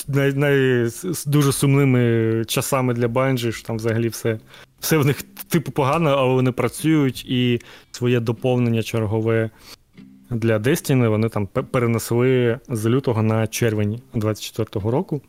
[0.08, 0.88] най, най,
[1.26, 4.38] дуже сумними часами для Банджі, що там взагалі все
[4.80, 7.60] все в них типу погано, але вони працюють і
[7.90, 9.50] своє доповнення чергове
[10.30, 15.22] для Destiny вони там перенесли з лютого на червень 24-го року.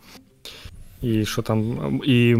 [1.02, 2.36] І що там, і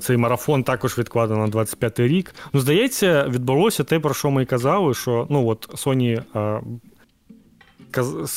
[0.00, 2.34] цей марафон також відкладено на 25-й рік.
[2.52, 6.22] Ну, здається, відбулося те, про що ми і казали, що ну от Sony.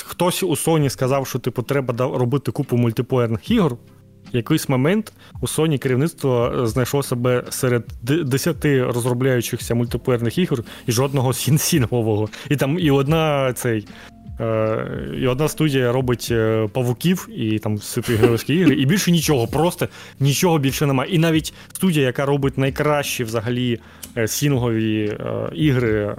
[0.05, 3.77] Хтось у Sony сказав, що типу треба робити купу мультиплеєрних ігор.
[4.33, 12.29] Якийсь момент у Sony керівництво знайшло себе серед 10 розробляючихся мультиплеєрних ігор і жодного сінсінового.
[12.49, 13.87] І там і одна цей
[14.39, 14.87] Е,
[15.21, 19.87] і одна студія робить е, павуків і там супергеройські ігри, і більше нічого, просто
[20.19, 21.11] нічого більше немає.
[21.11, 23.79] І навіть студія, яка робить найкращі взагалі
[24.17, 25.17] е, сінгові
[25.53, 26.15] ігри.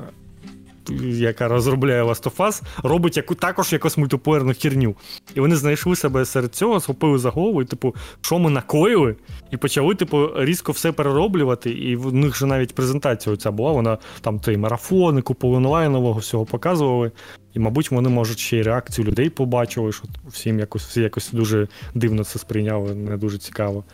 [1.05, 4.95] Яка розробляє Last of Us, робить яку, також якусь мультиплеєрну херню.
[5.35, 9.17] І вони знайшли себе серед цього, схопили за голову, і, типу, що ми накоїли,
[9.51, 11.71] і почали, типу, різко все перероблювати.
[11.71, 16.45] І в них же навіть презентація ця була, вона там той марафони, купу онлайнового всього
[16.45, 17.11] показували.
[17.55, 21.69] І, мабуть, вони, можуть, ще й реакцію людей побачили, що всім якось всі якось дуже
[21.95, 23.85] дивно це сприйняли, не дуже цікаво.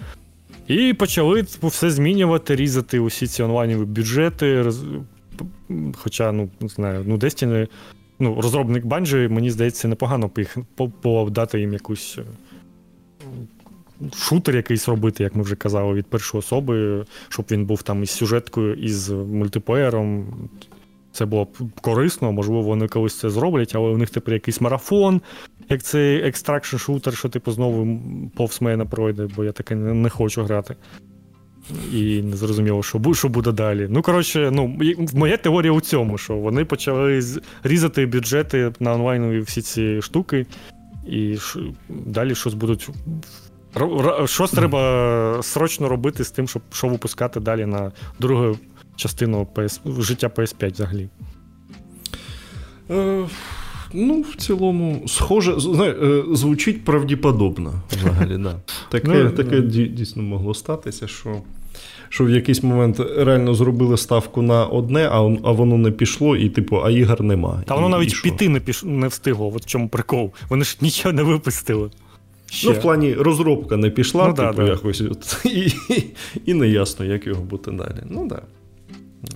[0.68, 4.62] І почали типу, все змінювати, різати усі ці онлайнові бюджети.
[4.62, 4.84] Роз...
[5.96, 7.68] Хоча, ну, не знаю, ну, Destiny,
[8.18, 10.30] ну, розробник банджі, мені здається, непогано
[11.30, 12.18] дати їм якусь.
[12.18, 12.22] Е,
[14.14, 18.10] шутер якийсь робити, як ми вже казали, від першої особи, щоб він був там із
[18.10, 20.26] сюжеткою, із мультиплеєром.
[21.12, 21.48] Це було б
[21.80, 25.20] корисно, можливо, вони колись це зроблять, але у них тепер якийсь Марафон,
[25.68, 28.00] як цей extraction шутер, що типу знову
[28.36, 30.76] повз мене пройде, бо я таке не хочу грати.
[31.92, 33.86] І не зрозуміло, що що буде далі.
[33.90, 34.78] Ну, коротше, ну,
[35.14, 37.22] моя теорія у цьому, що вони почали
[37.62, 40.46] різати бюджети на онлайнові всі ці штуки,
[41.06, 41.36] і
[41.88, 42.88] далі щось будуть.
[44.24, 48.58] Щось треба срочно робити з тим, щоб що випускати далі на другу
[48.96, 51.08] частину PS, життя PS5 взагалі?
[53.94, 58.38] Ну, в цілому, схоже, знає, е, звучить правдіподобно взагалі.
[58.38, 58.56] да.
[58.90, 61.36] Таке ну, таке дійсно могло статися, що
[62.08, 66.48] що в якийсь момент реально зробили ставку на одне, а а воно не пішло, і
[66.48, 67.62] типу, а ігор нема.
[67.66, 68.82] Та воно і, навіть і піти не піш...
[68.84, 69.52] не встигло.
[69.54, 70.32] От в чому прикол.
[70.48, 71.90] Вони ж нічого не випустили.
[72.50, 72.68] Ще.
[72.68, 75.48] Ну, в плані розробка не пішла, ну, типу, да, якось, от, і,
[75.94, 76.04] і,
[76.46, 78.02] і не ясно, як його бути далі.
[78.10, 78.26] Ну.
[78.28, 78.42] Да.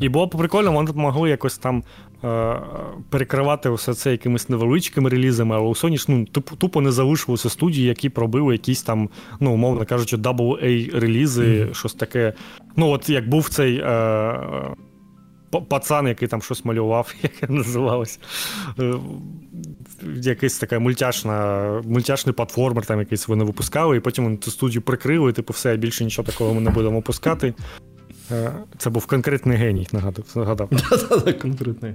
[0.01, 1.83] І було б прикольно, вони могли якось там
[3.11, 6.25] перекривати все це якимись невеличкими релізами, але у Sony ж ну,
[6.59, 9.09] тупо, не залишилося студії, які пробили якісь там,
[9.41, 11.75] ну, умовно кажучи, AA релізи, mm-hmm.
[11.75, 12.33] щось таке.
[12.77, 13.77] Ну, от як був цей.
[13.77, 14.75] Е-
[15.69, 18.21] Пацан, який там щось малював, як називалось.
[18.79, 18.95] Е,
[20.23, 25.33] якийсь така мультяшна, мультяшний платформер, там якийсь вони випускали, і потім вони цю студію прикрили,
[25.33, 27.55] типу, все, більше нічого такого ми не будемо пускати.
[28.31, 30.71] Е, це був конкретний геній, нагадав.
[31.43, 31.95] Конкретний.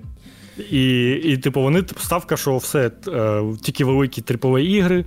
[0.71, 5.05] І, і, типу, вони типу, ставка, що все, е, тільки великі трипові ігри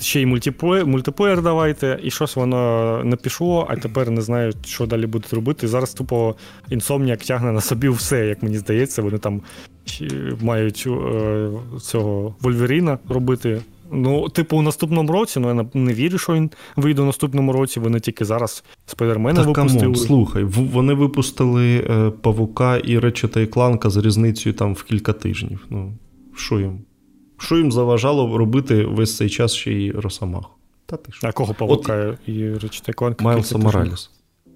[0.00, 4.86] ще й мультиплеєр, мультиплеєр давайте, і щось воно не пішло, а тепер не знаю, що
[4.86, 5.68] далі будуть робити.
[5.68, 6.34] зараз тупо
[6.68, 9.02] інсомніак тягне на собі все, як мені здається.
[9.02, 9.42] Вони там
[10.40, 11.50] мають е,
[11.80, 13.60] цього Вольверіна робити.
[13.92, 17.80] Ну, типу, у наступному році, ну я не вірю, що він вийде у наступному році.
[17.80, 19.80] Вони тільки зараз Спайдермена випустили.
[19.80, 24.82] Come on, слухай, вони випустили е, Павука і Ретчета і Кланка з різницею там в
[24.82, 25.66] кілька тижнів.
[25.70, 25.92] Ну,
[26.36, 26.78] що їм?
[27.38, 30.50] Що їм заважало робити весь цей час ще й Росомаху?
[30.86, 31.26] Та ти що?
[31.26, 32.28] А кого Павука От...
[32.28, 33.20] і Ретчет Кланк?
[33.20, 34.10] Майлса Моралес.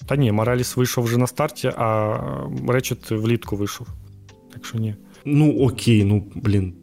[0.06, 2.18] Та ні, Моралес вийшов вже на старті, а
[2.68, 3.86] Ретчет влітку вийшов.
[4.52, 4.94] Так що ні.
[5.24, 6.74] Ну окей, ну блін,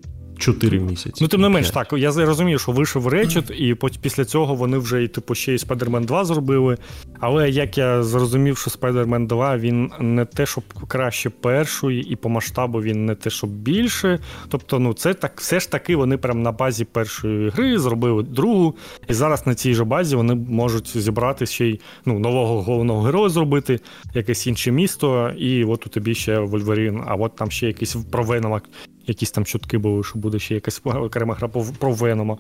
[0.42, 1.20] 4 місяці.
[1.22, 1.94] Ну, тим не менш, так.
[1.98, 6.06] Я розумію, що вийшов Речет, і після цього вони вже і типу ще й Spider-Man
[6.06, 6.78] 2 зробили.
[7.20, 12.30] Але як я зрозумів, що Spider-Man 2 він не те, щоб краще першої, і по
[12.30, 14.20] масштабу він не те, щоб більше.
[14.50, 18.76] Тобто, ну це так, все ж таки вони прям на базі першої гри зробили другу,
[19.10, 23.30] і зараз на цій же базі вони можуть зібрати ще й ну, нового головного героя
[23.30, 23.80] зробити,
[24.14, 28.24] якесь інше місто, і от у тобі ще Вольверін, а от там ще якийсь про
[28.24, 28.62] Венома
[29.08, 31.48] якісь там чутки були, що буде ще якась окрема гра
[31.80, 32.38] про Венома.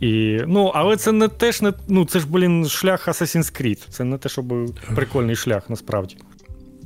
[0.00, 1.72] І, Ну, Але це не теж не.
[1.88, 3.88] Ну, це ж, блін, шлях Assassin's Creed.
[3.88, 4.52] Це не те, щоб
[4.94, 6.16] прикольний шлях, насправді.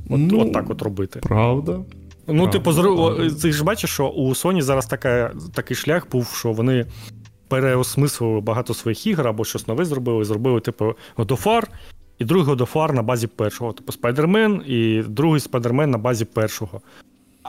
[0.09, 1.19] От, ну, от так от робити.
[1.19, 1.79] Правда.
[2.27, 2.73] Ну, типу,
[3.41, 6.85] ти ж бачиш, що у Sony зараз така, такий шлях був, що вони
[7.47, 10.23] переосмислили багато своїх ігор або щось нове зробили.
[10.23, 10.85] Зробили, типу,
[11.17, 11.63] God of War,
[12.19, 13.73] і другий God of War на базі першого.
[13.73, 16.81] Типу Spider-Man і другий Spider-Man на базі першого.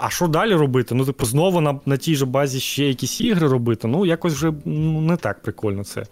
[0.03, 0.95] А що далі робити?
[0.95, 3.89] Ну, типу, знову на на тій же базі ще якісь ігри робити.
[3.89, 6.07] Ну, якось вже ну, не так прикольно це.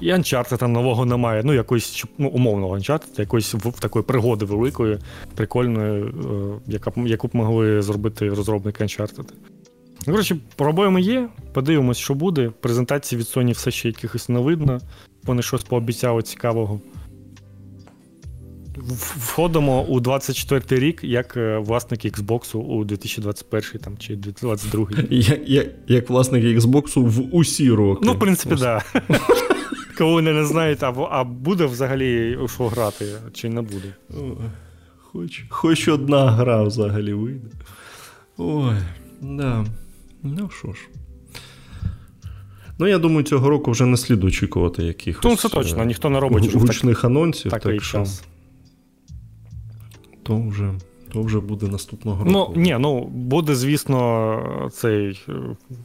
[0.00, 1.42] І Uncharted там нового немає.
[1.44, 4.98] Ну, якоїсь ну, умовного Uncharted, якоїсь в, такої пригоди великої,
[5.34, 6.12] прикольної, е,
[6.66, 9.32] яка, яку б могли зробити розробники Uncharted.
[10.06, 11.28] Ну, коротше, проблеми є.
[11.52, 12.50] Подивимось, що буде.
[12.60, 14.80] Презентації від Sony все ще якихось не видно.
[15.24, 16.80] Вони щось пообіцяли цікавого
[18.78, 24.86] входимо у 24 рік як е, власник Xbox у 2021 там, чи 2022.
[25.10, 28.02] Як, як, як власник Xbox в усі роки.
[28.04, 28.84] Ну, в принципі, так.
[29.08, 29.18] Да.
[29.98, 33.94] Коли вони не знають, а, а буде взагалі що грати, чи не буде.
[34.98, 37.48] Хоч хоч одна гра взагалі вийде.
[38.38, 38.76] Ой,
[39.20, 39.66] да.
[40.22, 40.78] Ну що ж.
[42.78, 45.24] Ну, я думаю, цього року вже не слід очікувати якихось.
[45.24, 47.50] Ну, це точно, ніхто не робить гучних так, анонсів.
[47.50, 48.22] Так, час
[50.22, 50.74] то вже
[51.12, 52.52] то вже буде наступного ну, року.
[52.56, 55.32] Ну, ні, ну буде, звісно, цей е,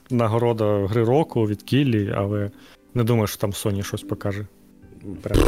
[0.09, 2.51] нагорода гри року від Кіллі, але
[2.93, 4.47] не думаю, що там Sony щось покаже.
[5.21, 5.39] Прям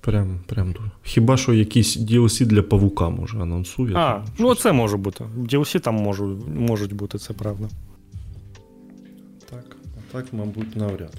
[0.00, 3.96] Прям, прям Хіба що якісь DLC для павука може анонсує?
[3.96, 5.24] А, ну це може бути.
[5.36, 7.68] DLC там можуть, можуть бути, це правда.
[9.50, 11.12] Так, а так, мабуть, навряд.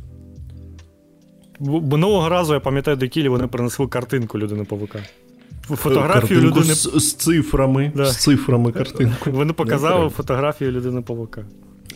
[1.60, 5.00] Минулого разу, я пам'ятаю, до Кілі вони принесли картинку людини павука
[5.76, 7.92] фотографію людини з, з цифрами.
[7.96, 8.06] Да.
[8.06, 9.32] З цифрами картинку.
[9.32, 11.46] Вони показали фотографію людини павука.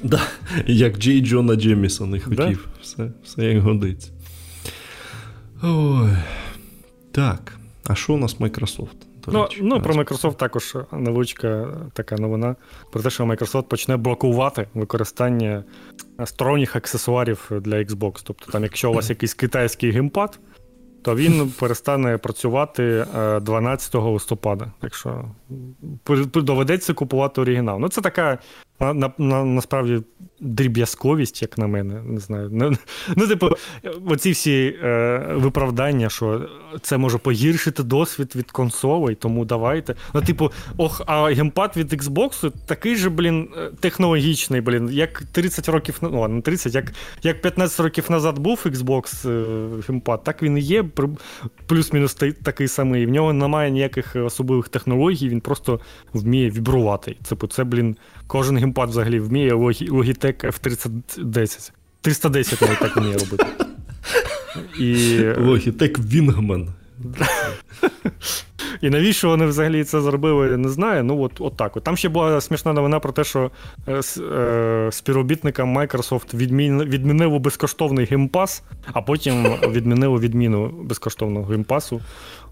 [0.04, 0.22] Да.
[0.68, 2.38] Як Джей Джона Джемісона хотів.
[2.38, 2.58] Да?
[2.82, 4.12] Все, все як годиться.
[5.64, 6.18] Ой.
[7.12, 7.54] Так.
[7.88, 8.96] А що у нас Microsoft?
[9.28, 12.56] Ну, ну, Про Microsoft також невеличка така новина.
[12.92, 15.64] Про те, що Microsoft почне блокувати використання
[16.26, 18.22] сторонніх аксесуарів для Xbox.
[18.24, 20.40] Тобто, там, якщо у вас якийсь китайський геймпад,
[21.02, 23.06] то він перестане працювати
[23.42, 24.72] 12 е, листопада.
[24.80, 25.26] Так що
[26.36, 27.80] доведеться купувати оригінал.
[27.80, 28.38] Ну, це така
[28.82, 30.02] на, на, насправді
[30.42, 32.02] дріб'язковість, як на мене.
[32.06, 32.50] Не знаю.
[32.52, 32.74] Ну,
[33.16, 33.50] ну типу,
[34.06, 36.50] оці всі е, виправдання, що
[36.82, 39.96] це може погіршити досвід від консолей, тому давайте.
[40.14, 45.70] Ну, типу, ох, а геймпад від Xbox такий же, блін, е, технологічний, блін, як 30
[45.70, 46.94] років ну, не 30, як
[47.24, 50.86] як 15 років назад був Xbox е, геймпад, так він і є,
[51.68, 52.14] плюс-мінус
[52.44, 53.06] такий самий.
[53.06, 55.80] В нього немає ніяких особливих технологій, він просто
[56.14, 57.18] вміє вібрувати.
[57.30, 57.96] Типу, це, блін.
[58.32, 61.72] Кожен геймпад взагалі вміє Logitech F310.
[62.02, 63.46] 310 навіть так вміє робити.
[64.80, 64.94] І...
[65.20, 66.68] Logitech Wingman.
[68.82, 71.04] І навіщо вони взагалі це зробили, не знаю.
[71.04, 71.78] Ну, от, от так.
[71.78, 71.84] От.
[71.84, 73.52] Там ще була смішна новина про те, що
[73.88, 78.64] е, е, співробітникам Microsoft відмін, відмінили безкоштовний геймпас,
[78.94, 82.02] а потім відмінили відміну безкоштовного геймпасу,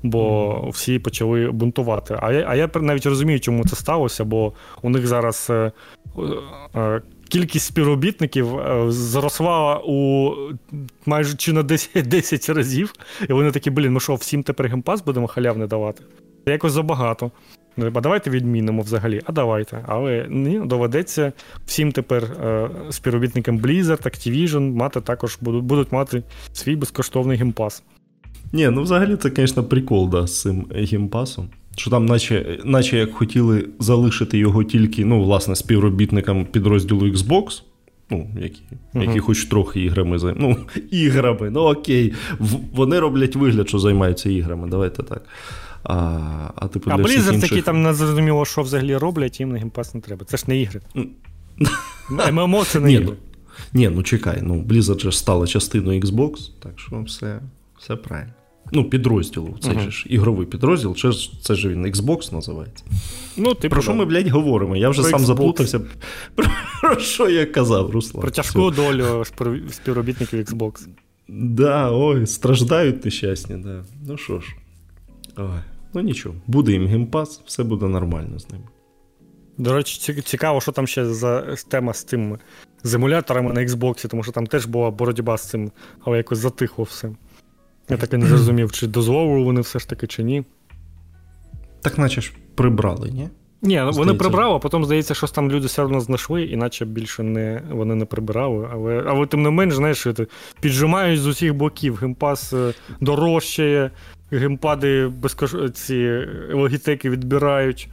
[0.03, 2.17] бо всі почали бунтувати.
[2.21, 5.47] А я, а я навіть розумію, чому це сталося, бо у них зараз.
[5.49, 5.71] Е,
[6.75, 10.31] е, кількість співробітників е, зросла у
[11.05, 12.93] майже чи на 10 10 разів.
[13.29, 16.03] І вони такі, блін, ми що, всім тепер геймпас будемо халявне давати?
[16.45, 17.31] Це якось забагато.
[17.77, 19.85] Ну, а давайте відмінимо взагалі, а давайте.
[19.87, 21.31] Але ні, доведеться
[21.65, 26.23] всім тепер е, співробітникам Blizzard, Activision мати також будуть будуть мати
[26.53, 27.83] свій безкоштовний геймпас.
[28.51, 31.49] Ні, ну взагалі це, звісно, прикол да, з цим геймпасом.
[31.77, 37.61] Що там, наче наче як хотіли залишити його тільки ну, власне, співробітникам підрозділу Xbox,
[38.09, 38.61] ну, які
[38.93, 39.07] uh-huh.
[39.07, 40.63] які хоч трохи іграми займаються.
[40.75, 42.13] Ну, іграми, ну окей.
[42.73, 44.67] Вони роблять вигляд, що займаються іграми.
[44.67, 45.23] Давайте так.
[45.83, 46.19] А
[46.55, 47.51] а, типу, а Blizzard, інших...
[47.51, 50.25] які там не зрозуміло, що взагалі роблять, їм на геймпас не треба.
[50.25, 50.81] Це ж не ігри.
[52.31, 53.13] ММО це не ігри.
[53.73, 57.39] Ні, ну чекай, ну Blizzard же стала частиною Xbox, так що все,
[57.77, 58.33] все правильно.
[58.71, 59.57] Ну, підрозділу.
[59.59, 59.91] Це uh-huh.
[59.91, 62.83] ж ігровий підрозділ, це ж це ж він Xbox називається.
[63.37, 63.97] Ну, типу, Про що да.
[63.97, 64.75] ми, блядь, говоримо?
[64.75, 65.25] Я вже Про сам Xbox.
[65.25, 65.81] заплутався.
[66.81, 68.21] Про що я казав, Руслан?
[68.21, 68.81] Про тяжку Все.
[68.81, 69.25] долю
[69.71, 70.87] співробітників Xbox.
[71.27, 73.83] Да, ой, страждають нещасні, да.
[74.07, 74.55] Ну що ж.
[75.37, 75.59] Ой.
[75.93, 78.63] Ну нічого, буде їм геймпас, все буде нормально з ними.
[79.57, 82.37] До речі, цікаво, що там ще за тема з тим
[82.83, 85.71] з емуляторами на Xbox, тому що там теж була боротьба з цим,
[86.05, 87.09] але якось затихло все.
[87.89, 90.43] Я так і не зрозумів, чи дозволили вони все ж таки, чи ні.
[91.81, 93.29] Так наче ж прибрали, ні?
[93.61, 93.99] Ні, здається.
[93.99, 97.61] вони прибрали, а потім здається, що там люди все одно знайшли, і наче більше не,
[97.71, 98.69] вони не прибирали.
[98.71, 100.07] Але але тим не менш, знаєш,
[100.61, 101.95] піджимають з усіх боків.
[101.95, 103.91] Геймпас е, дорожчає,
[104.31, 105.55] геймпади безкош...
[105.73, 107.89] ці Логітеки відбирають,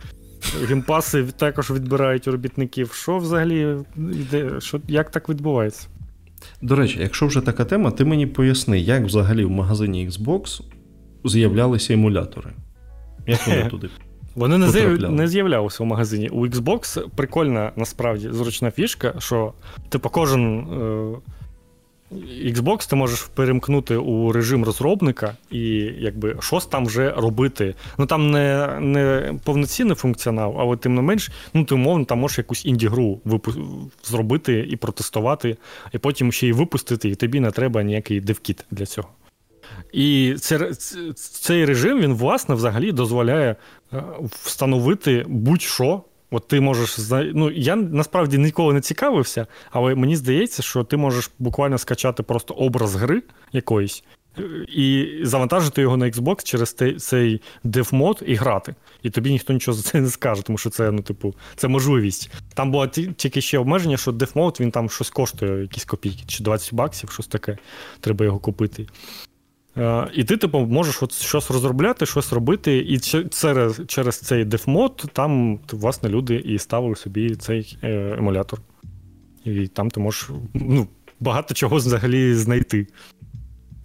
[0.66, 2.92] геймпаси також відбирають робітників.
[2.92, 4.50] Що взагалі йде?
[4.60, 5.88] Що, Як так відбувається?
[6.62, 10.60] До речі, якщо вже така тема, ти мені поясни, як взагалі в магазині Xbox
[11.24, 12.50] з'являлися емулятори.
[13.26, 13.88] Як вони туди?
[14.34, 15.12] Вони не, з'яв...
[15.12, 16.28] не з'являлися у магазині.
[16.28, 19.52] У Xbox прикольна насправді зручна фішка, що
[19.88, 21.14] типу кожен е...
[22.12, 25.60] Xbox ти можеш перемкнути у режим розробника, і
[25.98, 27.74] якби щось там вже робити.
[27.98, 32.38] Ну там не не повноцінний функціонал, але тим не менш, ну ти умовно там можеш
[32.38, 33.52] якусь інді-гру випу...
[34.04, 35.56] зробити і протестувати,
[35.92, 39.08] і потім ще й випустити, і тобі не треба ніякий девкіт для цього.
[39.92, 40.74] І це,
[41.14, 43.56] цей режим він, власне, взагалі дозволяє
[43.92, 44.02] е,
[44.42, 46.02] встановити будь-що.
[46.30, 51.30] От ти можеш ну, я насправді ніколи не цікавився, але мені здається, що ти можеш
[51.38, 53.22] буквально скачати просто образ гри
[53.52, 54.04] якоїсь
[54.68, 58.74] і завантажити його на Xbox через цей DevMod і грати.
[59.02, 62.30] І тобі ніхто нічого за це не скаже, тому що це, ну, типу, це можливість.
[62.54, 66.74] Там було тільки ще обмеження, що DevMod, він там щось коштує, якісь копійки, чи 20
[66.74, 67.58] баксів, щось таке.
[68.00, 68.86] Треба його купити.
[69.78, 72.98] Е, і ти, типу, можеш от щось розробляти, щось робити, і
[73.30, 78.60] через через цей дефмод там, власне, люди і ставили собі цей е, емулятор.
[79.44, 80.88] І там ти можеш ну,
[81.20, 82.86] багато чого взагалі знайти.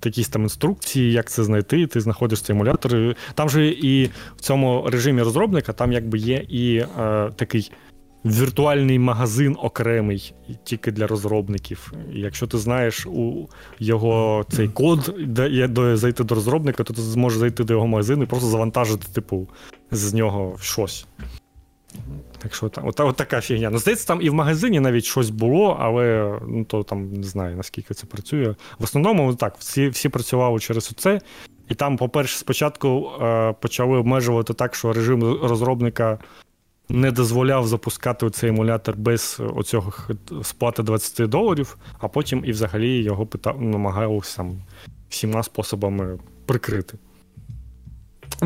[0.06, 3.16] Якісь там інструкції, як це знайти, ти знаходиш цей емулятор.
[3.34, 6.86] Там же і в цьому режимі розробника там якби є і е,
[7.36, 7.72] такий
[8.26, 10.34] віртуальний магазин окремий
[10.64, 11.94] тільки для розробників.
[12.14, 13.48] якщо ти знаєш у
[13.80, 17.88] його цей код, де є до зайти до розробника, то ти зможеш зайти до його
[17.88, 19.48] магазину і просто завантажити, типу,
[19.92, 21.06] з нього щось.
[22.38, 23.70] Так що от, от така фігня.
[23.70, 27.58] Ну, здається, там і в магазині навіть щось було, але ну, то там не знаю,
[27.58, 28.56] наскільки це працює.
[28.80, 31.22] В основному так, всі всі працювали через це.
[31.70, 36.20] І там, по-перше, спочатку е, почали обмежувати так, що режим розробника
[36.92, 39.94] не дозволяв запускати цей емулятор без оцього
[40.44, 44.46] сплати 20 доларів, а потім і взагалі його питав, намагався
[45.10, 46.98] всіма способами прикрити.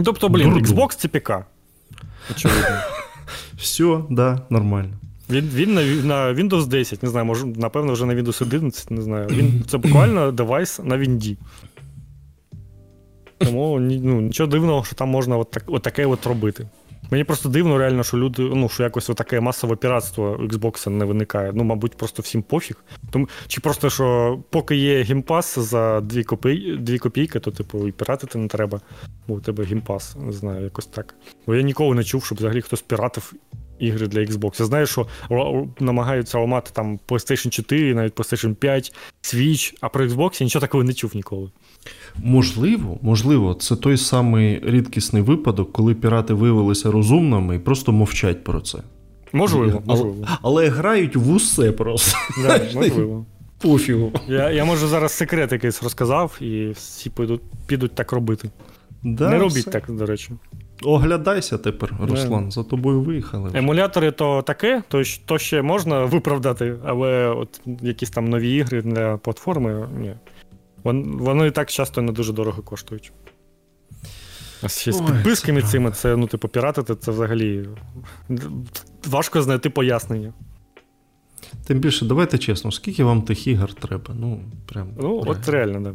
[0.04, 1.32] Тобто, блін, Xbox це ПК.
[2.32, 2.78] Очевидно.
[3.58, 4.94] Все, да, нормально.
[5.30, 9.02] Він він на на Windows 10, не знаю, може, напевно, вже на Windows 11, не
[9.02, 9.28] знаю.
[9.28, 11.38] Він, Це буквально девайс на Вінді.
[13.38, 16.68] Тому ну, нічого дивного, що там можна от, так, от таке от робити.
[17.12, 21.52] Мені просто дивно, реально, що люди, ну, що якось таке масове піратство Xbox не виникає.
[21.56, 22.76] Ну, мабуть, просто всім пофіг.
[23.12, 27.92] Тому, Чи просто що поки є гімпас за дві копій, дві копійки, то типу і
[27.92, 28.82] піратити не треба,
[29.28, 31.16] бо у тебе гімпас, не знаю, якось так.
[31.48, 33.34] Бо я ніколи не чув, щоб взагалі хтось піратив
[33.80, 34.60] ігри для Xbox.
[34.60, 35.08] Я знаю, що
[35.80, 38.94] намагаються ламати там PlayStation 4, навіть PlayStation 5,
[39.24, 41.52] Switch, а про Xbox я нічого такого не чув ніколи.
[42.18, 48.62] Можливо, можливо, це той самий рідкісний випадок, коли пірати виявилися розумними і просто мовчать про
[48.62, 48.78] це.
[49.34, 50.16] Можливо, можливо.
[50.22, 52.18] Але, але грають в усе просто.
[52.44, 53.26] Да, можливо.
[53.62, 54.12] Пофігу.
[54.28, 58.50] Я я може зараз секрет якийсь розказав, і всі підуть підуть так робити.
[59.04, 59.72] Да, Не робіть все.
[59.72, 60.32] так, до речі.
[60.84, 63.50] Оглядайся тепер, Руслан, за тобою виїхали.
[63.50, 63.58] Вже.
[63.58, 69.18] Емулятори то таке, то то ще можна виправдати, але от якісь там нові ігри для
[69.18, 70.16] платформи, ні.
[70.84, 73.12] Вони і так часто не дуже дорого коштують.
[74.64, 77.70] А ще з підписками Ой, цими, це, ну, типу, піратити, це взагалі
[79.08, 80.34] важко знайти пояснення.
[81.68, 84.16] Тим більше, давайте чесно, скільки вам тих ігор треба?
[84.20, 84.88] Ну, прям.
[85.00, 85.94] Ну, от реально, да.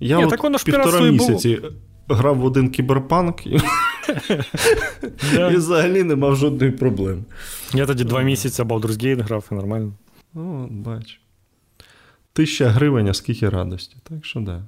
[0.00, 1.72] Я Ні, от так воно ж півтора місяці було.
[2.14, 3.60] Грав в один кіберпанк і...
[5.52, 7.22] і взагалі не мав жодної проблеми.
[7.74, 9.92] Я тоді два місяці Baldur's Gate грав і нормально.
[10.34, 11.20] О, бач.
[12.32, 13.96] Тисяча гривень, а скільки радості.
[14.02, 14.62] Так що да.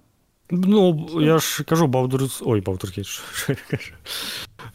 [0.50, 2.42] Ну, я ж кажу, Baldur's...
[2.46, 3.92] Ой, Baldur's Gate.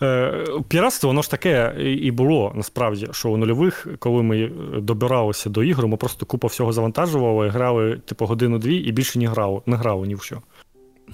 [0.02, 5.64] Е, піратство, воно ж таке і було насправді, що у нульових, коли ми добиралися до
[5.64, 10.08] ігор, ми просто купа всього завантажували, грали типу годину-дві і більше не грали, не грали
[10.08, 10.42] ні в що.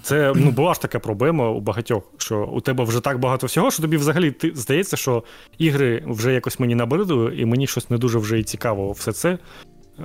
[0.02, 3.70] Це ну, була ж така проблема у багатьох, що у тебе вже так багато всього,
[3.70, 5.22] що тобі взагалі ти, здається, що
[5.58, 9.38] ігри вже якось мені набридли, і мені щось не дуже вже і цікаво все це.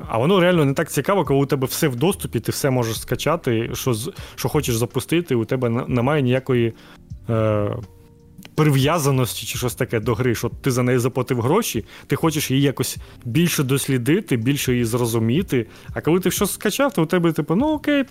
[0.07, 3.01] А воно реально не так цікаво, коли у тебе все в доступі, ти все можеш
[3.01, 3.95] скачати, що
[4.35, 6.73] що хочеш запустити, у тебе немає ніякої
[7.29, 7.69] е,
[8.55, 12.63] прив'язаності чи щось таке до гри, що ти за неї заплатив гроші, ти хочеш її
[12.63, 15.67] якось більше дослідити, більше її зрозуміти.
[15.93, 18.03] А коли ти щось скачав, то у тебе, типу, ну окей,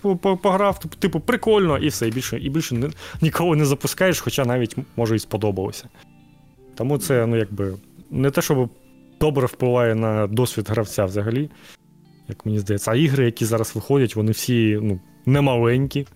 [0.42, 2.90] пограв, типу, прикольно, і все, і більше і більше не,
[3.20, 5.88] ніколи не запускаєш, хоча навіть може і сподобалося.
[6.74, 7.74] Тому це, ну, якби,
[8.10, 8.70] не те, щоб
[9.20, 11.50] добре впливає на досвід гравця взагалі,
[12.28, 12.90] як мені здається.
[12.90, 16.06] А ігри, які зараз виходять, вони всі ну, немаленькі.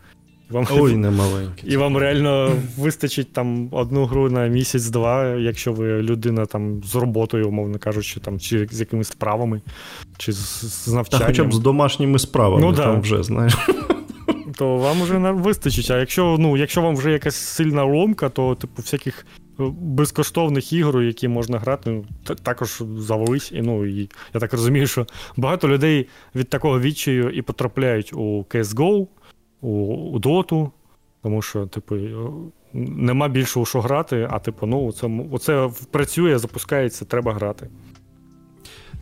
[0.50, 1.66] Вам, Ой, не маленькі.
[1.66, 7.48] І вам реально вистачить там одну гру на місяць-два, якщо ви людина там з роботою,
[7.48, 9.60] умовно кажучи, там, чи з якимись справами,
[10.16, 11.20] чи з, з навчанням.
[11.20, 13.00] Та хоча б з домашніми справами ну, там да.
[13.00, 13.54] вже, знаєш.
[14.56, 15.90] То вам вже вистачить.
[15.90, 19.26] А якщо ну, якщо вам вже якась сильна ломка, то типу всяких
[19.60, 22.04] е, безкоштовних ігор, які можна грати, ну,
[22.42, 23.52] також завались.
[23.52, 25.06] І, ну, і я так розумію, що
[25.36, 29.06] багато людей від такого відчаю і потрапляють у CSGO,
[29.68, 30.70] у, Доту,
[31.22, 31.96] тому що, типу,
[32.72, 37.68] нема більше у що грати, а типу, ну, це, оце працює, запускається, треба грати.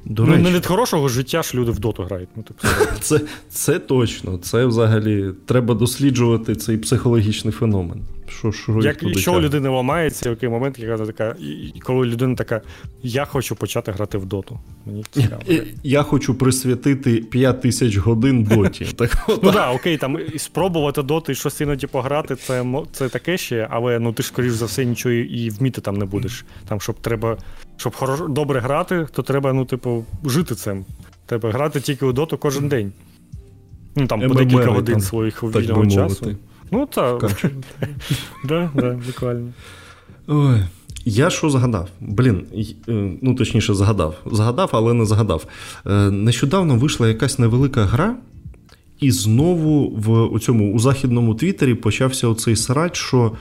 [0.05, 2.29] До ну, речі, не від хорошого життя ж люди в доту грають.
[2.37, 2.69] Ну, типу,
[3.01, 4.39] Це це точно.
[4.39, 8.03] Це взагалі треба досліджувати цей психологічний феномен.
[8.39, 11.37] Що, що Як, Якщо у людини ламається, в який момент, яка така,
[11.75, 12.61] і коли людина така,
[13.03, 14.59] я хочу почати грати в доту.
[14.87, 15.43] Мені цікаво.
[15.83, 18.87] Я хочу присвятити 5 тисяч годин доті.
[18.97, 23.37] Так, Ну так, окей, там і спробувати доти і щось іноді пограти, це це таке
[23.37, 26.45] ще, але ну ти ж, скоріш за все, нічого і вміти там не будеш.
[26.69, 27.37] Там, щоб треба
[27.77, 30.85] щоб хорош, добре грати, то треба, ну, типу, жити цим.
[31.27, 32.93] Треба грати тільки у доту кожен день.
[33.97, 36.37] Ну, там по декілька годин своїх вільного часу.
[36.71, 37.45] Ну, так.
[38.45, 39.53] Да, да, буквально.
[40.27, 40.63] Ой.
[41.05, 41.89] Я що згадав?
[42.01, 42.47] Блін,
[42.89, 44.15] е, ну точніше, згадав.
[44.27, 45.47] Згадав, але не згадав.
[45.87, 48.17] Е, нещодавно вийшла якась невелика гра,
[49.01, 53.33] і знову в у цьому у західному Твіттері почався оцей срач, що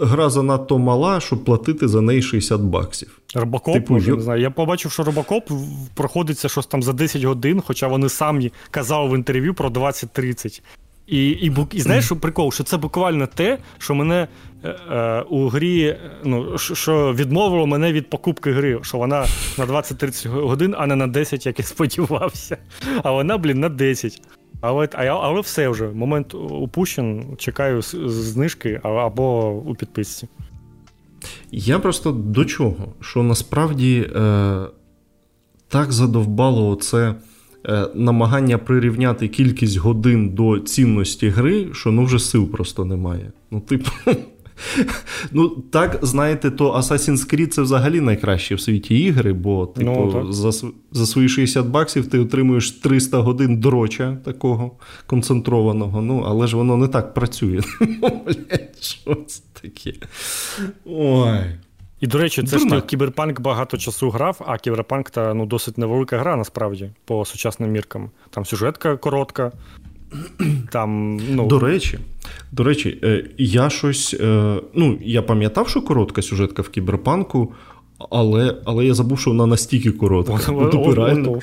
[0.00, 3.18] гра занадто мала, щоб платити за неї 60 баксів.
[3.34, 4.42] Робокоп, типу, може, не знаю.
[4.42, 5.50] Я побачив, що робокоп
[5.94, 10.62] проходиться щось там за 10 годин, хоча вони самі казали в інтерв'ю про 20-30.
[11.06, 14.28] І і, і знаєш, що прикол, що це буквально те, що мене
[14.64, 19.26] е, е у грі ну, що відмовило мене від покупки гри, що вона
[19.58, 22.56] на 20-30 годин, а не на 10, як я сподівався.
[23.02, 24.22] А вона, блін, на 10.
[24.62, 25.88] Але але все вже.
[25.88, 30.28] Момент упущен, чекаю знижки або у підписці.
[31.50, 32.94] Я просто до чого?
[33.00, 34.60] Що насправді е,
[35.68, 37.14] так задовбало це
[37.66, 43.32] е, намагання прирівняти кількість годин до цінності гри, що ну вже сил просто немає.
[43.50, 43.90] Ну, типу.
[45.32, 50.32] Ну, так, знаєте, то Assassin's Creed це взагалі найкращі в світі ігри, бо типу, ну,
[50.32, 54.70] за за свої 60 баксів ти отримуєш 300 годин дроча такого
[55.06, 56.02] концентрованого.
[56.02, 57.60] Ну, але ж воно не так працює.
[58.80, 59.92] Що це таке?
[60.84, 61.38] Ой.
[62.00, 62.76] І, до речі, це Дурна.
[62.76, 67.70] ж кіберпанк багато часу грав, а кіберпанк та ну, досить невелика гра, насправді, по сучасним
[67.70, 68.10] міркам.
[68.30, 69.52] Там сюжетка коротка.
[70.70, 71.46] Там, ну...
[71.46, 71.98] До речі,
[72.52, 74.16] до речі, е, я щось.
[74.20, 77.52] Е, ну, я пам'ятав, що коротка сюжетка в кіберпанку,
[78.10, 80.38] Але але я забув, що вона настільки коротка.
[80.48, 81.40] Ну, типу, реально, е,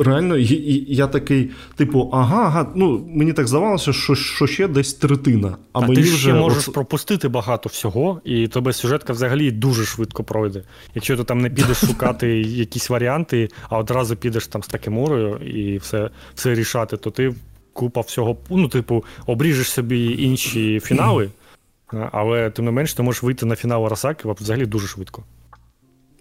[0.00, 5.56] реально, я такий, типу, ага, ага, ну мені так здавалося, що що ще десь третина.
[5.72, 6.74] А, а мені ти вже ще можеш от...
[6.74, 10.62] пропустити багато всього, і тебе сюжетка взагалі дуже швидко пройде.
[10.94, 15.78] Якщо ти там не підеш шукати якісь варіанти, а одразу підеш там з такимурою і
[15.78, 17.34] все все рішати, то ти
[17.72, 21.30] купа всього, ну, типу, обріжеш собі інші фінали.
[22.12, 25.22] Але тим не менш, ти можеш вийти на фінал Арасаки взагалі дуже швидко.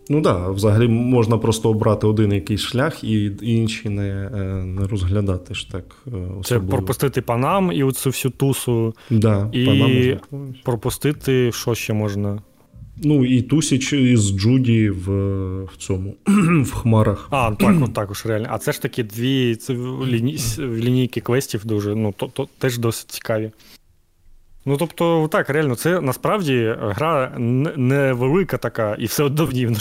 [0.09, 4.87] Ну так, да, взагалі можна просто обрати один якийсь шлях і інший не е, не
[4.87, 5.95] розглядати ж так.
[6.07, 6.43] Е, особливо.
[6.43, 8.95] Це пропустити панам і оцю всю тусу.
[9.09, 10.19] Да, і можна.
[10.63, 12.39] пропустити, що ще можна.
[13.03, 15.09] Ну, і Тусіч із Джуді в
[15.63, 16.15] в цьому
[16.63, 17.27] в Хмарах.
[17.31, 18.47] А, так, також реально.
[18.51, 19.73] А це ж такі дві це
[20.05, 23.51] ліні, лінійки квестів дуже, ну, то, то теж досить цікаві.
[24.65, 27.31] Ну, тобто, так, реально, це насправді гра
[27.75, 29.75] невелика така, і все одно в ній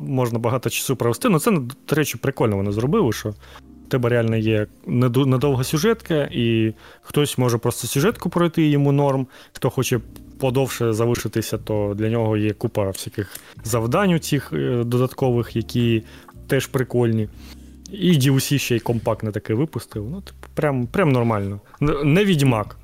[0.00, 1.28] можна багато часу провести.
[1.28, 1.50] Ну, це,
[1.88, 6.72] до речі, прикольно вони зробили, що в тебе реально є недовга сюжетка, і
[7.02, 9.26] хтось може просто сюжетку пройти йому норм.
[9.52, 10.00] Хто хоче
[10.38, 16.02] подовше залишитися, то для нього є купа всяких завдань у цих е, додаткових, які
[16.46, 17.28] теж прикольні.
[17.92, 20.10] І DLC ще й компактне таке випустив.
[20.10, 21.60] Ну, типу, прям, прям нормально.
[22.04, 22.76] Не відьмак.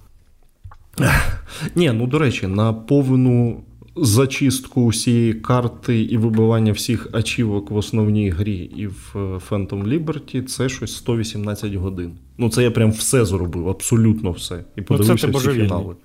[1.75, 3.63] Ні, ну до речі, на повну
[3.97, 10.43] зачистку усієї карти і вибивання всіх ачівок в основній грі і в е, Phantom Liberty
[10.43, 12.13] це щось 118 годин.
[12.39, 14.65] Ну, це я прям все зробив, абсолютно все.
[14.77, 15.97] І подивився ну, це всі фінали.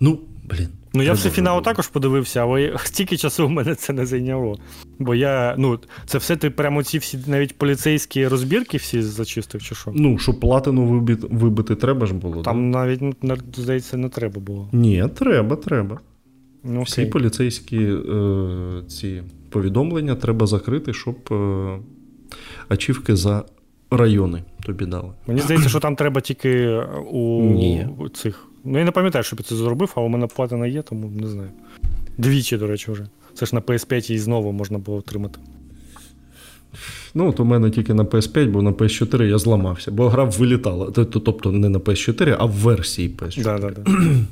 [0.00, 0.68] Ну, блін.
[0.94, 4.58] Ну, я все фінал також подивився, але стільки часу в мене це не зайняло.
[4.98, 9.74] Бо я, ну, це все ти прямо ці всі навіть поліцейські розбірки всі зачистив, чи
[9.74, 9.90] що?
[9.94, 12.42] Ну, щоб платину вибити, вибити треба ж було.
[12.42, 12.78] Там да?
[12.78, 14.68] навіть, ну, здається, не треба було.
[14.72, 16.00] Ні, треба, треба.
[16.64, 21.78] Ну, Всі поліцейські е, ці повідомлення треба закрити, щоб е,
[22.68, 23.44] ачівки за
[23.90, 25.12] райони тобі дали.
[25.26, 26.68] Мені здається, що там треба тільки
[27.10, 27.88] у, Ні.
[27.98, 28.49] у цих.
[28.64, 31.26] Ну, я не пам'ятаю, щоб я це зробив, а у мене платина є, тому не
[31.26, 31.50] знаю.
[32.18, 33.06] Двічі, до речі, вже.
[33.34, 35.40] Це ж на PS5 і знову можна було отримати.
[37.14, 40.90] Ну, от у мене тільки на PS5, бо на PS4 я зламався, бо гра вилітала.
[40.90, 43.42] Тобто не на PS4, а в версії PS4.
[43.42, 43.90] Да, да, да.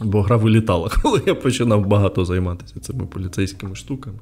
[0.00, 4.18] Бо гра вилітала, коли я починав багато займатися цими поліцейськими штуками.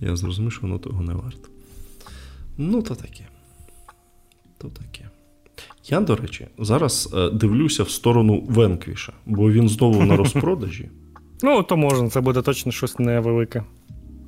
[0.00, 1.48] Я зрозумів, що воно того не варто.
[2.58, 3.26] Ну, то таке.
[4.58, 5.10] То таке.
[5.86, 10.90] Я, до речі, зараз е, дивлюся в сторону Венквіша, бо він знову на розпродажі.
[11.42, 13.62] Ну, то можна, це буде точно щось невелике.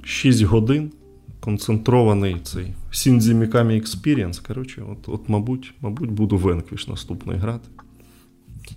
[0.04, 0.92] 6 годин.
[1.40, 4.46] Концентрований цей Сінзі Мікамі Experience.
[4.46, 7.68] Коротше, от, от, мабуть, мабуть, буду Венквіш наступний грати.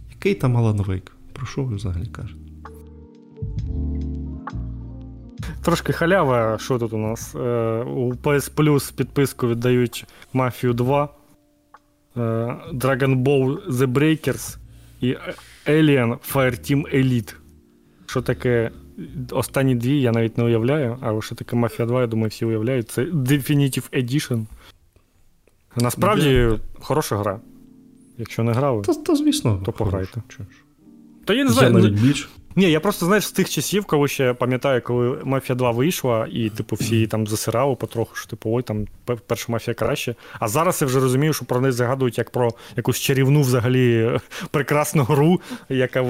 [0.09, 1.11] Який там Алан Вейк?
[1.33, 2.39] Про що ви взагалі кажете?
[5.61, 7.35] Трошки халява, що тут у нас?
[7.35, 7.39] Е,
[7.83, 11.09] у PS Plus підписку віддають Мафію 2.
[12.17, 12.19] Е,
[12.73, 14.57] Dragon Ball The Breakers
[15.01, 15.15] і
[15.67, 17.35] Alien Fireteam Elite.
[18.05, 18.71] Що таке
[19.31, 22.89] останні дві, я навіть не уявляю, а що таке Mafia 2, я думаю, всі уявляють.
[22.89, 24.45] Це Definitive Edition.
[25.75, 26.59] Насправді yeah.
[26.79, 27.39] хороша гра.
[28.17, 30.21] Якщо не грали, то, то звісно, то пограйте.
[31.25, 31.67] То я не знаю.
[31.67, 32.29] Я навіть ну, більш.
[32.59, 36.49] Ні, я просто знаєш з тих часів, коли ще пам'ятаю, коли Мафія 2 вийшла, і
[36.49, 38.87] типу всі її там засирали потроху, що типу, ой, там
[39.27, 40.15] перша мафія краще.
[40.39, 44.11] А зараз я вже розумію, що про неї згадують як про якусь чарівну взагалі
[44.51, 46.03] прекрасну гру, яка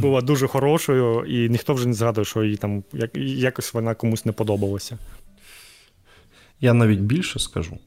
[0.00, 4.32] була дуже хорошою, і ніхто вже не згадує, що їй там якось вона комусь не
[4.32, 4.98] подобалася.
[6.60, 7.78] Я навіть більше скажу,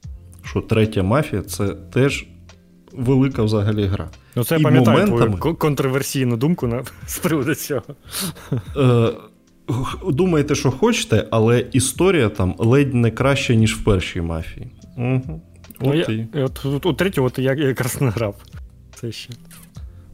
[0.43, 2.25] що третя мафія це теж
[2.97, 4.09] велика взагалі гра.
[4.35, 5.37] Ну, це я пам'ятаю моментами...
[5.37, 7.83] твою контроверсійну думку на з приводу цього.
[8.77, 9.09] Е,
[10.07, 14.67] Думаєте, що хочете, але історія там ледь не краща, ніж в першій мафії.
[14.97, 15.41] Угу.
[15.81, 16.27] Ну, от я, і...
[16.33, 18.35] от, от, У третю от я якраз не грав.
[18.95, 19.29] Це ще.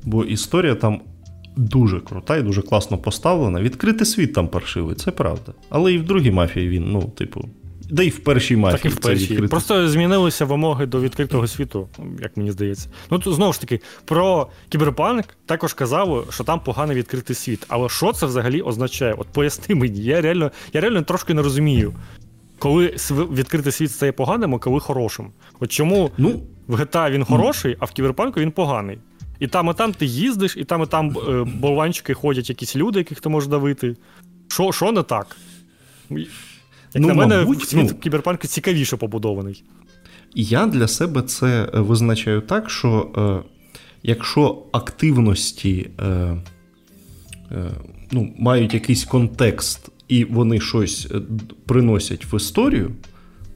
[0.03, 1.01] Бо історія там
[1.55, 3.61] дуже крута і дуже класно поставлена.
[3.61, 5.53] Відкритий світ там паршивий, це правда.
[5.69, 7.49] Але і в другій мафії він, ну, типу,
[7.91, 8.77] Да і в першій мафії.
[8.77, 9.47] Так і в першій.
[9.47, 11.89] Просто змінилися вимоги до відкритого світу,
[12.21, 12.89] як мені здається.
[13.11, 17.65] Ну, то, знову ж таки, про кіберпанк також казали, що там поганий відкритий світ.
[17.67, 19.15] Але що це взагалі означає?
[19.17, 21.93] От поясни мені, я реально я реально трошки не розумію,
[22.59, 25.31] коли відкритий світ стає поганим, а коли хорошим.
[25.59, 28.97] От чому ну, в GTA він хороший, а в кіберпанку він поганий.
[29.39, 32.99] І там, і там ти їздиш, і там, і там е, болванчики ходять якісь люди,
[32.99, 33.95] яких ти можеш давити.
[34.47, 35.37] Що що не так?
[36.93, 39.63] Як ну, на мене, мабуть, світ ну, кіберпанк цікавіше побудований.
[40.35, 43.11] Я для себе це е, визначаю так, що
[43.45, 43.49] е,
[44.03, 47.71] якщо активності е, е,
[48.11, 51.21] ну, мають якийсь контекст і вони щось е,
[51.65, 52.91] приносять в історію,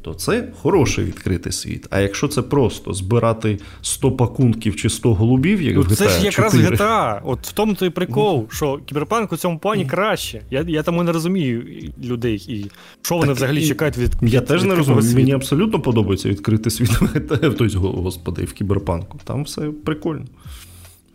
[0.06, 1.88] то це хороший відкритий світ.
[1.90, 6.10] А якщо це просто збирати 100 пакунків чи 100 голубів, як ну, в GTA Це
[6.10, 6.76] ж якраз 4.
[6.76, 7.20] GTA.
[7.24, 10.42] От в тому той прикол, що кіберпанк у цьому плані краще.
[10.52, 11.64] Я я тому не розумію
[12.04, 12.72] людей, і
[13.02, 13.68] що вони так, взагалі і...
[13.68, 15.02] чекають від Я від, теж від не розумію.
[15.02, 15.16] Світу.
[15.16, 17.00] Мені абсолютно подобається відкритий світ
[17.58, 19.20] тобто, господи, в кіберпанку.
[19.24, 20.26] Там все прикольно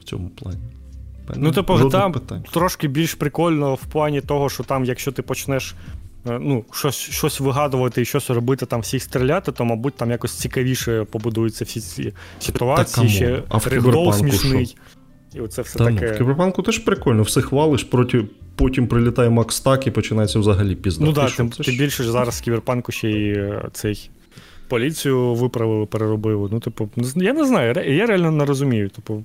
[0.00, 0.58] в цьому плані.
[1.36, 2.44] Ну, типу, там питань.
[2.52, 5.74] трошки більш прикольно в плані того, що там, якщо ти почнеш
[6.24, 11.04] ну, щось щось вигадувати і щось робити, там всіх стріляти, то, мабуть, там якось цікавіше
[11.04, 14.76] побудуються всі ці ситуації, так, ще а в смішний.
[15.34, 16.06] І оце все Та, таке.
[16.06, 18.24] Ну, в кіберпанку теж прикольно, все хвалиш, проти,
[18.56, 21.04] потім прилітає Макс Так і починається взагалі пізда.
[21.04, 24.10] Ну так, тим, тим більше ж зараз в кіберпанку ще й е, цей.
[24.68, 26.48] Поліцію виправили, переробили.
[26.52, 28.88] Ну, типу, я не знаю, я реально не розумію.
[28.88, 29.24] Типу,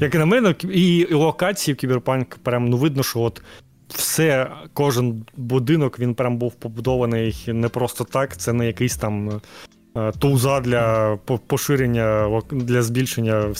[0.00, 3.42] як на мене, і локації в кіберпанк прям ну видно, що от
[3.88, 8.36] все, кожен будинок він прям був побудований не просто так.
[8.36, 9.40] Це не якийсь там
[9.96, 13.54] е, тулза для поширення для збільшення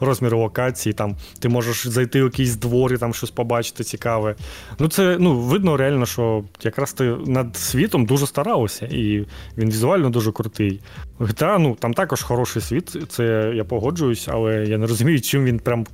[0.00, 0.92] розміру локації.
[0.92, 4.34] Там ти можеш зайти в якийсь двор і там щось побачити цікаве.
[4.78, 9.26] Ну це ну видно реально, що якраз ти над світом дуже старалися, і
[9.58, 10.80] він візуально дуже крутий.
[11.20, 15.58] GTA, ну там також хороший світ, це я погоджуюсь, але я не розумію, чим він
[15.58, 15.86] прям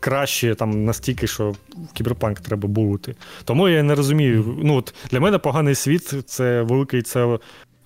[0.00, 1.54] краще там настільки, що
[1.94, 3.14] кіберпанк треба бути.
[3.44, 4.56] Тому я не розумію.
[4.62, 7.38] Ну, от Для мене поганий світ це великий це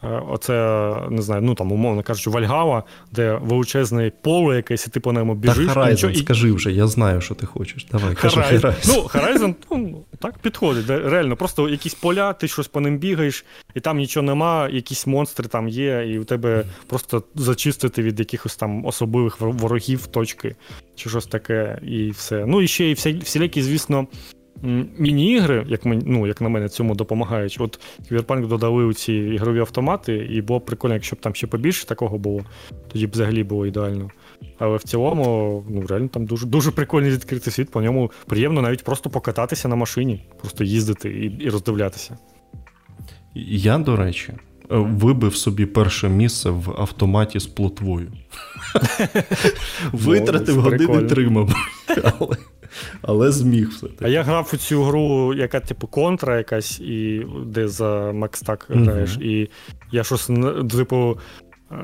[0.03, 5.12] оце, не знаю, ну там, умовно кажучи, Вальгава, де величезне поле якесь, і ти по
[5.12, 5.66] ньому біжиш.
[5.66, 7.87] Так, Horizon, скажи вже, я знаю, що ти хочеш.
[7.93, 8.74] Давай, кажи Horizon.
[8.89, 10.89] Ну, Horizon, ну, так підходить.
[10.89, 15.49] Реально, просто якісь поля, ти щось по ним бігаєш, і там нічого нема, якісь монстри
[15.49, 20.57] там є, і у тебе просто зачистити від якихось там особливих ворогів точки,
[20.95, 22.47] чи щось таке, і все.
[22.47, 24.07] Ну, і ще і всілякі, звісно
[24.98, 27.56] міні-ігри, як ми, ну, як на мене, цьому допомагають.
[27.60, 31.86] От Кіберпанк додали ці ігрові автомати, і було б прикольно, якщо б там ще побільше
[31.86, 32.40] такого було,
[32.93, 34.10] тоді б взагалі було ідеально.
[34.59, 38.84] Але в цілому, ну, реально там дуже дуже прикольний відкритий світ, по ньому приємно навіть
[38.84, 42.18] просто покататися на машині, просто їздити і, і роздивлятися.
[43.34, 44.32] Я, до речі,
[44.68, 48.12] вибив собі перше місце в автоматі з плотвою.
[49.93, 51.56] Витратив години три, мабуть.
[53.03, 53.86] Але зміг все.
[54.01, 59.16] А я грав у цю гру, яка, типу, контра якась, і де за Макстак граєш.
[59.16, 59.51] І
[59.93, 60.31] я щось,
[60.70, 61.19] типу,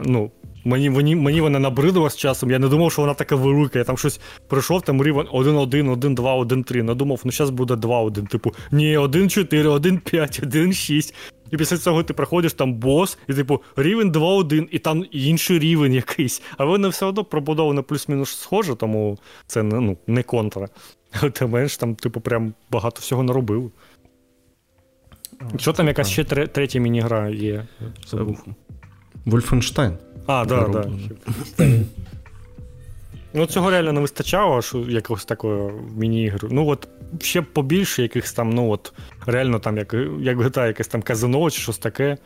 [0.05, 0.31] ну.
[0.69, 3.79] Мені мені, мені вона набридила з часом, я не думав, що вона така велика.
[3.79, 6.83] Я там щось прийшов, там рівень 1-1, 1-2, 1-3.
[6.83, 8.29] Надумав, ну зараз буде 2-1.
[8.29, 11.15] Типу, ні, 1-4, 1-5, 1-6.
[11.51, 15.93] І після цього ти проходиш там бос, і типу рівень 2-1, і там інший рівень
[15.93, 16.43] якийсь.
[16.59, 20.69] А воно все одно пробудовано плюс-мінус схоже, тому це ну, не контра.
[21.21, 23.73] Але ти менш там, типу, прям багато всього наробив.
[25.57, 27.67] Що там якась ще третя міні-гра є?
[29.25, 29.99] Вольфенштайн.
[30.29, 30.87] А, так, так.
[33.35, 36.49] Ну, цього реально не вистачало, що якогось такого міні-ігру.
[36.53, 36.89] Ну, от
[37.21, 38.93] ще побільше якихось там, ну от,
[39.27, 42.17] реально там, як як GTA, якесь там казино чи щось таке.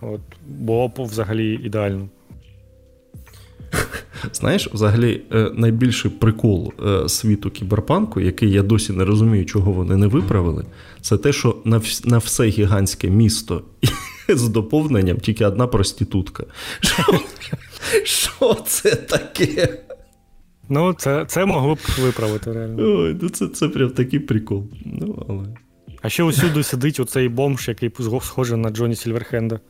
[0.00, 2.08] От, Було б взагалі ідеально.
[4.32, 9.96] Знаєш, взагалі, е, найбільший прикол е, світу кіберпанку, який я досі не розумію, чого вони
[9.96, 10.64] не виправили,
[11.00, 13.62] це те, що на на все гігантське місто
[14.36, 16.44] з доповненням тільки одна проститутка.
[16.80, 17.20] Що,
[18.04, 19.78] що це таке?
[20.68, 22.82] Ну, це це могло б виправити реально.
[22.82, 24.64] Ой, ну це це прям такий прикол.
[24.84, 25.44] Ну, але...
[26.02, 27.92] А ще усюди сидить оцей бомж, який
[28.22, 29.60] схожий на Джоні Сільверхенда,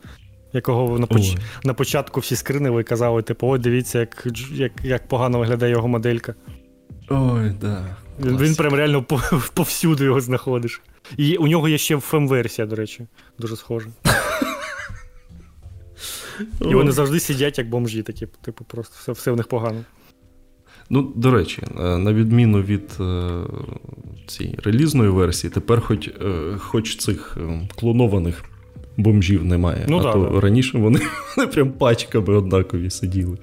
[0.53, 1.35] якого на поч...
[1.63, 5.87] на початку всі скринили і казали, типу, ой, дивіться, як як, як погано виглядає його
[5.87, 6.35] моделька.
[7.09, 7.85] Ой, да.
[8.25, 9.05] Він він прям реально
[9.53, 10.81] повсюди його знаходиш.
[11.17, 13.07] І у нього є ще фем-версія, до речі,
[13.39, 13.87] дуже схожа.
[16.61, 19.83] І вони завжди сидять, як бомжі, такі, типу, просто все, все в них погано.
[20.89, 23.31] Ну, до речі, е, на відміну від е,
[24.27, 26.11] цієї релізної версії, тепер хоч е,
[26.57, 27.37] хоч цих
[27.75, 28.43] клонованих
[28.97, 29.85] бомжів немає.
[29.87, 30.39] Ну, а да, то да.
[30.39, 30.99] раніше вони,
[31.37, 33.37] вони прям пачками однакові сиділи.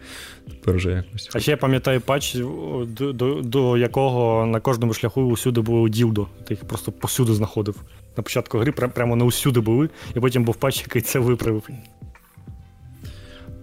[0.47, 1.31] Тепер вже якось.
[1.35, 2.37] А ще я пам'ятаю патч,
[2.87, 6.27] до, до, до якого на кожному шляху усюди було ділдо.
[6.49, 7.77] Ти їх просто посюди знаходив.
[8.17, 11.69] На початку гри прямо не усюди були, і потім був патч, який це виправив.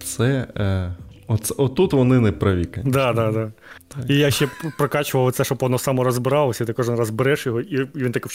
[0.04, 0.46] Це.
[0.56, 0.94] Е...
[1.26, 2.64] Оце, отут вони не праві.
[2.64, 3.52] Так, да, да,
[3.88, 4.10] Так.
[4.10, 4.48] І я ще
[4.78, 8.26] прокачував це, щоб воно само розбиралося, ти кожен раз береш його, і він так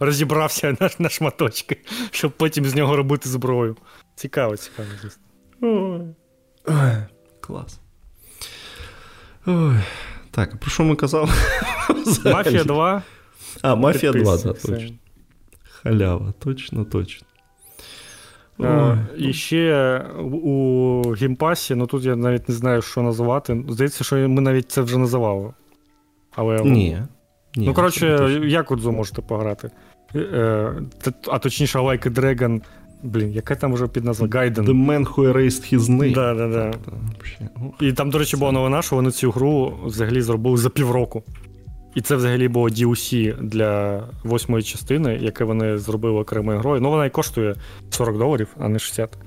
[0.00, 1.76] розібрався на на шматочки,
[2.10, 3.76] щоб потім з нього робити зброю.
[4.14, 5.22] Цікаво, цікаво, звісно.
[5.60, 6.00] Ой.
[6.66, 6.96] Ой,
[7.40, 7.80] Клас.
[9.46, 9.76] Ой.
[10.30, 11.28] Так, про що ми казали?
[12.24, 13.02] Мафія 2.
[13.62, 14.94] А, Мафія 2, так, точно.
[15.82, 17.26] Халява, точно, точно.
[18.58, 18.96] Ой.
[19.18, 23.64] І ще у геймпасі, ну тут я навіть не знаю, що називати.
[23.68, 25.50] Здається, що ми навіть це вже називали.
[26.36, 26.60] Але...
[26.64, 26.98] Ні.
[27.56, 29.70] Ні, Ну, коротше, Якудзу можете пограти.
[30.14, 30.72] Е,
[31.28, 32.60] а точніше, Like a Dragon.
[33.02, 34.28] Блін, яка там вже під назва?
[34.32, 34.64] Гайден.
[34.64, 36.14] The Man Who Erased His Name.
[36.14, 36.72] Да, да, да.
[37.80, 41.22] І там, до речі, була новина, що вони цю гру взагалі зробили за півроку.
[41.94, 46.80] І це взагалі було DLC для восьмої частини, яке вони зробили окремою грою.
[46.80, 47.56] Ну, вона і коштує
[47.90, 49.18] 40 доларів, а не 60.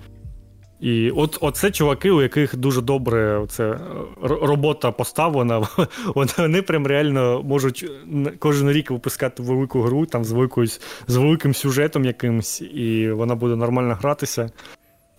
[0.80, 3.80] І от оце чуваки, у яких дуже добре оце,
[4.22, 5.68] робота поставлена,
[6.38, 7.92] вони прям реально можуть
[8.40, 10.68] кожен рік випускати велику гру там з великою,
[11.08, 14.50] з великим сюжетом якимось, і вона буде нормально гратися.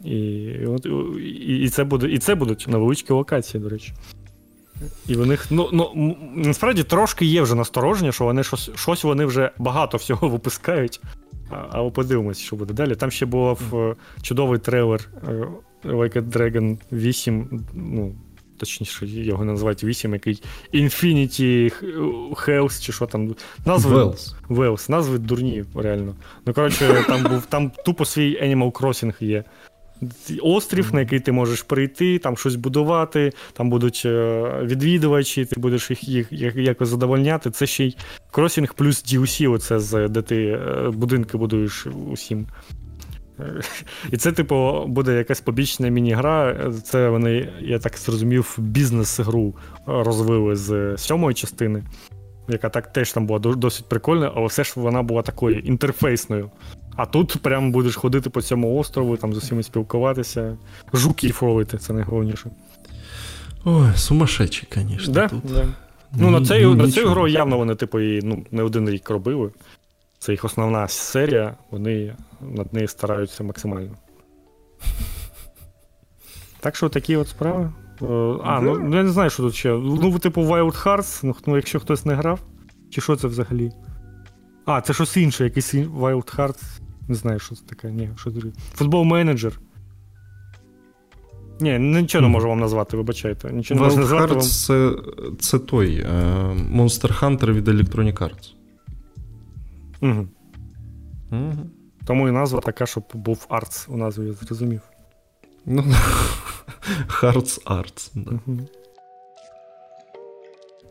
[0.04, 0.16] І
[1.20, 3.92] і, і, це буде, і це будуть невеличкі локації, до речі.
[5.08, 9.24] І в них, ну, ну насправді трошки є вже настороження, що вони щось щось вони
[9.24, 11.00] вже багато всього випускають.
[11.70, 12.94] Але подивимось, що буде далі.
[12.94, 15.48] Там ще був е, чудовий трейлер е,
[15.84, 17.64] Like a Dragon 8.
[17.74, 18.14] ну,
[18.58, 20.42] Точніше, його називають 8, який
[20.74, 21.72] Infinity
[22.30, 23.34] Health, чи що там.
[23.64, 24.34] Назви Wells.
[24.48, 24.90] Wells.
[24.90, 26.14] Назви дурні, реально.
[26.46, 29.44] Ну, коротше, там був там тупо свій Animal Crossing є
[30.42, 35.90] острів, на який ти можеш прийти, там щось будувати, там будуть е, відвідувачі, ти будеш
[35.90, 37.50] їх їх якось задовольняти.
[37.50, 37.96] Це ще й
[38.30, 42.46] кросінг плюс DLC, оце де ти е, будинки будуєш усім.
[43.40, 43.60] Е,
[44.12, 46.70] і це, типу, буде якась побічна міні-гра.
[46.84, 49.54] Це вони, я так зрозумів, бізнес-гру
[49.86, 51.84] розвили з сьомої частини,
[52.48, 56.50] яка так теж там була досить прикольна, але все ж вона була такою інтерфейсною.
[56.96, 60.56] А тут прямо будеш ходити по цьому острову, там з усіма спілкуватися.
[60.92, 62.50] Жуків ловити, це найголовніше.
[63.64, 65.14] Ой, сумасшедші, звісно.
[65.14, 65.28] Да?
[65.28, 65.42] тут.
[65.44, 65.66] Да.
[66.12, 69.50] Ну, на цю, на цю гру явно вони, типу, і, ну, не один рік робили.
[70.18, 73.96] Це їх основна серія, вони над нею стараються максимально.
[76.60, 77.72] Так що такі от справи.
[78.02, 78.06] Е,
[78.44, 79.72] а, ну я не знаю, що тут ще.
[79.72, 82.40] Ну, типу, Wild Hearts, ну, якщо хтось не грав,
[82.90, 83.72] чи що це взагалі?
[84.66, 86.80] А, це щось інше, якийсь Wild Hearts.
[87.08, 87.90] Не знаю, що це таке.
[87.90, 88.38] Ні, що це.
[88.74, 89.60] Футбол менеджер.
[91.60, 93.52] Ні, нічого не можу вам назвати, вибачайте.
[93.52, 94.40] Нічого не можу назвати вам.
[94.40, 94.92] Це
[95.38, 96.06] це той е,
[96.72, 98.52] Monster Hunter від Electronic Arts.
[100.00, 100.28] Угу.
[101.30, 101.70] Угу.
[102.04, 104.80] Тому і назва така, щоб був Arts у назві, я зрозумів.
[105.66, 105.84] Ну,
[107.08, 108.10] Hearts Arts.
[108.14, 108.30] Да.
[108.30, 108.58] Угу.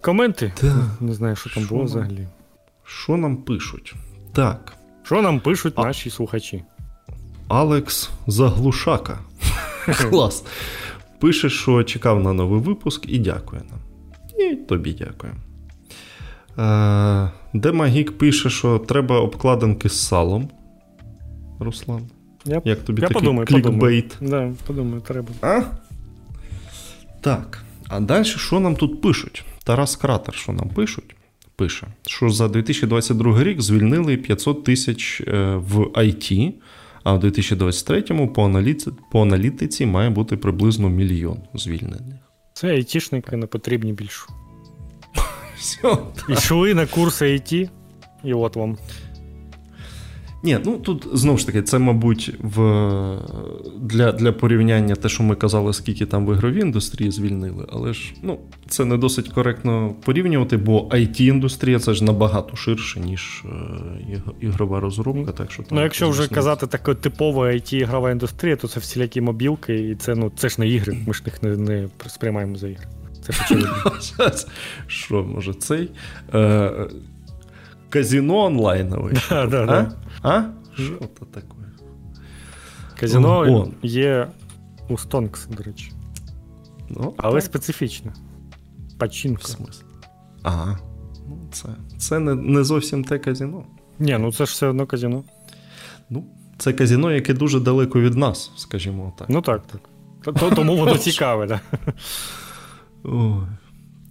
[0.02, 0.54] Коменти?
[0.62, 0.76] Да.
[1.00, 1.86] Не знаю, що там що було нам?
[1.86, 2.28] взагалі.
[2.84, 3.96] Що нам пишуть?
[4.34, 4.74] Так.
[5.06, 5.82] Що нам пишуть а...
[5.82, 6.64] наші слухачі?
[7.48, 9.20] Алекс Заглушака.
[10.10, 10.44] Клас.
[11.20, 13.80] Пише, що чекав на новий випуск і дякує нам.
[14.40, 15.34] І тобі дякую.
[16.58, 20.50] Е, Демагік пише, що треба обкладинки з салом.
[21.60, 22.02] Руслан.
[22.46, 24.16] Я, Як тобі я такий подумаю, клікбейт?
[24.20, 24.56] Подумаю.
[24.60, 25.30] Да, подумаю, треба.
[25.42, 25.62] А?
[27.22, 27.64] Так.
[27.88, 29.46] А далі що нам тут пишуть?
[29.64, 31.16] Тарас Кратер, що нам пишуть?
[31.56, 36.54] Пише, що за 2022 рік звільнили 500 тисяч е, в IT,
[37.04, 42.16] а в 2023 по аналітиці, по аналітиці має бути приблизно мільйон звільнених.
[42.54, 44.26] Це айтішники не потрібні більше.
[46.30, 47.70] Ішли на курси IT,
[48.24, 48.78] і от вам.
[50.46, 52.60] Ні, ну тут знову ж таки, це, мабуть, в,
[53.80, 58.14] для для порівняння те, що ми казали, скільки там в ігровій індустрії звільнили, але ж
[58.22, 64.80] ну, це не досить коректно порівнювати, бо it-індустрія це ж набагато ширше, ніж е, ігрова
[64.80, 65.32] розробка.
[65.32, 69.90] так що там Ну, якщо вже казати таке типова it-ігрова індустрія, то це всілякі мобілки,
[69.90, 72.88] і це ну, це ж не ігри, ми ж їх не, не сприймаємо за ігри.
[73.22, 73.92] Це очевидно.
[74.88, 75.90] Що, може, цей?
[76.34, 76.72] Е,
[77.96, 79.12] казино онлайнове.
[79.30, 79.92] Да, да, да.
[80.26, 80.44] А?
[80.74, 81.48] Що це таке?
[83.00, 83.68] Казино О.
[83.88, 84.28] є
[84.90, 85.92] у Стонкс, до речі.
[86.90, 87.44] Ну, Але так.
[87.44, 88.14] специфічно.
[89.00, 89.42] Пачинка.
[89.44, 89.84] В смислі?
[90.44, 90.80] Ага.
[91.28, 93.64] Ну, Це це не не зовсім те казино.
[94.00, 95.24] Ні, ну це ж все одно казино.
[96.10, 96.26] Ну,
[96.58, 99.30] Це казино, яке дуже далеко від нас, скажімо так.
[99.30, 100.56] Ну так, так.
[100.56, 101.62] Тому воно цікаве, так.
[103.04, 103.42] Ой.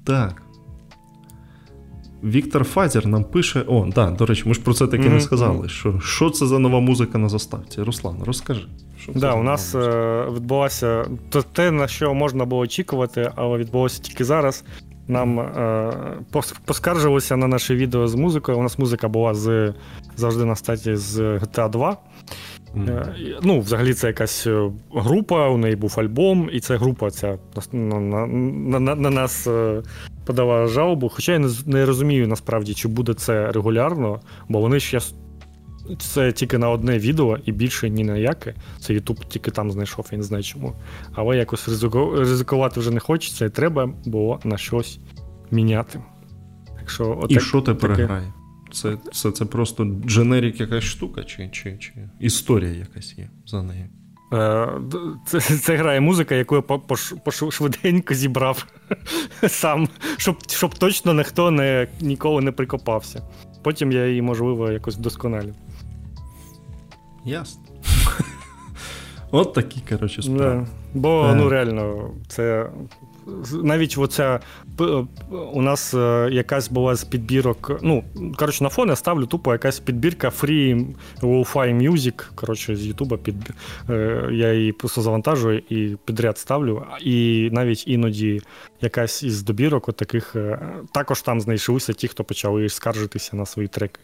[0.04, 0.42] Так.
[2.24, 5.12] Віктор Фазер нам пише: О, да, до речі, ми ж про це таки mm-hmm.
[5.12, 5.68] не сказали.
[5.68, 7.82] Що що це за нова музика на заставці?
[7.82, 8.66] Руслан, розкажи.
[9.00, 13.58] Що це да, У нас е- відбулося то те, на що можна було очікувати, але
[13.58, 14.64] відбулося тільки зараз.
[15.08, 16.16] Нам е-
[16.64, 18.58] поскаржилися на наше відео з музикою.
[18.58, 19.74] У нас музика була з
[20.16, 21.96] завжди на статі з GTA 2.
[22.76, 23.38] Mm.
[23.42, 27.38] Ну, Взагалі, це якась е, група, у неї був альбом, і ця група ця
[27.72, 28.26] на на,
[28.80, 29.82] на, на нас е,
[30.26, 31.08] подала жалобу.
[31.08, 35.00] Хоча я не розумію насправді, чи буде це регулярно, бо вони ще
[35.98, 38.54] це тільки на одне відео і більше ні на яке.
[38.80, 40.72] Це Ютуб тільки там знайшов, я не знаю чому.
[41.12, 41.68] Але якось
[42.16, 44.98] ризикувати вже не хочеться і треба було на щось
[45.50, 46.00] міняти.
[46.78, 48.04] Так що, отак, І що тепер таке...
[48.04, 48.32] грає?
[48.72, 53.88] Це це, це просто дженерік якась штука, чи, чи, чи історія якась є за нею?
[54.34, 54.68] Е,
[55.26, 56.62] це це грає музика, яку я
[57.50, 58.66] швиденько зібрав
[59.48, 63.22] сам, щоб щоб точно ніхто не, ніколи не прикопався.
[63.62, 65.54] Потім я її, можливо, якось вдосконалю.
[67.24, 67.62] Ясно.
[69.30, 70.40] От такі, коротше, справи.
[70.40, 70.66] Да.
[70.94, 71.34] Бо, е.
[71.34, 72.70] ну реально, це
[73.52, 74.40] навіть оця
[75.52, 77.80] у нас е, якась була з підбірок.
[77.82, 78.04] Ну,
[78.36, 80.86] коротше, на фон я ставлю тупо якась підбірка Free
[81.22, 82.24] Lo-Fi Music.
[82.34, 83.34] Коротше, з Ютуба під
[83.90, 86.86] е, я її просто завантажую і підряд ставлю.
[87.00, 88.40] І навіть іноді
[88.80, 90.58] якась із добірок, от таких е,
[90.92, 94.00] також там знайшлися ті, хто почали скаржитися на свої треки.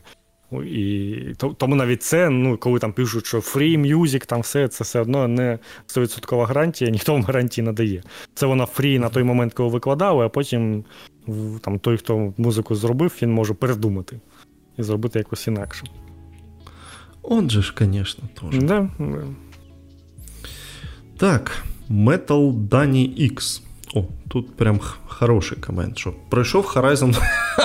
[0.52, 5.00] І Тому навіть це, ну, коли там пишуть, що free music, там все це все
[5.00, 8.02] одно не 100% гарантія, ніхто вам гарантії не дає.
[8.34, 10.84] Це вона фрі на той момент, коли викладали, а потім
[11.60, 14.20] там, той, хто музику зробив, він може передумати
[14.78, 15.84] і зробити якось інакше.
[17.22, 18.62] Он же ж, звісно, теж.
[18.62, 18.88] Да.
[21.16, 23.62] Так, Metal Dani X.
[24.32, 25.98] Тут прям хороший комент.
[25.98, 27.22] що Пройшов Horizon.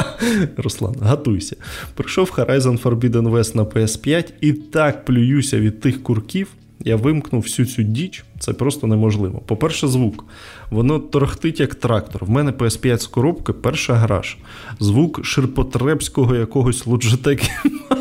[0.58, 1.56] Руслан, готуйся.
[1.94, 6.48] Пройшов Horizon Forbidden West на PS5 і так плююся від тих курків.
[6.80, 9.42] Я вимкнув всю цю діч, це просто неможливо.
[9.46, 10.26] По-перше, звук.
[10.70, 12.26] Воно торохтить як трактор.
[12.26, 14.38] В мене PS5 з коробки, перша граш.
[14.80, 17.50] Звук ширпотребського якогось лоджитеки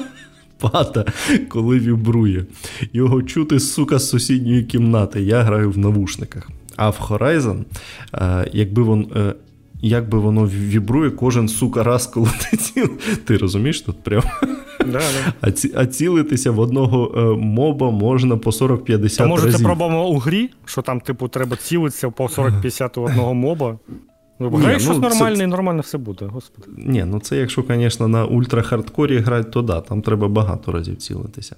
[0.58, 1.04] пата,
[1.48, 2.46] коли вібрує.
[2.92, 5.22] Його чути, сука, з сусідньої кімнати.
[5.22, 6.50] Я граю в навушниках.
[6.76, 7.64] А в Horizon,
[8.14, 9.34] е, якби вон, е,
[9.82, 12.88] як би воно вібрує кожен сука раз, коли ти ціл.
[13.24, 14.24] Ти розумієш тут прямо?
[14.86, 15.32] Да, да.
[15.40, 19.16] А ці, а цілитися в одного е, моба можна по 40-50 разів.
[19.16, 23.34] То може це пробуємо у грі, що там, типу, треба цілитися по 40-50 у одного
[23.34, 23.78] моба.
[24.38, 25.44] Ну, щось ну, нормальне це...
[25.44, 26.68] і нормально все буде, господи.
[26.76, 31.56] Ні, ну це якщо, звісно, на ультрахардкорі грати, то да, там треба багато разів цілитися.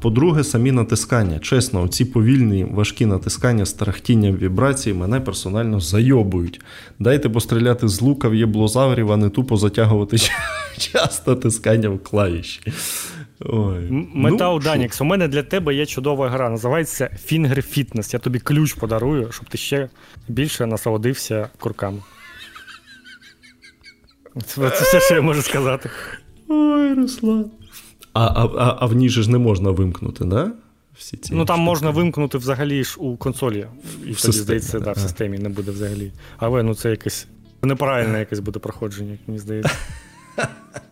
[0.00, 1.38] По-друге, самі натискання.
[1.38, 6.60] Чесно, ці повільні важкі натискання з тарахтінням вібрацій мене персонально зайобують.
[6.98, 10.16] Дайте постріляти з лука в єблозаврів, а не тупо затягувати
[10.78, 12.60] час натискання в клавіші.
[13.44, 13.88] Ой.
[14.14, 16.50] Метал ну, Данікс, у мене для тебе є чудова гра.
[16.50, 18.12] Називається Finger Fitness.
[18.12, 19.88] Я тобі ключ подарую, щоб ти ще
[20.28, 21.98] більше насолодився курками.
[24.46, 25.90] Це, це все, що я можу сказати.
[26.48, 27.50] Ой, Руслан.
[28.12, 30.52] А а, а, а в ній же ж не можна вимкнути, да?
[30.98, 31.64] Всі ці Ну там штуки.
[31.64, 33.66] можна вимкнути взагалі ж у консолі.
[34.06, 36.12] І в тоді, здається, да, в системі не буде взагалі.
[36.36, 37.26] Але ну це якесь
[37.62, 39.76] неправильне якесь буде проходження, як мені здається.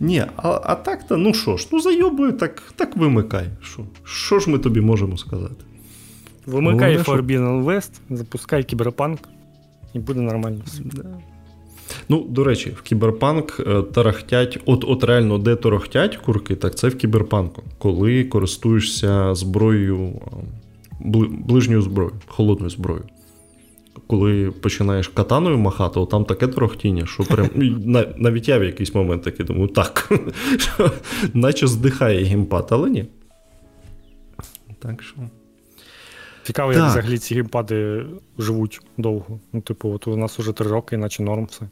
[0.00, 3.46] Ні, а а так-то, ну що ж, ну зайобує, так так вимикай.
[3.62, 5.64] Що Що ж ми тобі можемо сказати?
[6.46, 9.18] Вимикай Forbidden West, запускай кіберпанк,
[9.94, 10.60] і буде нормально.
[10.84, 11.04] Да.
[12.08, 16.88] Ну, до речі, в кіберпанк е, тарахтять, от от реально де торохтять курки, так це
[16.88, 20.12] в кіберпанку, коли користуєшся зброєю,
[21.46, 23.04] ближньою зброєю, холодною зброєю
[24.08, 27.48] коли починаєш катаною махати, там таке трохтіння, що прям
[28.16, 30.12] навіть я в якийсь момент такий думаю, так,
[31.34, 33.04] наче здихає геймпад, але ні.
[34.78, 35.16] Так що.
[36.42, 38.06] Цікаво, як взагалі ці геймпади
[38.38, 39.40] живуть довго.
[39.52, 41.68] Ну, типу, от у нас уже три роки, наче норм все.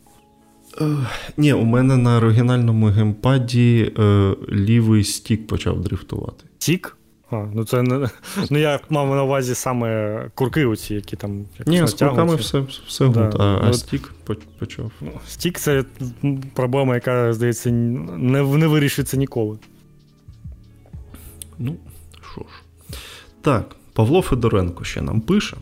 [1.36, 6.44] ні, у мене на оригінальному геймпаді е, лівий стік почав дрифтувати.
[6.58, 6.96] Стік?
[7.30, 8.08] А, ну це не.
[8.50, 11.44] Ну я мав на увазі саме курки, оці, які там.
[11.66, 13.24] Ні, з курками все все да.
[13.24, 14.14] гуд, а, а стік
[14.58, 14.90] почав.
[15.00, 15.84] Ну, стік це
[16.54, 19.58] проблема, яка, здається, не не вирішиться ніколи.
[21.58, 21.76] Ну,
[22.32, 22.46] що ж.
[23.40, 25.56] Так, Павло Федоренко ще нам пише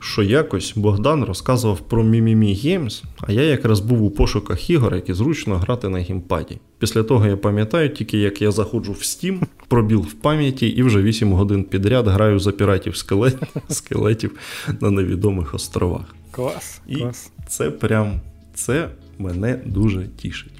[0.00, 5.14] що якось Богдан розказував про Мімімі Games, а я якраз був у пошуках ігор, які
[5.14, 6.58] зручно грати на геймпаді.
[6.78, 11.02] Після того я пам'ятаю тільки, як я заходжу в Steam, пробіл в пам'яті і вже
[11.02, 12.96] 8 годин підряд граю за піратів
[13.68, 14.38] скелетів
[14.80, 16.14] на невідомих островах.
[16.30, 16.80] Клас.
[16.88, 17.32] І клас.
[17.48, 18.20] це прям
[18.54, 18.88] це
[19.18, 20.52] мене дуже тішить.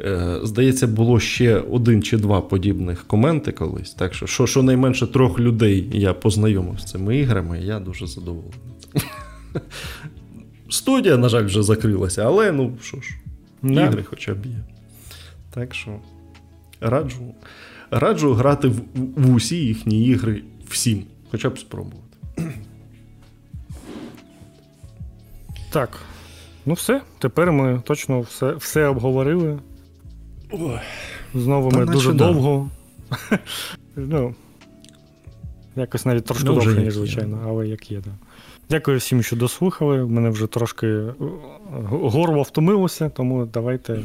[0.00, 3.94] Е, здається, було ще один чи два подібних коменти колись.
[3.94, 8.58] Так що, що щонайменше трьох людей я познайомив з цими іграми, я дуже задоволений.
[10.70, 13.14] Студія, на жаль, вже закрилася, але ну що ж,
[13.62, 14.64] ігри хоча б є.
[15.50, 16.00] Так що
[16.80, 17.34] раджу
[17.90, 22.16] раджу грати в, в усі їхні ігри всім, хоча б спробувати.
[25.70, 26.00] Так.
[26.66, 27.00] Ну, все.
[27.18, 29.58] Тепер ми точно все, все обговорили.
[31.34, 32.26] Знову ми дуже да.
[32.26, 32.70] довго.
[33.96, 34.34] ну,
[35.76, 38.06] Якось навіть трошки ну, довше, ніж звичайно, але як є, так.
[38.06, 38.12] Да.
[38.70, 40.04] Дякую всім, що дослухали.
[40.06, 41.14] Мене вже трошки е,
[41.88, 43.98] горло втомилося, тому давайте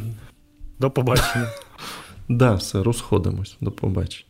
[0.80, 1.48] до побачення.
[2.32, 3.58] Да, все, розходимось.
[3.62, 4.29] До побачення.